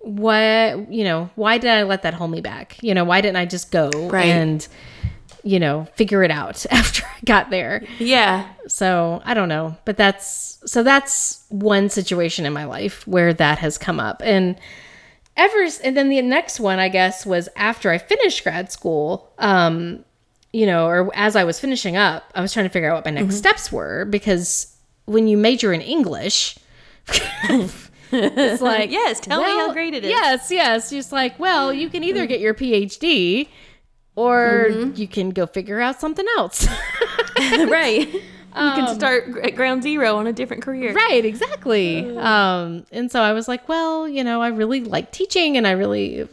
what, 0.00 0.92
you 0.92 1.04
know, 1.04 1.30
why 1.34 1.58
did 1.58 1.70
I 1.70 1.82
let 1.82 2.02
that 2.02 2.14
hold 2.14 2.30
me 2.30 2.40
back? 2.40 2.76
You 2.82 2.94
know, 2.94 3.04
why 3.04 3.20
didn't 3.20 3.36
I 3.36 3.44
just 3.46 3.70
go 3.72 3.90
Right. 4.08 4.26
and, 4.26 4.66
you 5.42 5.58
know, 5.58 5.86
figure 5.94 6.22
it 6.22 6.30
out 6.30 6.64
after 6.70 7.04
I 7.04 7.18
got 7.24 7.50
there? 7.50 7.84
Yeah. 7.98 8.46
So 8.68 9.20
I 9.24 9.34
don't 9.34 9.48
know, 9.48 9.76
but 9.84 9.96
that's 9.96 10.58
so 10.66 10.82
that's 10.82 11.44
one 11.48 11.88
situation 11.90 12.46
in 12.46 12.52
my 12.52 12.64
life 12.64 13.06
where 13.06 13.32
that 13.34 13.58
has 13.58 13.78
come 13.78 14.00
up, 14.00 14.20
and 14.24 14.56
ever 15.36 15.68
and 15.84 15.96
then 15.96 16.08
the 16.08 16.20
next 16.22 16.58
one 16.58 16.78
I 16.80 16.88
guess 16.88 17.24
was 17.26 17.48
after 17.56 17.90
I 17.90 17.98
finished 17.98 18.42
grad 18.42 18.72
school. 18.72 19.32
Um, 19.38 20.04
you 20.56 20.64
know, 20.64 20.86
or 20.86 21.10
as 21.14 21.36
I 21.36 21.44
was 21.44 21.60
finishing 21.60 21.96
up, 21.98 22.32
I 22.34 22.40
was 22.40 22.50
trying 22.50 22.64
to 22.64 22.70
figure 22.70 22.90
out 22.90 22.94
what 22.94 23.04
my 23.04 23.10
next 23.10 23.36
steps 23.36 23.70
were 23.70 24.06
because 24.06 24.74
when 25.04 25.28
you 25.28 25.36
major 25.36 25.70
in 25.70 25.82
English. 25.82 26.56
it's 28.10 28.60
like 28.62 28.90
Yes, 28.90 29.20
tell 29.20 29.42
me 29.42 29.48
how 29.50 29.72
great 29.74 29.92
it 29.92 30.02
is. 30.04 30.10
Yes, 30.10 30.50
yes. 30.50 30.88
Just 30.88 31.12
like, 31.12 31.38
well, 31.38 31.74
you 31.74 31.90
can 31.90 32.02
either 32.02 32.24
get 32.26 32.40
your 32.40 32.54
PhD 32.54 33.48
or 34.14 34.68
Mm-hmm. 34.70 34.96
you 35.00 35.06
can 35.06 35.28
go 35.30 35.46
figure 35.46 35.78
out 35.78 36.00
something 36.00 36.26
else. 36.38 36.66
right. 37.38 38.08
You 38.56 38.84
can 38.84 38.94
start 38.94 39.36
at 39.38 39.54
ground 39.54 39.82
zero 39.82 40.16
on 40.16 40.26
a 40.26 40.32
different 40.32 40.62
career. 40.62 40.94
Right, 40.94 41.24
exactly. 41.24 42.16
Um, 42.16 42.86
and 42.90 43.12
so 43.12 43.20
I 43.20 43.32
was 43.32 43.48
like, 43.48 43.68
well, 43.68 44.08
you 44.08 44.24
know, 44.24 44.40
I 44.40 44.48
really 44.48 44.80
like 44.80 45.12
teaching 45.12 45.56
and 45.56 45.66
I 45.66 45.72
really 45.72 46.26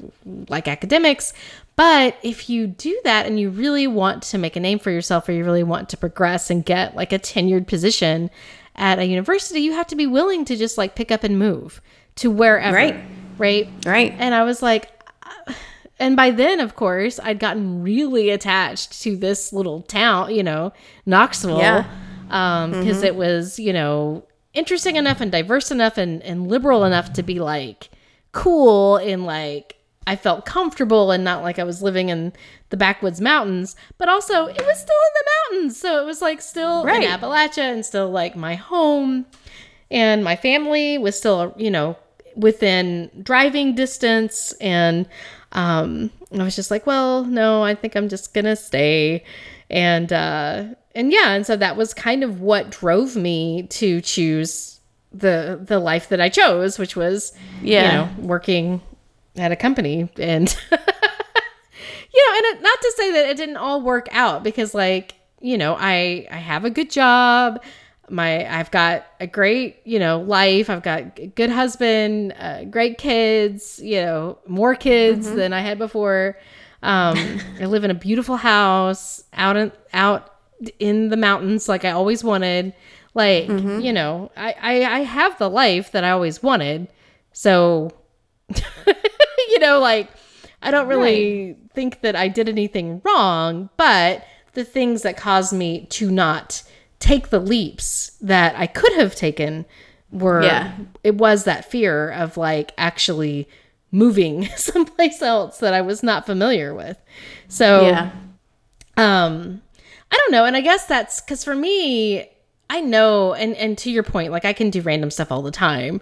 like 0.47 0.67
academics. 0.67 1.33
But 1.75 2.15
if 2.23 2.49
you 2.49 2.67
do 2.67 2.99
that 3.03 3.25
and 3.25 3.39
you 3.39 3.49
really 3.49 3.88
want 3.88 4.23
to 4.23 4.38
make 4.38 4.55
a 4.55 4.59
name 4.59 4.79
for 4.79 4.91
yourself 4.91 5.28
or 5.28 5.32
you 5.32 5.43
really 5.43 5.63
want 5.63 5.89
to 5.89 5.97
progress 5.97 6.49
and 6.49 6.63
get 6.63 6.95
like 6.95 7.11
a 7.11 7.19
tenured 7.19 7.67
position 7.67 8.30
at 8.76 8.99
a 8.99 9.05
university, 9.05 9.59
you 9.59 9.74
have 9.74 9.88
to 9.88 9.95
be 9.95 10.07
willing 10.07 10.45
to 10.45 10.55
just 10.55 10.78
like 10.78 10.95
pick 10.95 11.11
up 11.11 11.24
and 11.24 11.38
move 11.38 11.82
to 12.15 12.30
wherever. 12.30 12.76
Right. 12.76 13.03
Right. 13.38 13.69
Right. 13.86 14.13
And 14.17 14.36
I 14.36 14.43
was 14.43 14.61
like, 14.61 14.91
uh, 15.24 15.53
and 15.99 16.15
by 16.15 16.32
then, 16.32 16.59
of 16.59 16.76
course, 16.76 17.19
I'd 17.21 17.39
gotten 17.39 17.82
really 17.84 18.30
attached 18.30 19.01
to 19.01 19.17
this 19.17 19.51
little 19.51 19.82
town, 19.82 20.34
you 20.34 20.43
know, 20.43 20.74
Knoxville. 21.05 21.57
Yeah. 21.57 21.86
Um, 22.34 22.71
because 22.71 23.03
it 23.03 23.15
was, 23.15 23.59
you 23.59 23.71
know, 23.71 24.25
interesting 24.53 24.95
enough 24.97 25.21
and 25.21 25.31
diverse 25.31 25.71
enough 25.71 25.97
and, 25.97 26.21
and 26.23 26.47
liberal 26.47 26.84
enough 26.84 27.13
to 27.13 27.23
be 27.23 27.39
like 27.39 27.89
cool 28.31 28.97
and 28.97 29.25
like 29.25 29.75
I 30.05 30.15
felt 30.15 30.45
comfortable 30.45 31.11
and 31.11 31.23
not 31.23 31.43
like 31.43 31.59
I 31.59 31.63
was 31.63 31.81
living 31.81 32.09
in 32.09 32.34
the 32.69 32.77
backwoods 32.77 33.21
mountains, 33.21 33.75
but 33.97 34.09
also 34.09 34.47
it 34.47 34.61
was 34.65 34.79
still 34.79 34.95
in 35.07 35.13
the 35.15 35.29
mountains. 35.57 35.79
So 35.79 36.01
it 36.01 36.05
was 36.05 36.21
like 36.21 36.41
still 36.41 36.84
Right. 36.84 37.03
in 37.03 37.09
Appalachia 37.09 37.71
and 37.71 37.86
still 37.86 38.09
like 38.09 38.36
my 38.36 38.55
home 38.55 39.25
and 39.91 40.23
my 40.23 40.36
family 40.36 40.97
was 40.97 41.17
still 41.17 41.53
you 41.57 41.69
know 41.69 41.95
within 42.36 43.11
driving 43.21 43.75
distance 43.75 44.53
and 44.59 45.07
um 45.51 46.09
i 46.34 46.41
was 46.43 46.55
just 46.55 46.71
like 46.71 46.88
well 46.88 47.23
no 47.25 47.61
i 47.63 47.75
think 47.75 47.95
i'm 47.95 48.09
just 48.09 48.34
gonna 48.34 48.55
stay 48.55 49.23
and 49.69 50.11
uh 50.11 50.63
and 50.95 51.11
yeah 51.11 51.31
and 51.31 51.45
so 51.45 51.55
that 51.55 51.75
was 51.75 51.93
kind 51.93 52.23
of 52.23 52.41
what 52.41 52.69
drove 52.69 53.15
me 53.15 53.63
to 53.63 54.01
choose 54.01 54.79
the 55.11 55.59
the 55.61 55.79
life 55.79 56.09
that 56.09 56.19
i 56.19 56.29
chose 56.29 56.79
which 56.79 56.95
was 56.95 57.33
yeah 57.61 57.85
you 57.85 57.97
know 57.97 58.27
working 58.27 58.81
at 59.35 59.51
a 59.51 59.55
company 59.55 60.09
and 60.17 60.57
you 60.71 60.77
know 60.77 62.37
and 62.37 62.45
it, 62.45 62.61
not 62.61 62.81
to 62.81 62.93
say 62.97 63.11
that 63.11 63.29
it 63.29 63.37
didn't 63.37 63.57
all 63.57 63.81
work 63.81 64.07
out 64.11 64.43
because 64.43 64.73
like 64.73 65.15
you 65.39 65.57
know 65.57 65.75
i 65.79 66.27
i 66.31 66.37
have 66.37 66.65
a 66.65 66.69
good 66.69 66.89
job 66.89 67.61
my 68.09 68.45
I've 68.47 68.71
got 68.71 69.05
a 69.19 69.27
great, 69.27 69.77
you 69.85 69.99
know, 69.99 70.19
life. 70.21 70.69
I've 70.69 70.83
got 70.83 71.19
a 71.19 71.27
good 71.27 71.49
husband, 71.49 72.33
uh, 72.37 72.65
great 72.65 72.97
kids, 72.97 73.79
you 73.81 74.01
know, 74.01 74.37
more 74.47 74.75
kids 74.75 75.27
mm-hmm. 75.27 75.37
than 75.37 75.53
I 75.53 75.61
had 75.61 75.77
before. 75.77 76.37
Um, 76.81 77.39
I 77.61 77.65
live 77.65 77.83
in 77.83 77.91
a 77.91 77.95
beautiful 77.95 78.35
house 78.35 79.23
out 79.33 79.55
in 79.55 79.71
out 79.93 80.32
in 80.80 81.09
the 81.09 81.18
mountains 81.18 81.68
like 81.68 81.86
I 81.86 81.91
always 81.91 82.24
wanted. 82.24 82.74
Like, 83.16 83.45
mm-hmm. 83.45 83.80
you 83.80 83.93
know, 83.93 84.32
I, 84.36 84.55
I 84.59 84.95
I 84.95 84.99
have 84.99 85.38
the 85.38 85.49
life 85.49 85.91
that 85.91 86.03
I 86.03 86.11
always 86.11 86.41
wanted. 86.41 86.88
So 87.32 87.91
you 89.49 89.59
know, 89.59 89.80
like 89.80 90.09
I 90.61 90.72
don't 90.72 90.88
really 90.88 91.47
right. 91.47 91.57
think 91.74 92.01
that 92.01 92.16
I 92.16 92.28
did 92.28 92.49
anything 92.49 93.01
wrong, 93.03 93.70
but 93.78 94.26
the 94.53 94.64
things 94.64 95.01
that 95.01 95.18
caused 95.18 95.53
me 95.53 95.86
to 95.91 96.09
not 96.09 96.64
take 96.99 97.30
the 97.30 97.39
leaps 97.39 98.11
that 98.22 98.55
I 98.55 98.68
could 98.68 98.93
have 98.93 99.14
taken 99.14 99.66
were 100.11 100.43
yeah. 100.43 100.78
it 101.03 101.16
was 101.16 101.43
that 101.43 101.70
fear 101.70 102.09
of 102.11 102.38
like 102.38 102.72
actually 102.78 103.47
moving 103.91 104.45
someplace 104.55 105.22
else 105.22 105.57
that 105.57 105.74
I 105.74 105.82
was 105.82 106.01
not 106.01 106.26
familiar 106.26 106.74
with. 106.74 106.97
So 107.47 107.88
yeah. 107.88 108.11
um 108.95 109.61
I 110.14 110.18
don't 110.18 110.32
know 110.32 110.45
and 110.45 110.55
I 110.55 110.61
guess 110.61 110.86
that's 110.86 111.20
cuz 111.22 111.43
for 111.43 111.55
me 111.55 112.30
I 112.70 112.82
know 112.82 113.34
and 113.34 113.55
and 113.55 113.78
to 113.80 113.91
your 113.91 114.03
point 114.03 114.32
like 114.32 114.45
I 114.45 114.53
can 114.53 114.70
do 114.70 114.82
random 114.82 115.11
stuff 115.11 115.32
all 115.32 115.41
the 115.41 115.51
time. 115.51 116.01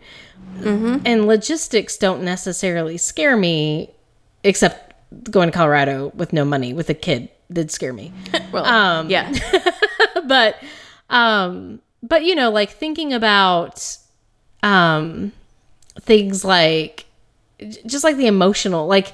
Mm-hmm. 0.58 0.98
And 1.06 1.28
logistics 1.28 1.98
don't 1.98 2.24
necessarily 2.24 2.98
scare 2.98 3.38
me 3.38 3.92
except 4.44 4.94
going 5.30 5.50
to 5.50 5.58
Colorado 5.58 6.12
with 6.16 6.34
no 6.34 6.46
money 6.46 6.74
with 6.74 6.90
a 6.90 6.94
kid 6.94 7.30
did 7.52 7.72
scare 7.72 7.94
me. 7.94 8.14
well, 8.52 8.66
um 8.66 9.10
yeah. 9.10 9.32
but 10.26 10.56
um, 11.10 11.82
but 12.02 12.24
you 12.24 12.34
know, 12.34 12.50
like 12.50 12.72
thinking 12.72 13.14
about 13.14 13.98
um 14.64 15.32
things 16.00 16.44
like 16.44 17.06
just 17.86 18.04
like 18.04 18.18
the 18.18 18.28
emotional, 18.28 18.88
like 18.88 19.14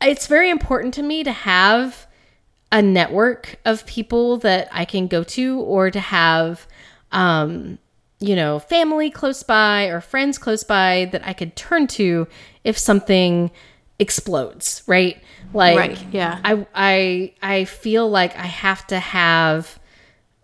it's 0.00 0.26
very 0.26 0.48
important 0.50 0.94
to 0.94 1.02
me 1.02 1.22
to 1.24 1.32
have 1.32 2.06
a 2.72 2.82
network 2.82 3.60
of 3.64 3.86
people 3.86 4.38
that 4.38 4.68
I 4.72 4.84
can 4.84 5.06
go 5.06 5.22
to 5.22 5.60
or 5.60 5.90
to 5.90 6.00
have 6.00 6.66
um 7.12 7.78
you 8.22 8.36
know, 8.36 8.60
family 8.60 9.10
close 9.10 9.42
by 9.42 9.86
or 9.86 10.00
friends 10.00 10.38
close 10.38 10.62
by 10.62 11.08
that 11.10 11.26
I 11.26 11.32
could 11.32 11.56
turn 11.56 11.88
to 11.88 12.28
if 12.62 12.78
something 12.78 13.50
explodes, 13.98 14.82
right? 14.86 15.20
Like 15.52 15.76
right, 15.76 16.06
yeah. 16.12 16.38
I 16.44 16.66
I 16.74 17.34
I 17.42 17.64
feel 17.64 18.08
like 18.08 18.36
I 18.36 18.46
have 18.46 18.86
to 18.88 19.00
have 19.00 19.78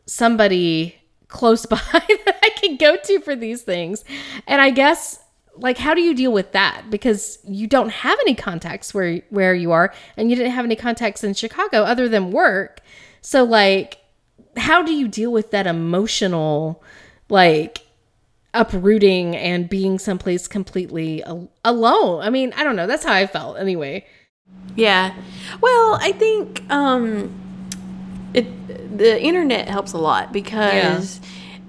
somebody 0.07 0.97
close 1.29 1.66
by 1.66 1.79
that 1.93 2.39
I 2.43 2.51
can 2.61 2.76
go 2.76 2.97
to 2.97 3.20
for 3.20 3.37
these 3.37 3.62
things. 3.62 4.05
And 4.47 4.61
I 4.61 4.70
guess 4.70 5.20
like 5.61 5.79
how 5.79 5.95
do 5.95 6.01
you 6.01 6.15
deal 6.15 6.33
with 6.33 6.53
that 6.53 6.85
because 6.91 7.39
you 7.45 7.67
don't 7.67 7.91
have 7.91 8.19
any 8.21 8.35
contacts 8.35 8.95
where 8.95 9.21
where 9.31 9.55
you 9.55 9.73
are 9.73 9.93
and 10.17 10.31
you 10.31 10.37
didn't 10.37 10.53
have 10.53 10.65
any 10.65 10.77
contacts 10.77 11.25
in 11.25 11.35
Chicago 11.35 11.83
other 11.83 12.09
than 12.09 12.31
work. 12.31 12.81
So 13.21 13.45
like 13.45 13.99
how 14.57 14.83
do 14.83 14.93
you 14.93 15.09
deal 15.09 15.33
with 15.33 15.51
that 15.51 15.67
emotional 15.67 16.83
like 17.29 17.87
uprooting 18.55 19.37
and 19.37 19.69
being 19.69 19.99
someplace 19.99 20.49
completely 20.49 21.23
al- 21.25 21.51
alone? 21.65 22.23
I 22.23 22.31
mean, 22.31 22.53
I 22.57 22.65
don't 22.65 22.77
know. 22.77 22.87
That's 22.87 23.05
how 23.05 23.13
I 23.13 23.27
felt 23.27 23.59
anyway. 23.59 24.07
Yeah. 24.77 25.15
Well, 25.61 25.99
I 26.01 26.13
think 26.13 26.63
um 26.71 27.31
it 28.35 28.97
the 28.97 29.21
internet 29.23 29.69
helps 29.69 29.93
a 29.93 29.99
lot 29.99 30.33
because 30.33 31.19
yeah. 31.19 31.29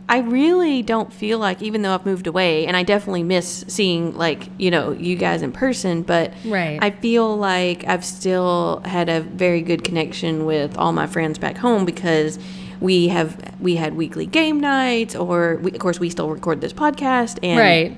I 0.09 0.19
really 0.19 0.81
don't 0.81 1.13
feel 1.13 1.37
like 1.37 1.61
even 1.61 1.83
though 1.83 1.93
I've 1.93 2.05
moved 2.05 2.25
away 2.25 2.65
and 2.65 2.75
I 2.75 2.81
definitely 2.81 3.21
miss 3.21 3.63
seeing 3.67 4.17
like, 4.17 4.49
you 4.57 4.71
know, 4.71 4.91
you 4.91 5.15
guys 5.15 5.43
in 5.43 5.51
person, 5.51 6.01
but 6.01 6.33
right. 6.43 6.79
I 6.81 6.89
feel 6.89 7.37
like 7.37 7.85
I've 7.87 8.03
still 8.03 8.81
had 8.85 9.07
a 9.07 9.21
very 9.21 9.61
good 9.61 9.83
connection 9.83 10.45
with 10.45 10.75
all 10.79 10.93
my 10.93 11.05
friends 11.05 11.37
back 11.37 11.57
home 11.57 11.85
because 11.85 12.39
we 12.81 13.09
have 13.09 13.37
we 13.59 13.75
had 13.75 13.93
weekly 13.93 14.25
game 14.25 14.59
nights 14.59 15.15
or 15.15 15.57
we, 15.61 15.71
of 15.71 15.79
course 15.79 15.99
we 15.99 16.09
still 16.09 16.29
record 16.29 16.61
this 16.61 16.73
podcast 16.73 17.37
and 17.43 17.59
right 17.59 17.97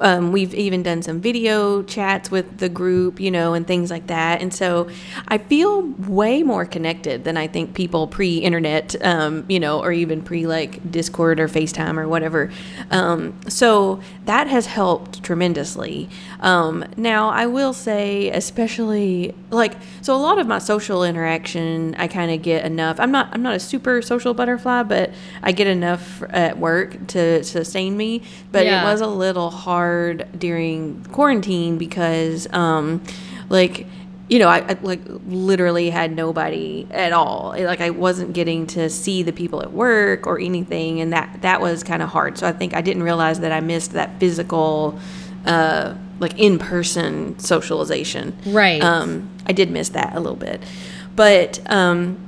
um, 0.00 0.32
we've 0.32 0.54
even 0.54 0.82
done 0.82 1.02
some 1.02 1.20
video 1.20 1.82
chats 1.82 2.30
with 2.30 2.58
the 2.58 2.68
group, 2.68 3.20
you 3.20 3.30
know, 3.30 3.54
and 3.54 3.66
things 3.66 3.90
like 3.90 4.06
that. 4.08 4.40
And 4.40 4.52
so 4.52 4.88
I 5.26 5.38
feel 5.38 5.82
way 5.82 6.42
more 6.42 6.64
connected 6.64 7.24
than 7.24 7.36
I 7.36 7.46
think 7.46 7.74
people 7.74 8.06
pre 8.06 8.38
internet, 8.38 8.94
um, 9.04 9.44
you 9.48 9.60
know, 9.60 9.80
or 9.80 9.92
even 9.92 10.22
pre 10.22 10.46
like 10.46 10.90
Discord 10.90 11.40
or 11.40 11.48
FaceTime 11.48 11.96
or 11.96 12.08
whatever. 12.08 12.50
Um, 12.90 13.38
so 13.48 14.00
that 14.26 14.46
has 14.46 14.66
helped 14.66 15.22
tremendously. 15.22 16.08
Um, 16.40 16.84
now, 16.96 17.30
I 17.30 17.46
will 17.46 17.72
say, 17.72 18.30
especially 18.30 19.34
like, 19.50 19.74
so 20.02 20.14
a 20.14 20.18
lot 20.18 20.38
of 20.38 20.46
my 20.46 20.58
social 20.58 21.02
interaction, 21.02 21.94
I 21.96 22.06
kind 22.06 22.30
of 22.30 22.42
get 22.42 22.64
enough. 22.64 23.00
I'm 23.00 23.10
not, 23.10 23.28
I'm 23.32 23.42
not 23.42 23.56
a 23.56 23.60
super 23.60 24.02
social 24.02 24.34
butterfly, 24.34 24.84
but 24.84 25.10
I 25.42 25.52
get 25.52 25.66
enough 25.66 26.22
at 26.30 26.58
work 26.58 27.08
to 27.08 27.42
sustain 27.42 27.96
me. 27.96 28.22
But 28.52 28.66
yeah. 28.66 28.82
it 28.82 28.84
was 28.84 29.00
a 29.00 29.06
little 29.06 29.50
hard 29.50 29.87
during 30.14 31.04
quarantine 31.12 31.78
because, 31.78 32.52
um, 32.52 33.02
like, 33.48 33.86
you 34.28 34.38
know, 34.38 34.48
I, 34.48 34.58
I, 34.58 34.76
like 34.82 35.00
literally 35.26 35.90
had 35.90 36.14
nobody 36.14 36.86
at 36.90 37.12
all. 37.12 37.54
Like 37.58 37.80
I 37.80 37.90
wasn't 37.90 38.34
getting 38.34 38.66
to 38.68 38.90
see 38.90 39.22
the 39.22 39.32
people 39.32 39.62
at 39.62 39.72
work 39.72 40.26
or 40.26 40.38
anything, 40.38 41.00
and 41.00 41.12
that 41.12 41.40
that 41.42 41.60
was 41.60 41.82
kind 41.82 42.02
of 42.02 42.10
hard. 42.10 42.36
So 42.38 42.46
I 42.46 42.52
think 42.52 42.74
I 42.74 42.82
didn't 42.82 43.02
realize 43.02 43.40
that 43.40 43.52
I 43.52 43.60
missed 43.60 43.92
that 43.92 44.20
physical 44.20 44.98
uh, 45.46 45.94
like 46.20 46.38
in 46.38 46.58
person 46.58 47.38
socialization. 47.38 48.36
Right. 48.46 48.82
Um, 48.82 49.30
I 49.46 49.52
did 49.52 49.70
miss 49.70 49.90
that 49.90 50.14
a 50.14 50.20
little 50.20 50.36
bit, 50.36 50.62
but 51.16 51.60
um, 51.70 52.18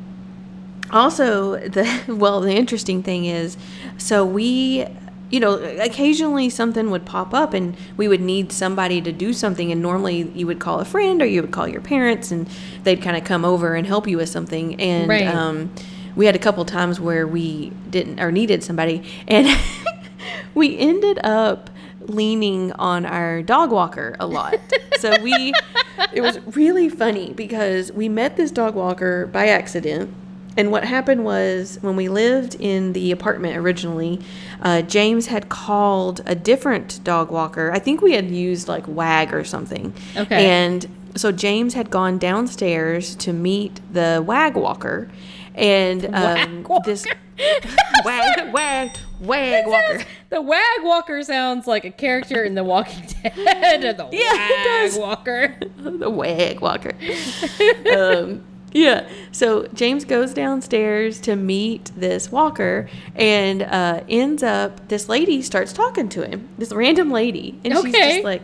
also 0.91 1.57
the 1.57 2.05
well, 2.09 2.41
the 2.41 2.55
interesting 2.55 3.03
thing 3.03 3.27
is, 3.27 3.57
so 3.99 4.25
we. 4.25 4.87
You 5.31 5.41
know, 5.41 5.55
occasionally 5.55 6.51
something 6.51 6.91
would 6.91 7.07
pop 7.07 7.33
up 7.33 7.55
and 7.55 7.77
we 7.97 8.09
would 8.09 8.21
need 8.21 8.53
somebody 8.53 9.01
to 9.01 9.13
do 9.13 9.33
something. 9.33 9.71
And 9.71 9.81
normally 9.81 10.23
you 10.35 10.47
would 10.47 10.59
call 10.59 10.81
a 10.81 10.85
friend 10.85 11.23
or 11.23 11.27
you 11.27 11.41
would 11.41 11.53
call 11.53 11.69
your 11.69 11.81
parents 11.81 12.31
and 12.31 12.49
they'd 12.83 13.01
kind 13.01 13.17
of 13.17 13.25
come 13.25 13.45
over 13.45 13.75
and 13.75 13.87
help 13.87 14.07
you 14.07 14.17
with 14.17 14.29
something. 14.29 14.81
And 14.81 15.09
right. 15.09 15.27
um, 15.27 15.73
we 16.17 16.27
had 16.27 16.35
a 16.35 16.39
couple 16.39 16.65
times 16.65 17.01
where 17.01 17.27
we 17.27 17.71
didn't 17.89 18.21
or 18.21 18.33
needed 18.33 18.65
somebody. 18.65 19.03
And 19.29 19.49
we 20.55 20.77
ended 20.79 21.19
up 21.25 21.71
leaning 22.01 22.73
on 22.73 23.07
our 23.07 23.43
dog 23.43 23.71
walker 23.71 24.17
a 24.19 24.27
lot. 24.27 24.59
so 24.99 25.21
we, 25.23 25.53
it 26.13 26.21
was 26.21 26.41
really 26.57 26.89
funny 26.89 27.33
because 27.33 27.93
we 27.93 28.09
met 28.09 28.37
this 28.37 28.51
dog 28.51 28.75
walker 28.75 29.27
by 29.27 29.49
accident. 29.49 30.13
And 30.57 30.71
what 30.73 30.85
happened 30.85 31.25
was 31.25 31.79
when 31.81 31.97
we 31.97 32.09
lived 32.09 32.57
in 32.57 32.93
the 32.93 33.13
apartment 33.13 33.57
originally, 33.57 34.21
uh, 34.63 34.83
James 34.83 35.27
had 35.27 35.49
called 35.49 36.21
a 36.27 36.35
different 36.35 37.03
dog 37.05 37.31
walker. 37.31 37.71
I 37.73 37.79
think 37.79 38.03
we 38.03 38.13
had 38.13 38.31
used 38.31 38.69
like 38.69 38.87
WAG 38.89 39.33
or 39.33 39.45
something. 39.45 39.95
Okay. 40.17 40.47
And 40.51 40.87
so 41.17 41.33
James 41.33 41.75
had 41.75 41.91
gone 41.91 42.19
downstairs 42.19 43.15
to 43.17 43.33
meet 43.33 43.81
the 43.93 44.23
WAG 44.27 44.57
walker. 44.57 45.09
And 45.55 46.15
um, 46.15 46.67
this 46.85 47.07
wag, 48.05 48.53
wag, 48.53 48.91
wag 49.21 49.67
walker. 49.67 50.05
The 50.31 50.41
wag 50.41 50.83
walker 50.83 51.23
sounds 51.23 51.67
like 51.67 51.85
a 51.85 51.91
character 51.91 52.45
in 52.45 52.55
The 52.55 52.63
Walking 52.65 53.03
Dead. 53.23 53.83
the 53.83 54.09
yeah, 54.13 54.87
wag 54.87 54.99
walker. 54.99 55.57
the 55.77 56.11
wag 56.11 56.61
walker. 56.61 56.93
um, 57.97 58.45
yeah. 58.73 59.09
So 59.33 59.67
James 59.75 60.05
goes 60.05 60.33
downstairs 60.35 61.21
to 61.21 61.37
meet 61.37 61.91
this 61.97 62.31
walker 62.31 62.89
and 63.15 63.63
uh, 63.63 64.03
ends 64.09 64.43
up, 64.43 64.89
this 64.89 65.09
lady 65.09 65.43
starts 65.43 65.73
talking 65.73 66.09
to 66.11 66.29
him, 66.29 66.49
this 66.59 66.73
random 66.73 67.11
lady. 67.11 67.59
And 67.65 67.75
okay. 67.77 67.91
she's 67.91 67.97
just 67.97 68.25
like, 68.25 68.43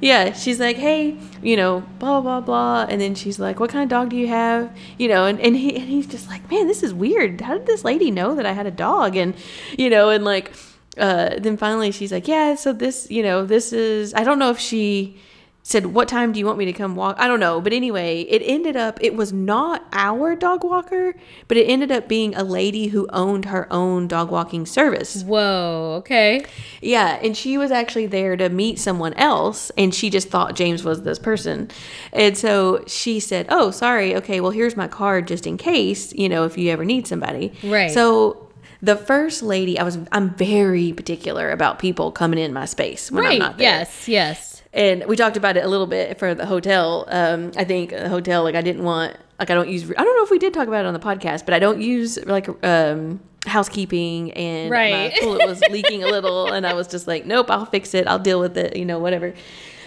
yeah, 0.00 0.32
she's 0.32 0.60
like, 0.60 0.76
hey, 0.76 1.16
you 1.42 1.56
know, 1.56 1.80
blah, 1.98 2.20
blah, 2.20 2.40
blah. 2.40 2.86
And 2.88 3.00
then 3.00 3.14
she's 3.14 3.38
like, 3.38 3.58
what 3.58 3.70
kind 3.70 3.82
of 3.82 3.88
dog 3.88 4.10
do 4.10 4.16
you 4.16 4.28
have? 4.28 4.74
You 4.96 5.08
know, 5.08 5.24
and, 5.24 5.40
and, 5.40 5.56
he, 5.56 5.74
and 5.74 5.88
he's 5.88 6.06
just 6.06 6.28
like, 6.28 6.48
man, 6.50 6.68
this 6.68 6.82
is 6.82 6.94
weird. 6.94 7.40
How 7.40 7.54
did 7.58 7.66
this 7.66 7.84
lady 7.84 8.10
know 8.10 8.34
that 8.36 8.46
I 8.46 8.52
had 8.52 8.66
a 8.66 8.70
dog? 8.70 9.16
And, 9.16 9.34
you 9.76 9.90
know, 9.90 10.10
and 10.10 10.24
like, 10.24 10.52
uh, 10.96 11.36
then 11.38 11.56
finally 11.56 11.90
she's 11.90 12.12
like, 12.12 12.28
yeah, 12.28 12.54
so 12.54 12.72
this, 12.72 13.10
you 13.10 13.22
know, 13.22 13.44
this 13.44 13.72
is, 13.72 14.14
I 14.14 14.22
don't 14.22 14.38
know 14.38 14.50
if 14.50 14.58
she 14.58 15.20
said, 15.68 15.84
What 15.84 16.08
time 16.08 16.32
do 16.32 16.38
you 16.38 16.46
want 16.46 16.56
me 16.56 16.64
to 16.64 16.72
come 16.72 16.96
walk? 16.96 17.16
I 17.18 17.28
don't 17.28 17.40
know. 17.40 17.60
But 17.60 17.74
anyway, 17.74 18.22
it 18.22 18.40
ended 18.42 18.74
up, 18.74 18.98
it 19.02 19.14
was 19.14 19.34
not 19.34 19.84
our 19.92 20.34
dog 20.34 20.64
walker, 20.64 21.14
but 21.46 21.58
it 21.58 21.64
ended 21.64 21.92
up 21.92 22.08
being 22.08 22.34
a 22.34 22.42
lady 22.42 22.86
who 22.86 23.06
owned 23.12 23.44
her 23.44 23.70
own 23.70 24.08
dog 24.08 24.30
walking 24.30 24.64
service. 24.64 25.22
Whoa, 25.22 25.96
okay. 25.98 26.46
Yeah. 26.80 27.18
And 27.22 27.36
she 27.36 27.58
was 27.58 27.70
actually 27.70 28.06
there 28.06 28.34
to 28.34 28.48
meet 28.48 28.78
someone 28.78 29.12
else. 29.14 29.70
And 29.76 29.94
she 29.94 30.08
just 30.08 30.30
thought 30.30 30.56
James 30.56 30.84
was 30.84 31.02
this 31.02 31.18
person. 31.18 31.70
And 32.14 32.36
so 32.36 32.82
she 32.86 33.20
said, 33.20 33.46
Oh, 33.50 33.70
sorry. 33.70 34.16
Okay. 34.16 34.40
Well, 34.40 34.52
here's 34.52 34.74
my 34.74 34.88
card 34.88 35.28
just 35.28 35.46
in 35.46 35.58
case, 35.58 36.14
you 36.14 36.30
know, 36.30 36.44
if 36.44 36.56
you 36.56 36.70
ever 36.70 36.86
need 36.86 37.06
somebody. 37.06 37.52
Right. 37.62 37.90
So, 37.90 38.46
the 38.80 38.94
first 38.94 39.42
lady, 39.42 39.76
I 39.76 39.82
was, 39.82 39.98
I'm 40.12 40.30
very 40.36 40.92
particular 40.92 41.50
about 41.50 41.80
people 41.80 42.12
coming 42.12 42.38
in 42.38 42.52
my 42.52 42.64
space 42.64 43.10
when 43.10 43.26
I'm 43.26 43.38
not 43.38 43.58
there 43.58 43.80
Yes, 43.80 44.06
yes. 44.06 44.57
And 44.72 45.04
we 45.06 45.16
talked 45.16 45.36
about 45.36 45.56
it 45.56 45.64
a 45.64 45.68
little 45.68 45.86
bit 45.86 46.18
for 46.18 46.34
the 46.34 46.46
hotel. 46.46 47.04
Um, 47.08 47.52
I 47.56 47.64
think 47.64 47.92
a 47.92 48.08
hotel 48.08 48.42
like 48.42 48.54
I 48.54 48.62
didn't 48.62 48.84
want 48.84 49.16
like 49.38 49.50
I 49.50 49.54
don't 49.54 49.68
use 49.68 49.84
I 49.90 50.02
don't 50.04 50.16
know 50.16 50.24
if 50.24 50.30
we 50.30 50.38
did 50.38 50.52
talk 50.54 50.68
about 50.68 50.84
it 50.84 50.86
on 50.88 50.94
the 50.94 51.00
podcast, 51.00 51.44
but 51.44 51.54
I 51.54 51.58
don't 51.58 51.80
use 51.80 52.18
like 52.26 52.48
um, 52.64 53.20
housekeeping 53.46 54.32
and 54.32 54.70
Right. 54.70 55.12
my 55.12 55.18
toilet 55.20 55.46
was 55.48 55.60
leaking 55.70 56.02
a 56.04 56.06
little, 56.08 56.48
and 56.52 56.66
I 56.66 56.74
was 56.74 56.86
just 56.88 57.06
like, 57.06 57.24
nope, 57.26 57.50
I'll 57.50 57.64
fix 57.66 57.94
it, 57.94 58.06
I'll 58.06 58.18
deal 58.18 58.40
with 58.40 58.56
it, 58.58 58.76
you 58.76 58.84
know, 58.84 58.98
whatever. 58.98 59.34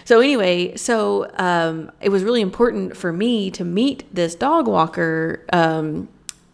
So 0.04 0.18
anyway, 0.20 0.74
so 0.76 1.30
um, 1.38 1.92
it 2.00 2.08
was 2.08 2.24
really 2.24 2.40
important 2.40 2.96
for 2.96 3.12
me 3.12 3.50
to 3.52 3.64
meet 3.64 4.04
this 4.12 4.34
dog 4.34 4.66
walker. 4.66 5.44
Um, 5.52 6.08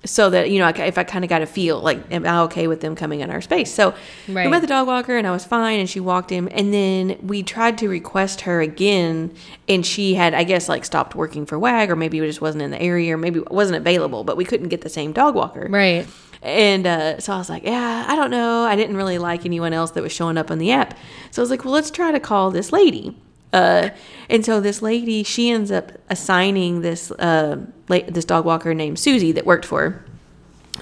so 0.05 0.31
that 0.31 0.51
you 0.51 0.59
know, 0.61 0.69
if 0.69 0.97
I 0.97 1.05
kind 1.05 1.25
of 1.25 1.29
got 1.29 1.43
a 1.43 1.47
feel 1.47 1.81
like, 1.81 1.99
am 2.13 2.25
I 2.25 2.41
okay 2.43 2.67
with 2.69 2.81
them 2.81 2.95
coming 2.95 3.21
in 3.21 3.31
our 3.31 3.41
space? 3.41 3.73
So 3.73 3.95
Right. 4.29 4.47
we 4.47 4.51
met 4.51 4.61
the 4.61 4.67
dog 4.69 4.87
walker, 4.87 5.17
and 5.17 5.27
I 5.27 5.31
was 5.33 5.45
fine, 5.45 5.81
and 5.81 5.91
she 5.91 5.99
walked 6.01 6.31
him, 6.31 6.49
and 6.53 6.73
then 6.73 7.19
we 7.23 7.43
tried 7.43 7.79
to 7.79 7.89
request 7.89 8.43
her 8.43 8.61
again, 8.61 9.33
and 9.69 9.85
she 9.85 10.15
had, 10.15 10.35
I 10.35 10.45
guess, 10.45 10.69
like 10.69 10.85
stopped 10.85 11.15
working 11.15 11.47
for 11.47 11.59
WAG, 11.59 11.91
or 11.91 11.97
maybe 11.97 12.19
it 12.19 12.27
just 12.27 12.41
wasn't 12.41 12.63
in 12.63 12.71
the 12.71 12.81
area, 12.81 13.15
or 13.15 13.19
maybe 13.19 13.41
it 13.41 13.51
wasn't 13.51 13.77
available, 13.77 14.23
but 14.25 14.37
we 14.37 14.45
couldn't 14.45 14.69
get 14.69 14.83
the 14.83 14.89
same 14.89 15.13
dog 15.13 15.35
walker. 15.35 15.67
Right. 15.69 16.07
And 16.41 16.87
uh, 16.87 17.19
so 17.19 17.33
I 17.33 17.39
was 17.39 17.51
like, 17.51 17.65
yeah, 17.65 18.05
I 18.09 18.15
don't 18.15 18.31
know. 18.31 18.63
I 18.63 18.77
didn't 18.77 18.97
really 18.97 19.19
like 19.19 19.45
anyone 19.45 19.73
else 19.73 19.91
that 19.93 20.03
was 20.05 20.13
showing 20.13 20.39
up 20.39 20.53
on 20.53 20.59
the 20.59 20.71
app. 20.71 20.97
So 21.33 21.41
I 21.41 21.43
was 21.43 21.51
like, 21.51 21.65
well, 21.65 21.75
let's 21.75 21.91
try 21.91 22.13
to 22.13 22.21
call 22.21 22.53
this 22.53 22.71
lady. 22.73 23.17
Uh, 23.53 23.91
and 24.29 24.45
so 24.45 24.61
this 24.61 24.83
lady, 24.83 25.23
she 25.23 25.51
ends 25.51 25.71
up 25.71 25.93
assigning 26.11 26.83
this 26.83 27.11
uh, 27.13 27.65
la- 27.89 28.01
this 28.09 28.25
dog 28.25 28.45
walker 28.45 28.75
named 28.75 28.99
Susie 28.99 29.33
that 29.33 29.47
worked 29.47 29.65
for 29.65 29.81
her 29.81 30.05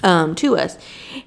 um, 0.03 0.35
to 0.35 0.57
us. 0.57 0.77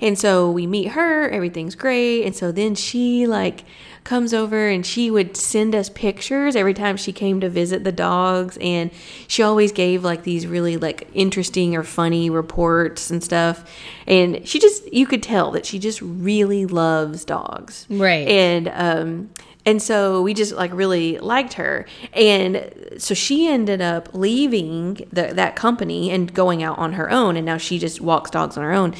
And 0.00 0.18
so 0.18 0.50
we 0.50 0.66
meet 0.66 0.88
her, 0.88 1.28
everything's 1.28 1.74
great. 1.74 2.24
And 2.24 2.34
so 2.34 2.52
then 2.52 2.74
she 2.74 3.26
like 3.26 3.64
comes 4.04 4.32
over 4.32 4.68
and 4.68 4.84
she 4.84 5.10
would 5.10 5.36
send 5.36 5.74
us 5.74 5.90
pictures 5.90 6.56
every 6.56 6.72
time 6.72 6.96
she 6.96 7.12
came 7.12 7.40
to 7.40 7.48
visit 7.48 7.84
the 7.84 7.92
dogs. 7.92 8.56
And 8.60 8.90
she 9.28 9.42
always 9.42 9.72
gave 9.72 10.04
like 10.04 10.22
these 10.22 10.46
really 10.46 10.76
like 10.76 11.08
interesting 11.14 11.76
or 11.76 11.82
funny 11.82 12.30
reports 12.30 13.10
and 13.10 13.22
stuff. 13.22 13.70
And 14.06 14.46
she 14.46 14.58
just, 14.58 14.92
you 14.92 15.06
could 15.06 15.22
tell 15.22 15.50
that 15.52 15.66
she 15.66 15.78
just 15.78 16.00
really 16.00 16.66
loves 16.66 17.24
dogs. 17.24 17.86
Right. 17.90 18.26
And, 18.28 18.68
um, 18.68 19.30
and 19.66 19.82
so 19.82 20.22
we 20.22 20.34
just 20.34 20.52
like 20.52 20.72
really 20.72 21.18
liked 21.18 21.54
her. 21.54 21.86
And 22.12 22.72
so 22.98 23.14
she 23.14 23.48
ended 23.48 23.80
up 23.82 24.08
leaving 24.14 25.06
the, 25.12 25.34
that 25.34 25.56
company 25.56 26.10
and 26.10 26.32
going 26.32 26.62
out 26.62 26.78
on 26.78 26.94
her 26.94 27.10
own. 27.10 27.36
And 27.36 27.44
now 27.44 27.58
she 27.58 27.78
just 27.78 28.00
walks 28.00 28.30
dogs 28.30 28.56
on 28.56 28.64
her 28.64 28.72
own. 28.72 28.94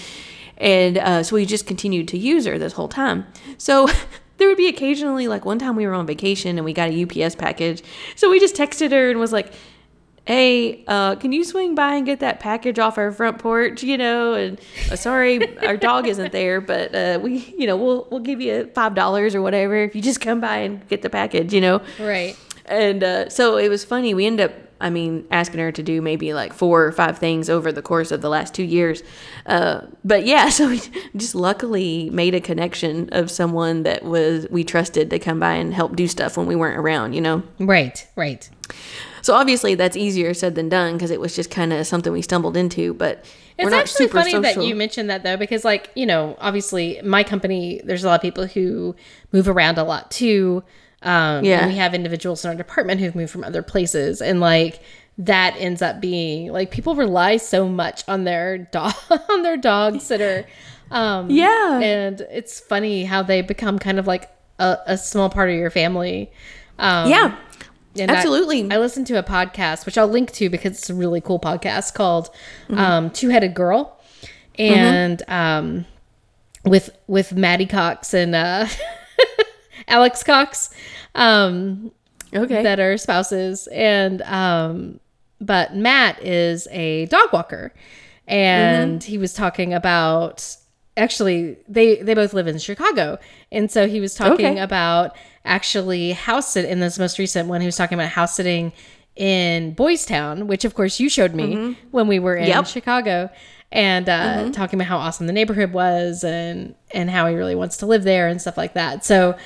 And 0.59 0.99
uh, 0.99 1.23
so 1.23 1.37
we 1.37 1.47
just 1.47 1.67
continued 1.67 2.09
to 2.09 2.19
use 2.19 2.45
her 2.45 2.59
this 2.59 2.75
whole 2.75 2.89
time. 2.89 3.27
So 3.57 3.89
there 4.37 4.49
would 4.49 4.59
be 4.59 4.69
occasionally, 4.69 5.29
like 5.29 5.45
one 5.45 5.59
time 5.59 5.77
we 5.77 5.87
were 5.87 5.95
on 5.95 6.07
vacation 6.07 6.59
and 6.59 6.65
we 6.65 6.75
got 6.75 6.91
a 6.91 7.03
UPS 7.05 7.35
package. 7.37 7.83
So 8.15 8.31
we 8.31 8.39
just 8.39 8.55
texted 8.55 8.91
her 8.91 9.11
and 9.11 9.19
was 9.19 9.33
like, 9.33 9.53
hey, 10.27 10.85
uh, 10.87 11.17
can 11.17 11.33
you 11.33 11.43
swing 11.45 11.75
by 11.75 11.95
and 11.97 12.07
get 12.07 12.21
that 12.21 12.41
package 12.41 12.79
off 12.79 12.99
our 12.99 13.11
front 13.13 13.39
porch? 13.39 13.83
You 13.83 13.99
know, 13.99 14.35
and 14.35 14.61
uh, 14.91 14.97
sorry, 14.97 15.59
our 15.67 15.77
dog 15.77 16.07
isn't 16.07 16.33
there, 16.33 16.61
but 16.61 16.95
uh, 16.95 17.19
we, 17.23 17.39
you 17.59 17.67
know, 17.67 17.77
we'll 17.77 18.07
we'll 18.11 18.21
give 18.21 18.41
you 18.41 18.71
five 18.75 18.95
dollars 18.95 19.35
or 19.35 19.43
whatever 19.43 19.77
if 19.77 19.95
you 19.97 20.03
just 20.03 20.21
come 20.21 20.41
by 20.41 20.59
and 20.59 20.87
get 20.89 21.03
the 21.03 21.11
package. 21.11 21.53
You 21.53 21.61
know, 21.61 21.83
Right. 21.99 22.37
and 22.67 23.03
uh, 23.03 23.29
so 23.29 23.57
it 23.57 23.69
was 23.69 23.85
funny. 23.85 24.15
We 24.15 24.27
end 24.27 24.41
up, 24.41 24.53
I 24.81 24.91
mean, 24.91 25.27
asking 25.31 25.61
her 25.61 25.73
to 25.73 25.83
do 25.83 26.01
maybe 26.01 26.33
like 26.33 26.53
four 26.53 26.85
or 26.85 26.93
five 26.93 27.19
things 27.19 27.51
over 27.51 27.71
the 27.71 27.83
course 27.83 28.11
of 28.11 28.23
the 28.23 28.29
last 28.29 28.55
two 28.55 28.63
years. 28.63 29.03
Uh, 29.47 29.83
but 30.05 30.25
yeah, 30.25 30.49
so 30.51 30.69
we 30.69 30.81
just 31.17 31.35
luckily 31.35 32.11
made 32.11 32.35
a 32.35 32.41
connection 32.41 33.09
of 33.13 33.31
someone 33.31 33.83
that 33.83 34.05
was 34.05 34.47
we 34.51 34.65
trusted 34.65 35.11
to 35.11 35.19
come 35.19 35.41
by 35.41 35.55
and 35.55 35.75
help 35.75 35.97
do 35.97 36.07
stuff 36.09 36.37
when 36.37 36.47
we 36.47 36.57
weren't 36.57 36.79
around. 36.79 37.13
You 37.13 37.21
know. 37.21 37.43
Right. 37.59 38.07
Right. 38.17 38.49
So 39.23 39.35
obviously 39.35 39.75
that's 39.75 39.97
easier 39.97 40.33
said 40.35 40.55
than 40.55 40.69
done 40.69 40.95
because 40.95 41.11
it 41.11 41.21
was 41.21 41.37
just 41.37 41.51
kind 41.51 41.73
of 41.73 41.87
something 41.87 42.13
we 42.13 42.23
stumbled 42.23 42.57
into. 42.57 42.95
But 42.95 43.25
we're 43.59 43.65
It's 43.65 43.71
not 43.71 43.81
actually 43.83 44.07
super 44.07 44.19
funny 44.21 44.39
that 44.39 44.65
you 44.65 44.75
mentioned 44.75 45.11
that 45.11 45.23
though, 45.23 45.37
because 45.37 45.65
like 45.65 45.91
you 45.95 46.07
know, 46.07 46.37
obviously 46.41 47.01
my 47.03 47.23
company, 47.23 47.81
there's 47.85 48.05
a 48.05 48.09
lot 48.09 48.15
of 48.15 48.23
people 48.23 48.47
who 48.47 48.97
move 49.33 49.49
around 49.49 49.79
a 49.79 49.85
lot 49.85 50.11
too. 50.11 50.65
Um, 51.03 51.45
Yeah. 51.45 51.61
And 51.61 51.71
we 51.73 51.77
have 51.79 51.95
individuals 51.95 52.45
in 52.45 52.51
our 52.51 52.57
department 52.57 53.01
who've 53.01 53.15
moved 53.15 53.33
from 53.33 53.45
other 53.45 53.63
places, 53.63 54.21
and 54.21 54.41
like 54.41 54.81
that 55.19 55.55
ends 55.59 55.83
up 55.83 56.01
being 56.01 56.51
like 56.53 56.71
people 56.71 56.95
rely 56.95 57.37
so 57.37 57.69
much 57.69 58.03
on 58.09 58.25
their 58.25 58.57
dog 58.73 58.95
on 59.31 59.43
their 59.43 59.57
dog 59.57 60.01
sitter. 60.01 60.47
Um, 60.91 61.31
Yeah. 61.31 61.79
and 61.81 62.21
it's 62.31 62.59
funny 62.61 63.05
how 63.05 63.23
they 63.23 63.43
become 63.43 63.79
kind 63.79 63.99
of 63.99 64.07
like 64.07 64.31
a, 64.59 64.79
a 64.87 64.99
small 64.99 65.31
part 65.31 65.49
of 65.51 65.57
your 65.57 65.71
family. 65.71 66.31
Um, 66.79 67.11
yeah, 67.11 67.37
and 67.99 68.11
I- 68.11 68.15
absolutely. 68.17 68.71
I, 68.73 68.79
listened 68.79 69.07
to 69.09 69.19
a 69.19 69.23
podcast, 69.23 69.85
which 69.87 69.97
I'll 69.99 70.09
link 70.09 70.33
to 70.33 70.49
because 70.51 70.73
it's 70.79 70.91
a 70.91 70.95
really 70.95 71.21
cool 71.21 71.39
podcast 71.39 71.95
called 71.95 72.31
Mm-hmm. 72.69 72.79
um, 72.79 73.11
Two 73.11 73.29
Headed 73.29 73.55
Girl, 73.55 73.99
and 74.59 75.23
um, 75.29 75.87
with 76.65 76.91
with 77.07 77.33
Maddie 77.35 77.67
Cox 77.67 78.13
and 78.15 78.35
uh, 78.35 78.67
Alex 79.91 80.23
Cox, 80.23 80.71
um, 81.15 81.91
okay. 82.35 82.63
that 82.63 82.81
are 82.81 82.97
spouses, 82.97 83.67
and 83.73 84.23
um, 84.23 85.01
but 85.41 85.75
Matt 85.75 86.23
is 86.25 86.67
a 86.71 87.07
dog 87.07 87.33
walker, 87.33 87.73
and 88.29 89.03
he 89.03 89.19
was 89.19 89.35
talking 89.35 89.75
about 89.75 90.57
actually 90.97 91.57
they 91.69 91.97
they 91.97 92.15
both 92.15 92.33
live 92.35 92.47
in 92.47 92.59
Chicago, 92.59 93.19
and 93.53 93.71
so 93.71 93.87
he 93.89 94.01
was 94.01 94.15
talking 94.15 94.47
Okay. 94.47 94.59
about 94.61 95.17
actually 95.45 96.13
house 96.13 96.53
sit 96.53 96.65
in 96.65 96.81
this 96.81 96.99
most 96.99 97.19
recent 97.19 97.49
one. 97.49 97.61
He 97.61 97.67
was 97.67 97.77
talking 97.77 97.97
about 97.99 98.11
house 98.11 98.35
sitting 98.35 98.73
in 99.17 99.73
Boys 99.75 100.07
Town, 100.07 100.47
which 100.47 100.65
of 100.65 100.75
course 100.75 101.01
you 101.01 101.09
showed 101.09 101.35
me 101.35 101.77
when 101.91 102.07
we 102.07 102.19
were 102.19 102.37
in 102.37 102.47
Yep. 102.49 102.67
Chicago. 102.67 103.31
And 103.73 104.09
uh, 104.09 104.51
talking 104.51 104.81
about 104.81 104.89
how 104.89 104.99
awesome 104.99 105.29
the 105.29 105.33
neighborhood 105.33 105.73
was, 105.73 106.25
and 106.25 106.75
and 106.93 107.09
how 107.09 107.29
he 107.29 107.37
really 107.37 107.55
wants 107.55 107.77
to 107.79 107.87
live 107.87 108.03
there 108.03 108.27
and 108.27 108.41
stuff 108.41 108.57
like 108.57 108.75
that. 108.75 109.05
So, 109.05 109.37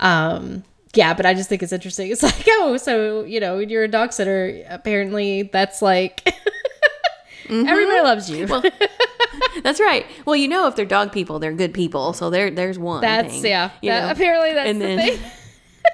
um, 0.00 0.64
yeah, 0.94 1.14
but 1.14 1.26
I 1.26 1.34
just 1.34 1.48
think 1.48 1.62
it's 1.62 1.72
interesting. 1.72 2.10
It's 2.12 2.22
like, 2.22 2.44
oh, 2.48 2.76
so 2.76 3.24
you 3.24 3.40
know, 3.40 3.58
you're 3.58 3.84
a 3.84 3.88
dog 3.88 4.12
sitter. 4.12 4.64
Apparently, 4.68 5.42
that's 5.44 5.82
like 5.82 6.26
everybody 7.48 8.00
loves 8.00 8.30
you. 8.30 8.46
well, 8.46 8.62
that's 9.62 9.80
right. 9.80 10.06
Well, 10.24 10.36
you 10.36 10.48
know, 10.48 10.66
if 10.66 10.76
they're 10.76 10.84
dog 10.86 11.12
people, 11.12 11.38
they're 11.38 11.52
good 11.52 11.74
people. 11.74 12.12
So 12.12 12.30
there, 12.30 12.50
there's 12.50 12.78
one. 12.78 13.00
that's 13.00 13.34
thing, 13.40 13.50
yeah. 13.50 13.70
you 13.82 13.90
that- 13.90 14.06
know? 14.06 14.10
apparently, 14.12 14.54
that's 14.54 14.70
and 14.70 14.80
the 14.80 14.86
then 14.86 15.18
thing. 15.18 15.30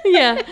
yeah 0.07 0.43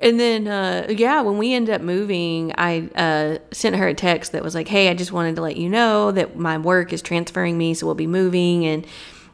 and 0.00 0.18
then 0.18 0.48
uh, 0.48 0.86
yeah 0.90 1.20
when 1.20 1.38
we 1.38 1.52
ended 1.52 1.74
up 1.74 1.80
moving 1.82 2.52
i 2.56 2.88
uh, 2.94 3.38
sent 3.52 3.76
her 3.76 3.88
a 3.88 3.94
text 3.94 4.32
that 4.32 4.42
was 4.42 4.54
like 4.54 4.66
hey 4.68 4.88
i 4.88 4.94
just 4.94 5.12
wanted 5.12 5.36
to 5.36 5.42
let 5.42 5.56
you 5.56 5.68
know 5.68 6.10
that 6.10 6.36
my 6.36 6.56
work 6.56 6.92
is 6.92 7.02
transferring 7.02 7.58
me 7.58 7.74
so 7.74 7.84
we'll 7.86 7.94
be 7.94 8.06
moving 8.06 8.64
and 8.64 8.86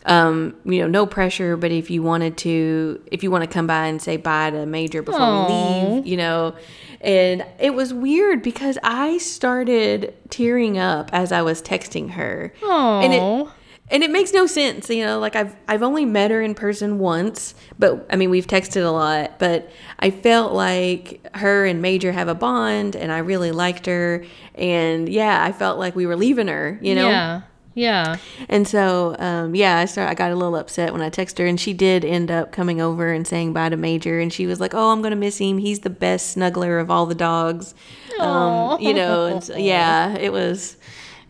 um, 0.06 0.54
you 0.64 0.80
know 0.80 0.86
no 0.86 1.06
pressure 1.06 1.56
but 1.56 1.72
if 1.72 1.90
you 1.90 2.02
wanted 2.02 2.36
to 2.36 3.02
if 3.10 3.22
you 3.22 3.30
want 3.30 3.42
to 3.42 3.48
come 3.48 3.66
by 3.66 3.86
and 3.86 4.02
say 4.02 4.16
bye 4.16 4.50
to 4.50 4.66
major 4.66 5.02
before 5.02 5.20
Aw. 5.20 5.46
we 5.46 5.94
leave 5.94 6.06
you 6.06 6.16
know? 6.16 6.54
And 7.00 7.44
it 7.58 7.74
was 7.74 7.92
weird 7.92 8.42
because 8.42 8.78
i 8.82 9.18
started 9.18 10.14
tearing 10.30 10.78
up 10.78 11.10
as 11.12 11.32
i 11.32 11.42
was 11.42 11.62
texting 11.62 12.10
her. 12.10 12.52
Aww. 12.60 13.04
and 13.04 13.14
it 13.14 13.52
and 13.90 14.02
it 14.02 14.10
makes 14.10 14.32
no 14.32 14.46
sense 14.46 14.88
you 14.90 15.04
know? 15.04 15.18
Like 15.18 15.36
i've 15.36 15.56
i've 15.68 15.82
only 15.82 16.04
met 16.04 16.30
her 16.30 16.42
in 16.42 16.54
person 16.54 16.98
once 16.98 17.54
but 17.78 18.06
i 18.10 18.16
mean 18.16 18.28
we've 18.30 18.46
texted 18.46 18.84
a 18.84 18.90
lot 18.90 19.38
but 19.38 19.70
i 20.00 20.10
felt 20.10 20.52
like 20.52 21.26
her 21.34 21.64
and 21.64 21.80
major 21.80 22.12
have 22.12 22.28
a 22.28 22.34
bond 22.34 22.94
and 22.94 23.10
i 23.10 23.18
really 23.18 23.52
liked 23.52 23.86
her. 23.86 24.24
And 24.54 25.08
yeah 25.08 25.42
i 25.42 25.52
felt 25.52 25.78
like 25.78 25.96
we 25.96 26.04
were 26.06 26.16
leaving 26.16 26.48
her 26.48 26.78
you 26.82 26.94
know? 26.94 27.08
Yeah, 27.08 27.42
yeah. 27.74 28.16
and 28.48 28.66
so 28.66 29.14
um, 29.18 29.54
yeah 29.54 29.78
i 29.78 29.84
started 29.84 30.10
i 30.10 30.14
got 30.14 30.30
a 30.30 30.34
little 30.34 30.56
upset 30.56 30.92
when 30.92 31.02
i 31.02 31.10
texted 31.10 31.38
her 31.38 31.46
and 31.46 31.60
she 31.60 31.72
did 31.72 32.04
end 32.04 32.30
up 32.30 32.52
coming 32.52 32.80
over 32.80 33.12
and 33.12 33.26
saying 33.26 33.52
bye 33.52 33.68
to 33.68 33.76
major 33.76 34.20
and 34.20 34.32
she 34.32 34.46
was 34.46 34.60
like 34.60 34.74
oh 34.74 34.90
i'm 34.90 35.02
gonna 35.02 35.16
miss 35.16 35.38
him 35.38 35.58
he's 35.58 35.80
the 35.80 35.90
best 35.90 36.36
snuggler 36.36 36.80
of 36.80 36.90
all 36.90 37.06
the 37.06 37.14
dogs 37.14 37.74
um, 38.20 38.80
you 38.80 38.94
know 38.94 39.26
and 39.26 39.44
so, 39.44 39.56
yeah 39.58 40.16
it 40.16 40.32
was 40.32 40.76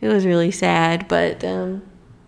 it 0.01 0.09
was 0.09 0.25
really 0.27 0.51
sad 0.51 1.09
but 1.09 1.43
um, 1.45 1.83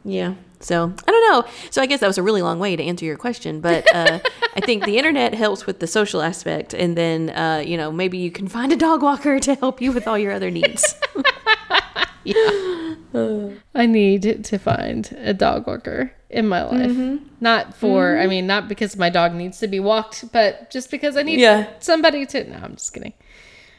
yeah 0.05 0.35
So 0.61 0.93
I 1.07 1.11
don't 1.11 1.31
know. 1.31 1.51
So 1.71 1.83
I 1.83 1.87
guess 1.87 2.01
that 2.01 2.07
was 2.07 2.19
a 2.19 2.23
really 2.23 2.43
long 2.43 2.59
way 2.59 2.77
to 2.77 2.83
answer 2.83 3.05
your 3.05 3.19
question, 3.19 3.61
but 3.61 3.85
uh, 3.95 4.19
I 4.57 4.61
think 4.61 4.85
the 4.85 4.97
internet 4.97 5.35
helps 5.35 5.67
with 5.67 5.81
the 5.81 5.87
social 5.87 6.23
aspect, 6.23 6.73
and 6.73 6.97
then 6.97 7.31
uh, 7.31 7.63
you 7.65 7.77
know 7.77 7.93
maybe 7.93 8.19
you 8.19 8.31
can 8.31 8.49
find 8.49 8.73
a 8.73 8.77
dog 8.77 9.03
walker 9.03 9.39
to 9.39 9.55
help 9.55 9.81
you 9.83 9.93
with 9.93 10.09
all 10.09 10.19
your 10.19 10.33
other 10.33 10.51
needs. 10.51 10.95
yeah. 12.27 13.51
I 13.75 13.87
need 13.87 14.45
to 14.45 14.59
find 14.59 15.17
a 15.19 15.33
dog 15.33 15.67
walker 15.67 16.13
in 16.29 16.49
my 16.49 16.63
life. 16.65 16.91
Mm-hmm. 16.91 17.27
Not 17.41 17.75
for, 17.75 18.15
mm-hmm. 18.15 18.23
I 18.23 18.27
mean, 18.27 18.47
not 18.47 18.69
because 18.69 18.97
my 18.97 19.11
dog 19.11 19.35
needs 19.35 19.59
to 19.61 19.69
be 19.69 19.81
walked, 19.81 20.31
but 20.33 20.71
just 20.71 20.91
because 20.91 21.17
I 21.17 21.23
need 21.23 21.41
yeah. 21.41 21.71
somebody 21.79 22.27
to. 22.27 22.45
No, 22.45 22.59
I'm 22.63 22.75
just 22.75 22.93
kidding. 22.93 23.13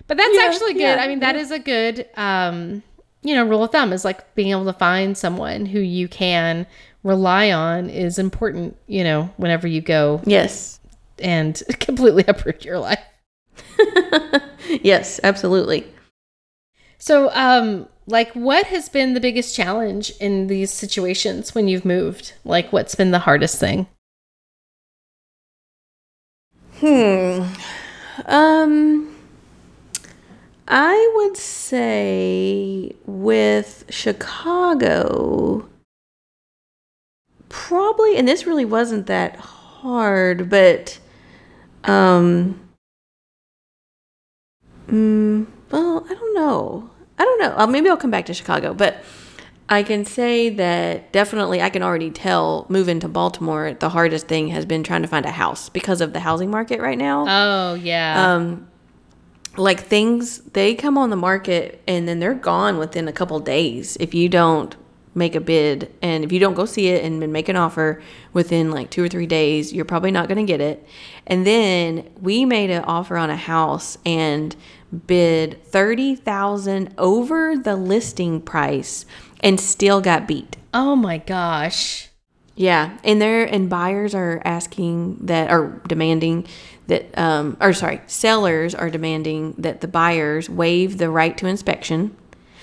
But 0.08 0.18
that's 0.18 0.36
yeah, 0.36 0.46
actually 0.46 0.74
good. 0.74 0.82
Yeah, 0.82 0.98
I 1.02 1.08
mean, 1.08 1.20
that 1.20 1.36
is 1.36 1.52
a 1.52 1.60
good, 1.60 2.08
um, 2.16 2.82
you 3.22 3.36
know, 3.36 3.46
rule 3.46 3.64
of 3.64 3.72
thumb 3.72 3.92
is 3.92 4.06
like 4.06 4.34
being 4.36 4.52
able 4.52 4.66
to 4.66 4.74
find 4.74 5.18
someone 5.18 5.66
who 5.66 5.80
you 5.80 6.08
can 6.08 6.66
rely 7.04 7.52
on 7.52 7.90
is 7.90 8.18
important, 8.18 8.78
you 8.88 9.04
know, 9.04 9.30
whenever 9.38 9.68
you 9.68 9.82
go. 9.82 10.22
Yes. 10.26 10.80
And 11.20 11.62
completely 11.80 12.24
uproot 12.28 12.64
your 12.64 12.80
life. 12.80 13.04
yes, 14.82 15.20
absolutely. 15.24 15.86
So, 16.98 17.30
um, 17.34 17.88
like, 18.08 18.32
what 18.34 18.68
has 18.68 18.88
been 18.88 19.14
the 19.14 19.20
biggest 19.20 19.54
challenge 19.54 20.12
in 20.20 20.48
these 20.48 20.72
situations 20.72 21.54
when 21.54 21.68
you've 21.68 21.86
moved? 21.86 22.34
Like, 22.46 22.72
what's 22.72 22.96
been 22.96 23.12
the 23.12 23.20
hardest 23.20 23.60
thing? 23.60 23.88
Hmm. 26.80 27.44
Um, 28.26 29.16
I 30.68 31.12
would 31.16 31.36
say 31.36 32.94
with 33.06 33.84
Chicago, 33.90 35.68
probably, 37.50 38.16
and 38.18 38.28
this 38.28 38.46
really 38.48 38.66
wasn't 38.66 39.08
that 39.08 39.36
hard, 39.36 40.50
but, 40.50 40.98
um, 41.84 42.60
mm, 44.88 45.46
well, 45.72 46.06
I 46.10 46.14
don't 46.14 46.36
know. 46.36 46.90
I 47.18 47.24
don't 47.24 47.40
know. 47.40 47.54
Uh, 47.58 47.68
maybe 47.68 47.90
I'll 47.90 47.98
come 47.98 48.12
back 48.12 48.26
to 48.28 48.34
Chicago, 48.34 48.74
but 48.74 49.04
I 49.70 49.84
can 49.84 50.06
say 50.06 50.50
that 50.50 51.12
definitely 51.12 51.62
I 51.62 51.70
can 51.70 51.84
already 51.84 52.10
tell 52.10 52.66
moving 52.70 53.00
to 53.02 53.08
Baltimore, 53.08 53.74
the 53.74 53.90
hardest 53.90 54.28
thing 54.28 54.50
has 54.50 54.66
been 54.66 54.84
trying 54.84 55.02
to 55.02 55.08
find 55.08 55.26
a 55.26 55.32
house 55.32 55.70
because 55.70 56.00
of 56.00 56.14
the 56.14 56.22
housing 56.22 56.50
market 56.50 56.80
right 56.80 56.98
now. 56.98 57.26
Oh, 57.28 57.74
yeah. 57.74 58.34
Um, 58.36 58.68
like 59.58 59.82
things 59.82 60.40
they 60.54 60.76
come 60.76 60.98
on 60.98 61.10
the 61.10 61.16
market 61.16 61.82
and 61.88 62.08
then 62.08 62.20
they're 62.20 62.36
gone 62.36 62.78
within 62.78 63.08
a 63.08 63.12
couple 63.12 63.40
days 63.40 63.98
if 64.00 64.14
you 64.14 64.30
don't 64.30 64.76
make 65.16 65.34
a 65.34 65.40
bid 65.42 65.92
and 66.04 66.24
if 66.24 66.32
you 66.32 66.40
don't 66.40 66.54
go 66.54 66.64
see 66.64 66.90
it 66.90 67.04
and 67.04 67.20
make 67.34 67.50
an 67.50 67.56
offer 67.56 68.00
within 68.34 68.70
like 68.70 68.92
two 68.92 69.04
or 69.04 69.10
three 69.10 69.26
days 69.26 69.74
you're 69.74 69.84
probably 69.84 70.12
not 70.12 70.28
going 70.28 70.38
to 70.38 70.44
get 70.44 70.62
it 70.62 70.88
and 71.26 71.46
then 71.46 72.08
we 72.22 72.46
made 72.46 72.70
an 72.70 72.84
offer 72.84 73.18
on 73.18 73.32
a 73.32 73.36
house 73.36 73.98
and 74.06 74.56
bid 75.06 75.64
30000 75.66 76.94
over 76.98 77.58
the 77.58 77.76
listing 77.76 78.42
price 78.42 79.06
and 79.42 79.60
still 79.60 80.02
got 80.02 80.28
beat 80.28 80.58
oh 80.74 80.96
my 80.96 81.18
gosh 81.18 82.10
yeah 82.56 82.98
and 83.04 83.22
there 83.22 83.44
and 83.44 83.70
buyers 83.70 84.16
are 84.16 84.42
asking 84.46 85.18
that 85.26 85.52
or 85.52 85.82
demanding 85.88 86.48
that, 86.88 87.18
um, 87.18 87.58
or 87.62 87.74
sorry, 87.74 88.02
sellers 88.08 88.74
are 88.74 88.90
demanding 88.90 89.54
that 89.58 89.82
the 89.82 89.88
buyers 89.88 90.50
waive 90.50 90.98
the 90.98 91.10
right 91.10 91.38
to 91.38 91.46
inspection. 91.46 92.16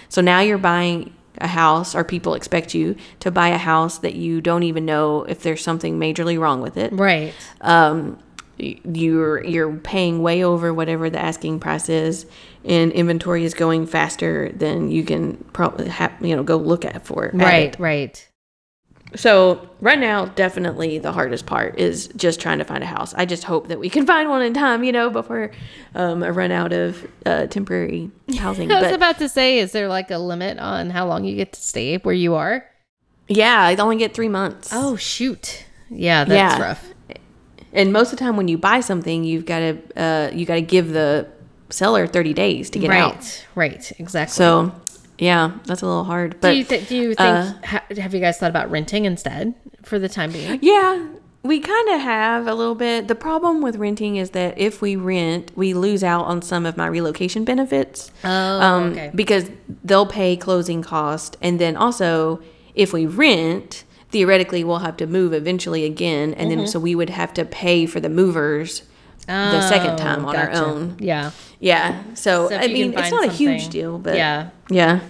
So 0.08 0.20
now 0.20 0.40
you're 0.40 0.58
buying 0.58 1.14
a 1.38 1.48
house, 1.48 1.94
or 1.94 2.04
people 2.04 2.34
expect 2.34 2.74
you 2.74 2.96
to 3.20 3.30
buy 3.30 3.48
a 3.48 3.58
house 3.58 3.98
that 3.98 4.14
you 4.14 4.40
don't 4.40 4.62
even 4.62 4.84
know 4.84 5.24
if 5.24 5.42
there's 5.42 5.62
something 5.62 5.98
majorly 5.98 6.38
wrong 6.38 6.60
with 6.60 6.76
it. 6.76 6.92
Right. 6.92 7.34
Um, 7.60 8.18
you're 8.58 9.44
you're 9.44 9.72
paying 9.76 10.22
way 10.22 10.44
over 10.44 10.72
whatever 10.72 11.10
the 11.10 11.18
asking 11.18 11.60
price 11.60 11.88
is, 11.88 12.26
and 12.64 12.92
inventory 12.92 13.44
is 13.44 13.54
going 13.54 13.86
faster 13.86 14.50
than 14.52 14.90
you 14.90 15.04
can 15.04 15.36
probably 15.52 15.88
have, 15.88 16.12
you 16.20 16.34
know 16.36 16.42
go 16.42 16.56
look 16.56 16.84
at 16.84 17.06
for 17.06 17.26
it. 17.26 17.34
Right. 17.34 17.78
Right. 17.78 18.28
So 19.16 19.68
right 19.80 19.98
now, 19.98 20.26
definitely 20.26 20.98
the 20.98 21.12
hardest 21.12 21.46
part 21.46 21.78
is 21.78 22.08
just 22.16 22.40
trying 22.40 22.58
to 22.58 22.64
find 22.64 22.82
a 22.82 22.86
house. 22.86 23.14
I 23.14 23.26
just 23.26 23.44
hope 23.44 23.68
that 23.68 23.78
we 23.78 23.88
can 23.88 24.06
find 24.06 24.28
one 24.28 24.42
in 24.42 24.54
time, 24.54 24.82
you 24.82 24.92
know, 24.92 25.08
before 25.08 25.52
um, 25.94 26.22
I 26.22 26.30
run 26.30 26.50
out 26.50 26.72
of 26.72 27.06
uh, 27.24 27.46
temporary 27.46 28.10
housing. 28.38 28.70
I 28.72 28.80
was 28.80 28.90
but, 28.90 28.94
about 28.94 29.18
to 29.18 29.28
say, 29.28 29.58
is 29.58 29.72
there 29.72 29.88
like 29.88 30.10
a 30.10 30.18
limit 30.18 30.58
on 30.58 30.90
how 30.90 31.06
long 31.06 31.24
you 31.24 31.36
get 31.36 31.52
to 31.52 31.60
stay 31.60 31.96
where 31.98 32.14
you 32.14 32.34
are? 32.34 32.68
Yeah, 33.28 33.62
I 33.62 33.76
only 33.76 33.96
get 33.96 34.14
three 34.14 34.28
months. 34.28 34.70
Oh 34.72 34.96
shoot! 34.96 35.64
Yeah, 35.88 36.24
that's 36.24 36.58
yeah. 36.58 36.62
rough. 36.62 36.94
And 37.74 37.92
most 37.92 38.12
of 38.12 38.18
the 38.18 38.24
time, 38.24 38.36
when 38.36 38.48
you 38.48 38.56
buy 38.56 38.80
something, 38.80 39.24
you've 39.24 39.46
got 39.46 39.58
to 39.58 39.78
uh, 39.96 40.30
you 40.32 40.46
got 40.46 40.54
to 40.54 40.62
give 40.62 40.92
the 40.92 41.26
seller 41.70 42.06
30 42.06 42.32
days 42.34 42.70
to 42.70 42.78
get 42.78 42.88
right, 42.90 43.02
out. 43.02 43.46
Right, 43.54 43.72
Right. 43.72 43.92
exactly. 43.98 44.32
So 44.34 44.72
yeah, 45.18 45.52
that's 45.66 45.82
a 45.82 45.86
little 45.86 46.04
hard. 46.04 46.40
But 46.40 46.50
do 46.52 46.56
you, 46.56 46.64
th- 46.64 46.88
do 46.88 46.96
you 46.96 47.08
think? 47.14 47.20
Uh, 47.20 47.52
ha- 47.64 47.84
have 47.98 48.14
you 48.14 48.20
guys 48.20 48.38
thought 48.38 48.50
about 48.50 48.70
renting 48.70 49.04
instead 49.04 49.54
for 49.82 49.98
the 49.98 50.08
time 50.08 50.32
being? 50.32 50.58
Yeah, 50.62 51.06
we 51.42 51.60
kind 51.60 51.88
of 51.90 52.00
have 52.00 52.46
a 52.46 52.54
little 52.54 52.74
bit. 52.74 53.06
The 53.08 53.14
problem 53.14 53.60
with 53.60 53.76
renting 53.76 54.16
is 54.16 54.30
that 54.30 54.56
if 54.58 54.80
we 54.80 54.96
rent, 54.96 55.52
we 55.56 55.74
lose 55.74 56.02
out 56.02 56.24
on 56.24 56.42
some 56.42 56.64
of 56.66 56.76
my 56.76 56.86
relocation 56.86 57.44
benefits. 57.44 58.10
Oh, 58.24 58.30
um, 58.30 58.92
okay. 58.92 59.10
Because 59.14 59.50
they'll 59.84 60.06
pay 60.06 60.36
closing 60.36 60.82
cost, 60.82 61.36
and 61.42 61.60
then 61.60 61.76
also 61.76 62.40
if 62.74 62.92
we 62.92 63.06
rent, 63.06 63.84
theoretically 64.14 64.62
we'll 64.62 64.78
have 64.78 64.96
to 64.96 65.08
move 65.08 65.32
eventually 65.32 65.84
again, 65.84 66.34
and 66.34 66.48
mm-hmm. 66.48 66.60
then 66.60 66.66
so 66.68 66.78
we 66.78 66.94
would 66.94 67.10
have 67.10 67.34
to 67.34 67.44
pay 67.44 67.84
for 67.84 67.98
the 67.98 68.08
movers. 68.08 68.84
Oh, 69.28 69.50
the 69.52 69.68
second 69.68 69.96
time 69.96 70.24
on 70.24 70.34
gotcha. 70.34 70.58
our 70.58 70.64
own. 70.64 70.96
Yeah. 71.00 71.32
Yeah. 71.58 72.00
So, 72.14 72.48
so 72.48 72.56
I 72.56 72.68
mean, 72.68 72.96
it's 72.96 73.10
not 73.10 73.24
a 73.24 73.32
huge 73.32 73.70
deal, 73.70 73.98
but 73.98 74.16
yeah. 74.16 74.50
Yeah. 74.68 75.00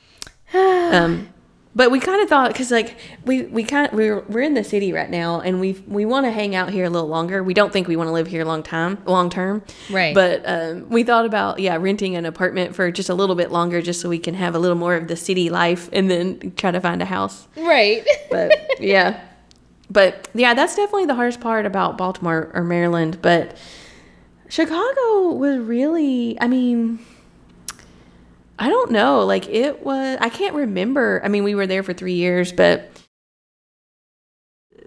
um, 0.54 1.28
but 1.76 1.90
we 1.90 2.00
kind 2.00 2.22
of 2.22 2.28
thought 2.28 2.48
because 2.48 2.70
like 2.70 2.96
we 3.26 3.42
we 3.42 3.62
kind 3.62 3.92
we're 3.92 4.20
we're 4.22 4.40
in 4.40 4.54
the 4.54 4.64
city 4.64 4.94
right 4.94 5.10
now 5.10 5.40
and 5.40 5.60
we 5.60 5.74
we 5.86 6.06
want 6.06 6.24
to 6.24 6.32
hang 6.32 6.54
out 6.54 6.70
here 6.70 6.86
a 6.86 6.90
little 6.90 7.08
longer. 7.08 7.42
We 7.42 7.52
don't 7.52 7.70
think 7.70 7.86
we 7.86 7.96
want 7.96 8.08
to 8.08 8.12
live 8.12 8.26
here 8.26 8.46
long 8.46 8.62
time 8.62 8.96
long 9.04 9.28
term. 9.28 9.62
Right. 9.90 10.14
But 10.14 10.42
um, 10.46 10.88
we 10.88 11.04
thought 11.04 11.26
about 11.26 11.58
yeah 11.58 11.76
renting 11.76 12.16
an 12.16 12.24
apartment 12.24 12.74
for 12.74 12.90
just 12.90 13.10
a 13.10 13.14
little 13.14 13.36
bit 13.36 13.52
longer 13.52 13.82
just 13.82 14.00
so 14.00 14.08
we 14.08 14.18
can 14.18 14.34
have 14.34 14.54
a 14.54 14.58
little 14.58 14.76
more 14.76 14.94
of 14.94 15.06
the 15.06 15.16
city 15.16 15.50
life 15.50 15.90
and 15.92 16.10
then 16.10 16.54
try 16.56 16.70
to 16.70 16.80
find 16.80 17.02
a 17.02 17.04
house. 17.04 17.46
Right. 17.56 18.06
But 18.30 18.52
yeah. 18.80 19.20
But 19.90 20.28
yeah, 20.34 20.54
that's 20.54 20.76
definitely 20.76 21.04
the 21.04 21.14
hardest 21.14 21.40
part 21.40 21.66
about 21.66 21.98
Baltimore 21.98 22.50
or 22.54 22.64
Maryland. 22.64 23.18
But 23.20 23.56
Chicago 24.48 25.32
was 25.32 25.58
really, 25.58 26.40
I 26.40 26.48
mean, 26.48 27.00
I 28.58 28.68
don't 28.68 28.90
know. 28.90 29.24
Like 29.24 29.48
it 29.48 29.84
was, 29.84 30.18
I 30.20 30.28
can't 30.28 30.54
remember. 30.54 31.20
I 31.24 31.28
mean, 31.28 31.44
we 31.44 31.54
were 31.54 31.66
there 31.66 31.82
for 31.82 31.92
three 31.92 32.14
years, 32.14 32.52
but 32.52 32.90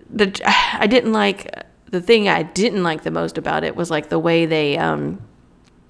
the 0.10 0.42
I 0.46 0.88
didn't 0.88 1.14
like 1.14 1.66
the 1.90 2.02
thing 2.02 2.28
I 2.28 2.44
didn't 2.44 2.84
like 2.84 3.04
the 3.04 3.12
most 3.12 3.38
about 3.38 3.64
it 3.64 3.76
was 3.76 3.90
like 3.90 4.10
the 4.10 4.20
way 4.20 4.46
they 4.46 4.78
um 4.78 5.22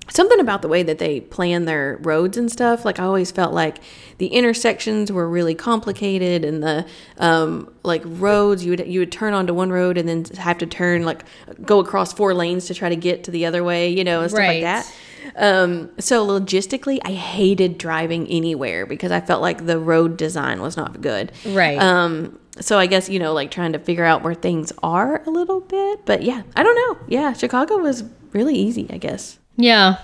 something 0.10 0.40
about 0.40 0.62
the 0.62 0.68
way 0.68 0.84
that 0.84 0.98
they 0.98 1.22
plan 1.22 1.66
their 1.66 1.98
roads 2.02 2.38
and 2.38 2.52
stuff 2.52 2.84
like 2.84 3.00
i 3.00 3.04
always 3.04 3.32
felt 3.32 3.54
like 3.54 3.78
the 4.18 4.28
intersections 4.28 5.12
were 5.12 5.30
really 5.30 5.56
complicated 5.56 6.44
and 6.44 6.64
the 6.64 6.86
um, 7.18 7.72
like 7.84 8.02
roads 8.06 8.66
you 8.66 8.72
would 8.72 8.88
you 8.88 9.00
would 9.00 9.12
turn 9.12 9.34
onto 9.34 9.54
one 9.54 9.72
road 9.72 9.98
and 9.98 10.10
then 10.10 10.26
have 10.38 10.58
to 10.58 10.66
turn 10.66 11.04
like 11.04 11.24
go 11.62 11.80
across 11.80 12.12
four 12.12 12.34
lanes 12.34 12.66
to 12.66 12.74
try 12.74 12.90
to 12.90 12.96
get 12.96 13.24
to 13.24 13.32
the 13.32 13.46
other 13.46 13.64
way 13.64 13.90
you 13.90 14.04
know 14.04 14.22
and 14.22 14.32
stuff 14.32 14.40
right. 14.40 14.64
like 14.64 14.64
that 14.64 14.96
um, 15.40 15.90
so 16.00 16.26
logistically 16.26 17.00
i 17.06 17.12
hated 17.12 17.78
driving 17.78 18.28
anywhere 18.28 18.86
because 18.86 19.12
i 19.12 19.20
felt 19.20 19.42
like 19.42 19.66
the 19.66 19.80
road 19.80 20.18
design 20.18 20.62
was 20.62 20.78
not 20.78 21.02
good 21.02 21.32
right 21.48 21.80
um, 21.80 22.38
so 22.60 22.78
I 22.78 22.88
guess 22.88 23.10
you 23.10 23.20
know, 23.20 23.34
like 23.34 23.52
trying 23.52 23.74
to 23.74 23.80
figure 23.80 24.06
out 24.06 24.24
where 24.24 24.34
things 24.34 24.72
are 24.84 25.24
a 25.26 25.30
little 25.30 25.62
bit, 25.62 26.06
but 26.06 26.24
yeah, 26.24 26.44
I 26.56 26.64
don't 26.64 26.76
know. 26.76 27.06
Yeah, 27.08 27.34
Chicago 27.34 27.78
was 27.78 28.04
really 28.34 28.56
easy, 28.56 28.88
I 28.90 28.98
guess. 28.98 29.40
Yeah. 29.56 29.98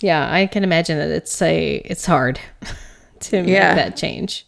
Yeah, 0.00 0.32
I 0.32 0.46
can 0.46 0.64
imagine 0.64 0.98
that 0.98 1.10
it's 1.10 1.40
a 1.40 1.76
it's 1.84 2.06
hard 2.06 2.40
to 3.20 3.36
yeah. 3.36 3.42
make 3.42 3.84
that 3.84 3.96
change. 3.96 4.46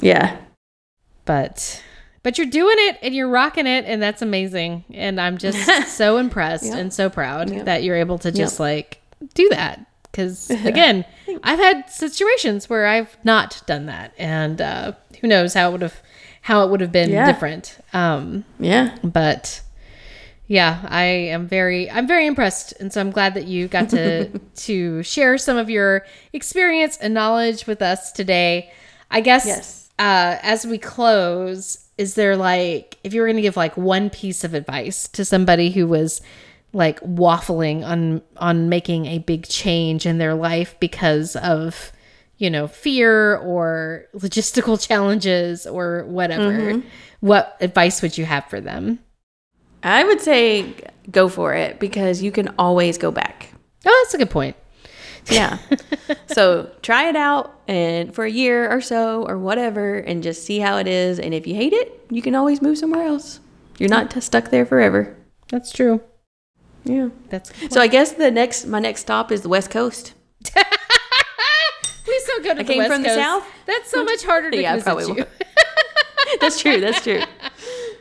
Yeah. 0.00 0.38
But 1.24 1.82
but 2.22 2.36
you're 2.38 2.46
doing 2.46 2.76
it 2.78 2.98
and 3.02 3.14
you're 3.14 3.28
rocking 3.28 3.66
it 3.66 3.84
and 3.86 4.02
that's 4.02 4.22
amazing. 4.22 4.84
And 4.92 5.20
I'm 5.20 5.38
just 5.38 5.88
so 5.96 6.18
impressed 6.18 6.66
yep. 6.66 6.76
and 6.76 6.92
so 6.92 7.08
proud 7.08 7.50
yep. 7.50 7.64
that 7.64 7.82
you're 7.82 7.96
able 7.96 8.18
to 8.18 8.30
just 8.30 8.54
yep. 8.54 8.60
like 8.60 9.02
do 9.34 9.48
that 9.50 9.86
cuz 10.12 10.50
again, 10.64 11.04
I've 11.42 11.58
had 11.58 11.88
situations 11.90 12.68
where 12.68 12.86
I've 12.86 13.16
not 13.24 13.62
done 13.66 13.86
that 13.86 14.12
and 14.18 14.60
uh 14.60 14.92
who 15.20 15.28
knows 15.28 15.54
how 15.54 15.68
it 15.68 15.72
would 15.72 15.82
have 15.82 16.00
how 16.42 16.64
it 16.64 16.70
would 16.70 16.80
have 16.80 16.92
been 16.92 17.10
yeah. 17.10 17.26
different. 17.26 17.78
Um 17.92 18.44
yeah. 18.58 18.96
But 19.02 19.62
yeah, 20.46 20.80
I 20.88 21.04
am 21.04 21.46
very 21.46 21.90
I'm 21.90 22.06
very 22.06 22.26
impressed 22.26 22.72
and 22.80 22.92
so 22.92 23.00
I'm 23.00 23.12
glad 23.12 23.34
that 23.34 23.46
you 23.46 23.68
got 23.68 23.88
to 23.90 24.28
to 24.56 25.02
share 25.04 25.38
some 25.38 25.56
of 25.56 25.70
your 25.70 26.04
experience 26.32 26.98
and 26.98 27.14
knowledge 27.14 27.66
with 27.66 27.80
us 27.80 28.12
today. 28.12 28.72
I 29.12 29.20
guess 29.20 29.46
yes. 29.46 29.90
uh, 29.98 30.38
as 30.42 30.66
we 30.66 30.78
close, 30.78 31.89
is 32.00 32.14
there 32.14 32.34
like, 32.34 32.96
if 33.04 33.12
you 33.12 33.20
were 33.20 33.26
going 33.26 33.36
to 33.36 33.42
give 33.42 33.58
like 33.58 33.76
one 33.76 34.08
piece 34.08 34.42
of 34.42 34.54
advice 34.54 35.06
to 35.08 35.22
somebody 35.22 35.70
who 35.70 35.86
was 35.86 36.22
like 36.72 36.98
waffling 37.00 37.84
on 37.84 38.22
on 38.38 38.70
making 38.70 39.04
a 39.04 39.18
big 39.18 39.46
change 39.46 40.06
in 40.06 40.16
their 40.16 40.34
life 40.34 40.76
because 40.80 41.36
of 41.36 41.92
you 42.38 42.48
know 42.48 42.66
fear 42.66 43.36
or 43.36 44.06
logistical 44.14 44.80
challenges 44.88 45.66
or 45.66 46.04
whatever 46.06 46.52
mm-hmm. 46.74 46.88
what 47.18 47.56
advice 47.60 48.00
would 48.00 48.16
you 48.16 48.24
have 48.24 48.46
for 48.46 48.62
them? 48.62 48.98
I 49.82 50.02
would 50.04 50.22
say 50.22 50.74
go 51.10 51.28
for 51.28 51.54
it 51.54 51.80
because 51.80 52.22
you 52.22 52.32
can 52.32 52.54
always 52.58 52.96
go 52.96 53.10
back. 53.10 53.52
Oh 53.84 54.04
that's 54.04 54.14
a 54.14 54.18
good 54.18 54.30
point 54.30 54.56
yeah 55.30 55.58
so 56.28 56.70
try 56.82 57.08
it 57.08 57.16
out 57.16 57.60
and 57.68 58.14
for 58.14 58.24
a 58.24 58.30
year 58.30 58.70
or 58.70 58.80
so 58.80 59.24
or 59.26 59.38
whatever 59.38 59.98
and 59.98 60.22
just 60.22 60.44
see 60.44 60.58
how 60.58 60.76
it 60.78 60.86
is 60.86 61.18
and 61.18 61.34
if 61.34 61.46
you 61.46 61.54
hate 61.54 61.72
it 61.72 62.04
you 62.10 62.22
can 62.22 62.34
always 62.34 62.62
move 62.62 62.78
somewhere 62.78 63.06
else 63.06 63.40
you're 63.78 63.88
not 63.88 64.10
t- 64.10 64.20
stuck 64.20 64.50
there 64.50 64.64
forever 64.66 65.16
that's 65.48 65.72
true 65.72 66.00
yeah, 66.84 67.08
that's 67.28 67.52
so. 67.72 67.80
I 67.80 67.88
guess 67.88 68.12
the 68.12 68.30
next 68.30 68.66
my 68.66 68.78
next 68.80 69.02
stop 69.02 69.30
is 69.30 69.42
the 69.42 69.48
West 69.48 69.70
Coast. 69.70 70.14
we 70.44 70.50
still 72.20 72.38
go 72.42 72.44
to 72.44 72.50
I 72.50 72.54
the 72.54 72.64
came 72.64 72.78
West 72.78 72.90
from 72.90 73.02
Coast. 73.02 73.14
the 73.16 73.22
South. 73.22 73.46
That's 73.66 73.90
so 73.90 74.04
much 74.04 74.24
harder 74.24 74.50
to 74.50 74.56
yeah, 74.62 74.74
visit 74.74 74.84
probably 74.84 75.06
you. 75.18 75.26
that's 76.40 76.60
true. 76.60 76.80
That's 76.80 77.02
true. 77.02 77.20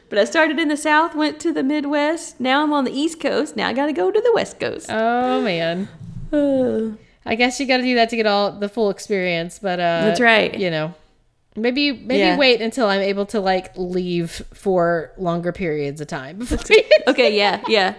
But 0.09 0.17
I 0.17 0.24
started 0.24 0.57
in 0.59 0.70
the 0.70 0.78
South, 0.78 1.13
went 1.13 1.39
to 1.41 1.51
the 1.51 1.61
Midwest. 1.61 2.39
Now 2.39 2.63
I'm 2.63 2.74
on 2.74 2.86
the 2.86 2.91
East 2.91 3.20
Coast. 3.20 3.55
Now 3.55 3.67
I 3.67 3.74
got 3.74 3.88
to 3.88 3.93
go 3.93 4.11
to 4.11 4.22
the 4.22 4.32
West 4.34 4.59
Coast. 4.59 4.88
Oh 4.89 5.41
man. 5.41 5.89
Uh, 6.32 6.95
I 7.26 7.36
guess 7.36 7.59
you 7.59 7.65
got 7.65 7.78
to 7.78 7.84
do 7.84 7.95
that 7.95 8.09
to 8.09 8.15
get 8.15 8.26
all 8.26 8.51
the 8.51 8.70
full 8.70 8.89
experience. 8.89 9.59
But 9.59 9.80
uh, 9.80 10.05
that's 10.05 10.20
right. 10.20 10.57
You 10.57 10.72
know, 10.72 10.93
maybe 11.55 11.91
maybe 11.91 12.20
yeah. 12.20 12.38
wait 12.38 12.61
until 12.61 12.88
I'm 12.88 13.01
able 13.01 13.26
to 13.28 13.39
like 13.39 13.76
leave 13.78 14.32
for 14.53 15.11
longer 15.17 15.51
periods 15.51 16.01
of 16.01 16.07
time. 16.07 16.41
okay. 17.07 17.36
Yeah. 17.36 17.61
Yeah. 17.70 17.95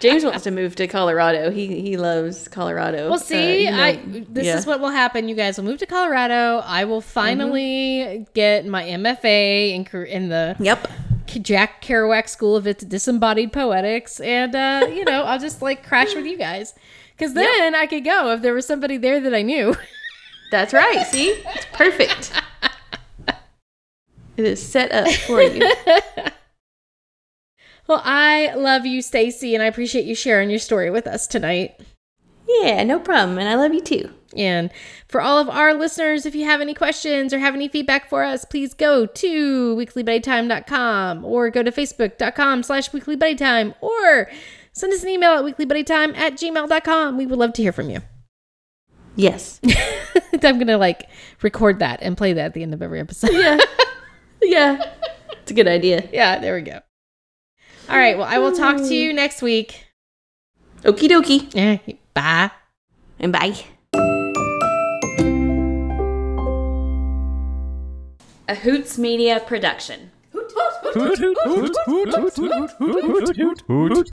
James 0.00 0.22
wants 0.22 0.44
to 0.44 0.50
move 0.50 0.76
to 0.76 0.86
Colorado. 0.86 1.50
He 1.50 1.80
he 1.80 1.96
loves 1.96 2.46
Colorado. 2.48 3.08
Well, 3.08 3.18
see, 3.18 3.66
uh, 3.66 3.70
you 3.70 3.70
know, 3.70 3.82
I 3.82 4.24
this 4.28 4.46
yeah. 4.46 4.58
is 4.58 4.66
what 4.66 4.80
will 4.80 4.90
happen. 4.90 5.28
You 5.28 5.34
guys 5.34 5.56
will 5.56 5.64
move 5.64 5.78
to 5.78 5.86
Colorado. 5.86 6.58
I 6.58 6.84
will 6.84 7.00
finally 7.00 8.00
mm-hmm. 8.00 8.22
get 8.34 8.66
my 8.66 8.84
MFA 8.84 9.74
in 9.74 10.04
in 10.06 10.28
the 10.28 10.56
Yep. 10.58 10.88
Jack 11.42 11.82
Kerouac 11.82 12.28
School 12.28 12.56
of 12.56 12.64
Disembodied 12.64 13.52
Poetics, 13.52 14.20
and 14.20 14.54
uh, 14.54 14.86
you 14.88 15.04
know, 15.04 15.24
I'll 15.24 15.38
just 15.38 15.62
like 15.62 15.86
crash 15.86 16.14
with 16.14 16.26
you 16.26 16.36
guys, 16.36 16.74
because 17.16 17.34
then 17.34 17.72
yep. 17.72 17.74
I 17.74 17.86
could 17.86 18.04
go 18.04 18.32
if 18.32 18.42
there 18.42 18.54
was 18.54 18.66
somebody 18.66 18.96
there 18.96 19.20
that 19.20 19.34
I 19.34 19.42
knew. 19.42 19.74
That's 20.50 20.72
right. 20.72 21.06
See, 21.06 21.30
it's 21.30 21.66
perfect. 21.72 22.32
it 24.36 24.44
is 24.44 24.64
set 24.64 24.92
up 24.92 25.08
for 25.08 25.42
you. 25.42 25.72
Well, 27.88 28.02
I 28.04 28.52
love 28.54 28.84
you, 28.84 29.00
Stacy, 29.00 29.54
and 29.54 29.62
I 29.62 29.66
appreciate 29.66 30.06
you 30.06 30.16
sharing 30.16 30.50
your 30.50 30.58
story 30.58 30.90
with 30.90 31.06
us 31.06 31.26
tonight. 31.26 31.80
Yeah, 32.48 32.82
no 32.82 32.98
problem. 32.98 33.38
And 33.38 33.48
I 33.48 33.54
love 33.54 33.74
you 33.74 33.80
too. 33.80 34.10
And 34.36 34.70
for 35.08 35.20
all 35.20 35.38
of 35.38 35.48
our 35.48 35.72
listeners, 35.72 36.26
if 36.26 36.34
you 36.34 36.44
have 36.44 36.60
any 36.60 36.74
questions 36.74 37.32
or 37.32 37.38
have 37.38 37.54
any 37.54 37.68
feedback 37.68 38.08
for 38.08 38.22
us, 38.24 38.44
please 38.44 38.74
go 38.74 39.06
to 39.06 39.76
weeklybuddytime.com 39.76 41.24
or 41.24 41.50
go 41.50 41.62
to 41.62 41.70
facebook.com 41.70 42.62
slash 42.62 42.90
weeklybuddytime 42.90 43.74
or 43.80 44.30
send 44.76 44.92
us 44.92 45.02
an 45.02 45.08
email 45.08 45.32
at 45.32 45.44
weeklybuddytime 45.44 46.16
at 46.16 46.34
gmail.com. 46.34 47.16
We 47.16 47.26
would 47.26 47.38
love 47.38 47.54
to 47.54 47.62
hear 47.62 47.72
from 47.72 47.90
you. 47.90 48.00
Yes. 49.16 49.60
I'm 50.32 50.40
going 50.40 50.66
to 50.66 50.76
like 50.76 51.08
record 51.42 51.78
that 51.78 52.00
and 52.02 52.16
play 52.16 52.34
that 52.34 52.46
at 52.46 52.54
the 52.54 52.62
end 52.62 52.74
of 52.74 52.82
every 52.82 53.00
episode. 53.00 53.32
Yeah. 53.32 53.58
Yeah. 54.42 54.92
It's 55.32 55.50
a 55.50 55.54
good 55.54 55.66
idea. 55.66 56.06
Yeah, 56.12 56.38
there 56.38 56.54
we 56.54 56.60
go. 56.60 56.80
All 57.88 57.96
right. 57.96 58.18
Well, 58.18 58.26
I 58.26 58.38
will 58.38 58.52
talk 58.52 58.76
to 58.76 58.94
you 58.94 59.12
next 59.12 59.40
week. 59.40 59.86
Okie 60.82 61.08
dokie. 61.08 61.54
Yeah. 61.54 61.78
Bye. 62.12 62.50
And 63.18 63.32
bye. 63.32 63.56
A 68.48 68.54
Hoots 68.54 68.98
Media 68.98 69.40
production. 69.40 70.10
Hoot, 70.32 70.52
hoot, 70.54 71.18
hoot, 71.18 71.38
hoot, 71.44 71.76
hoot, 71.86 72.14
hoot, 72.14 72.14
hoot, 72.14 72.36
hoot, 72.36 72.70
hoot, 72.78 73.36
hoot, 73.36 73.36
hoot, 73.36 73.62
hoot. 73.66 73.96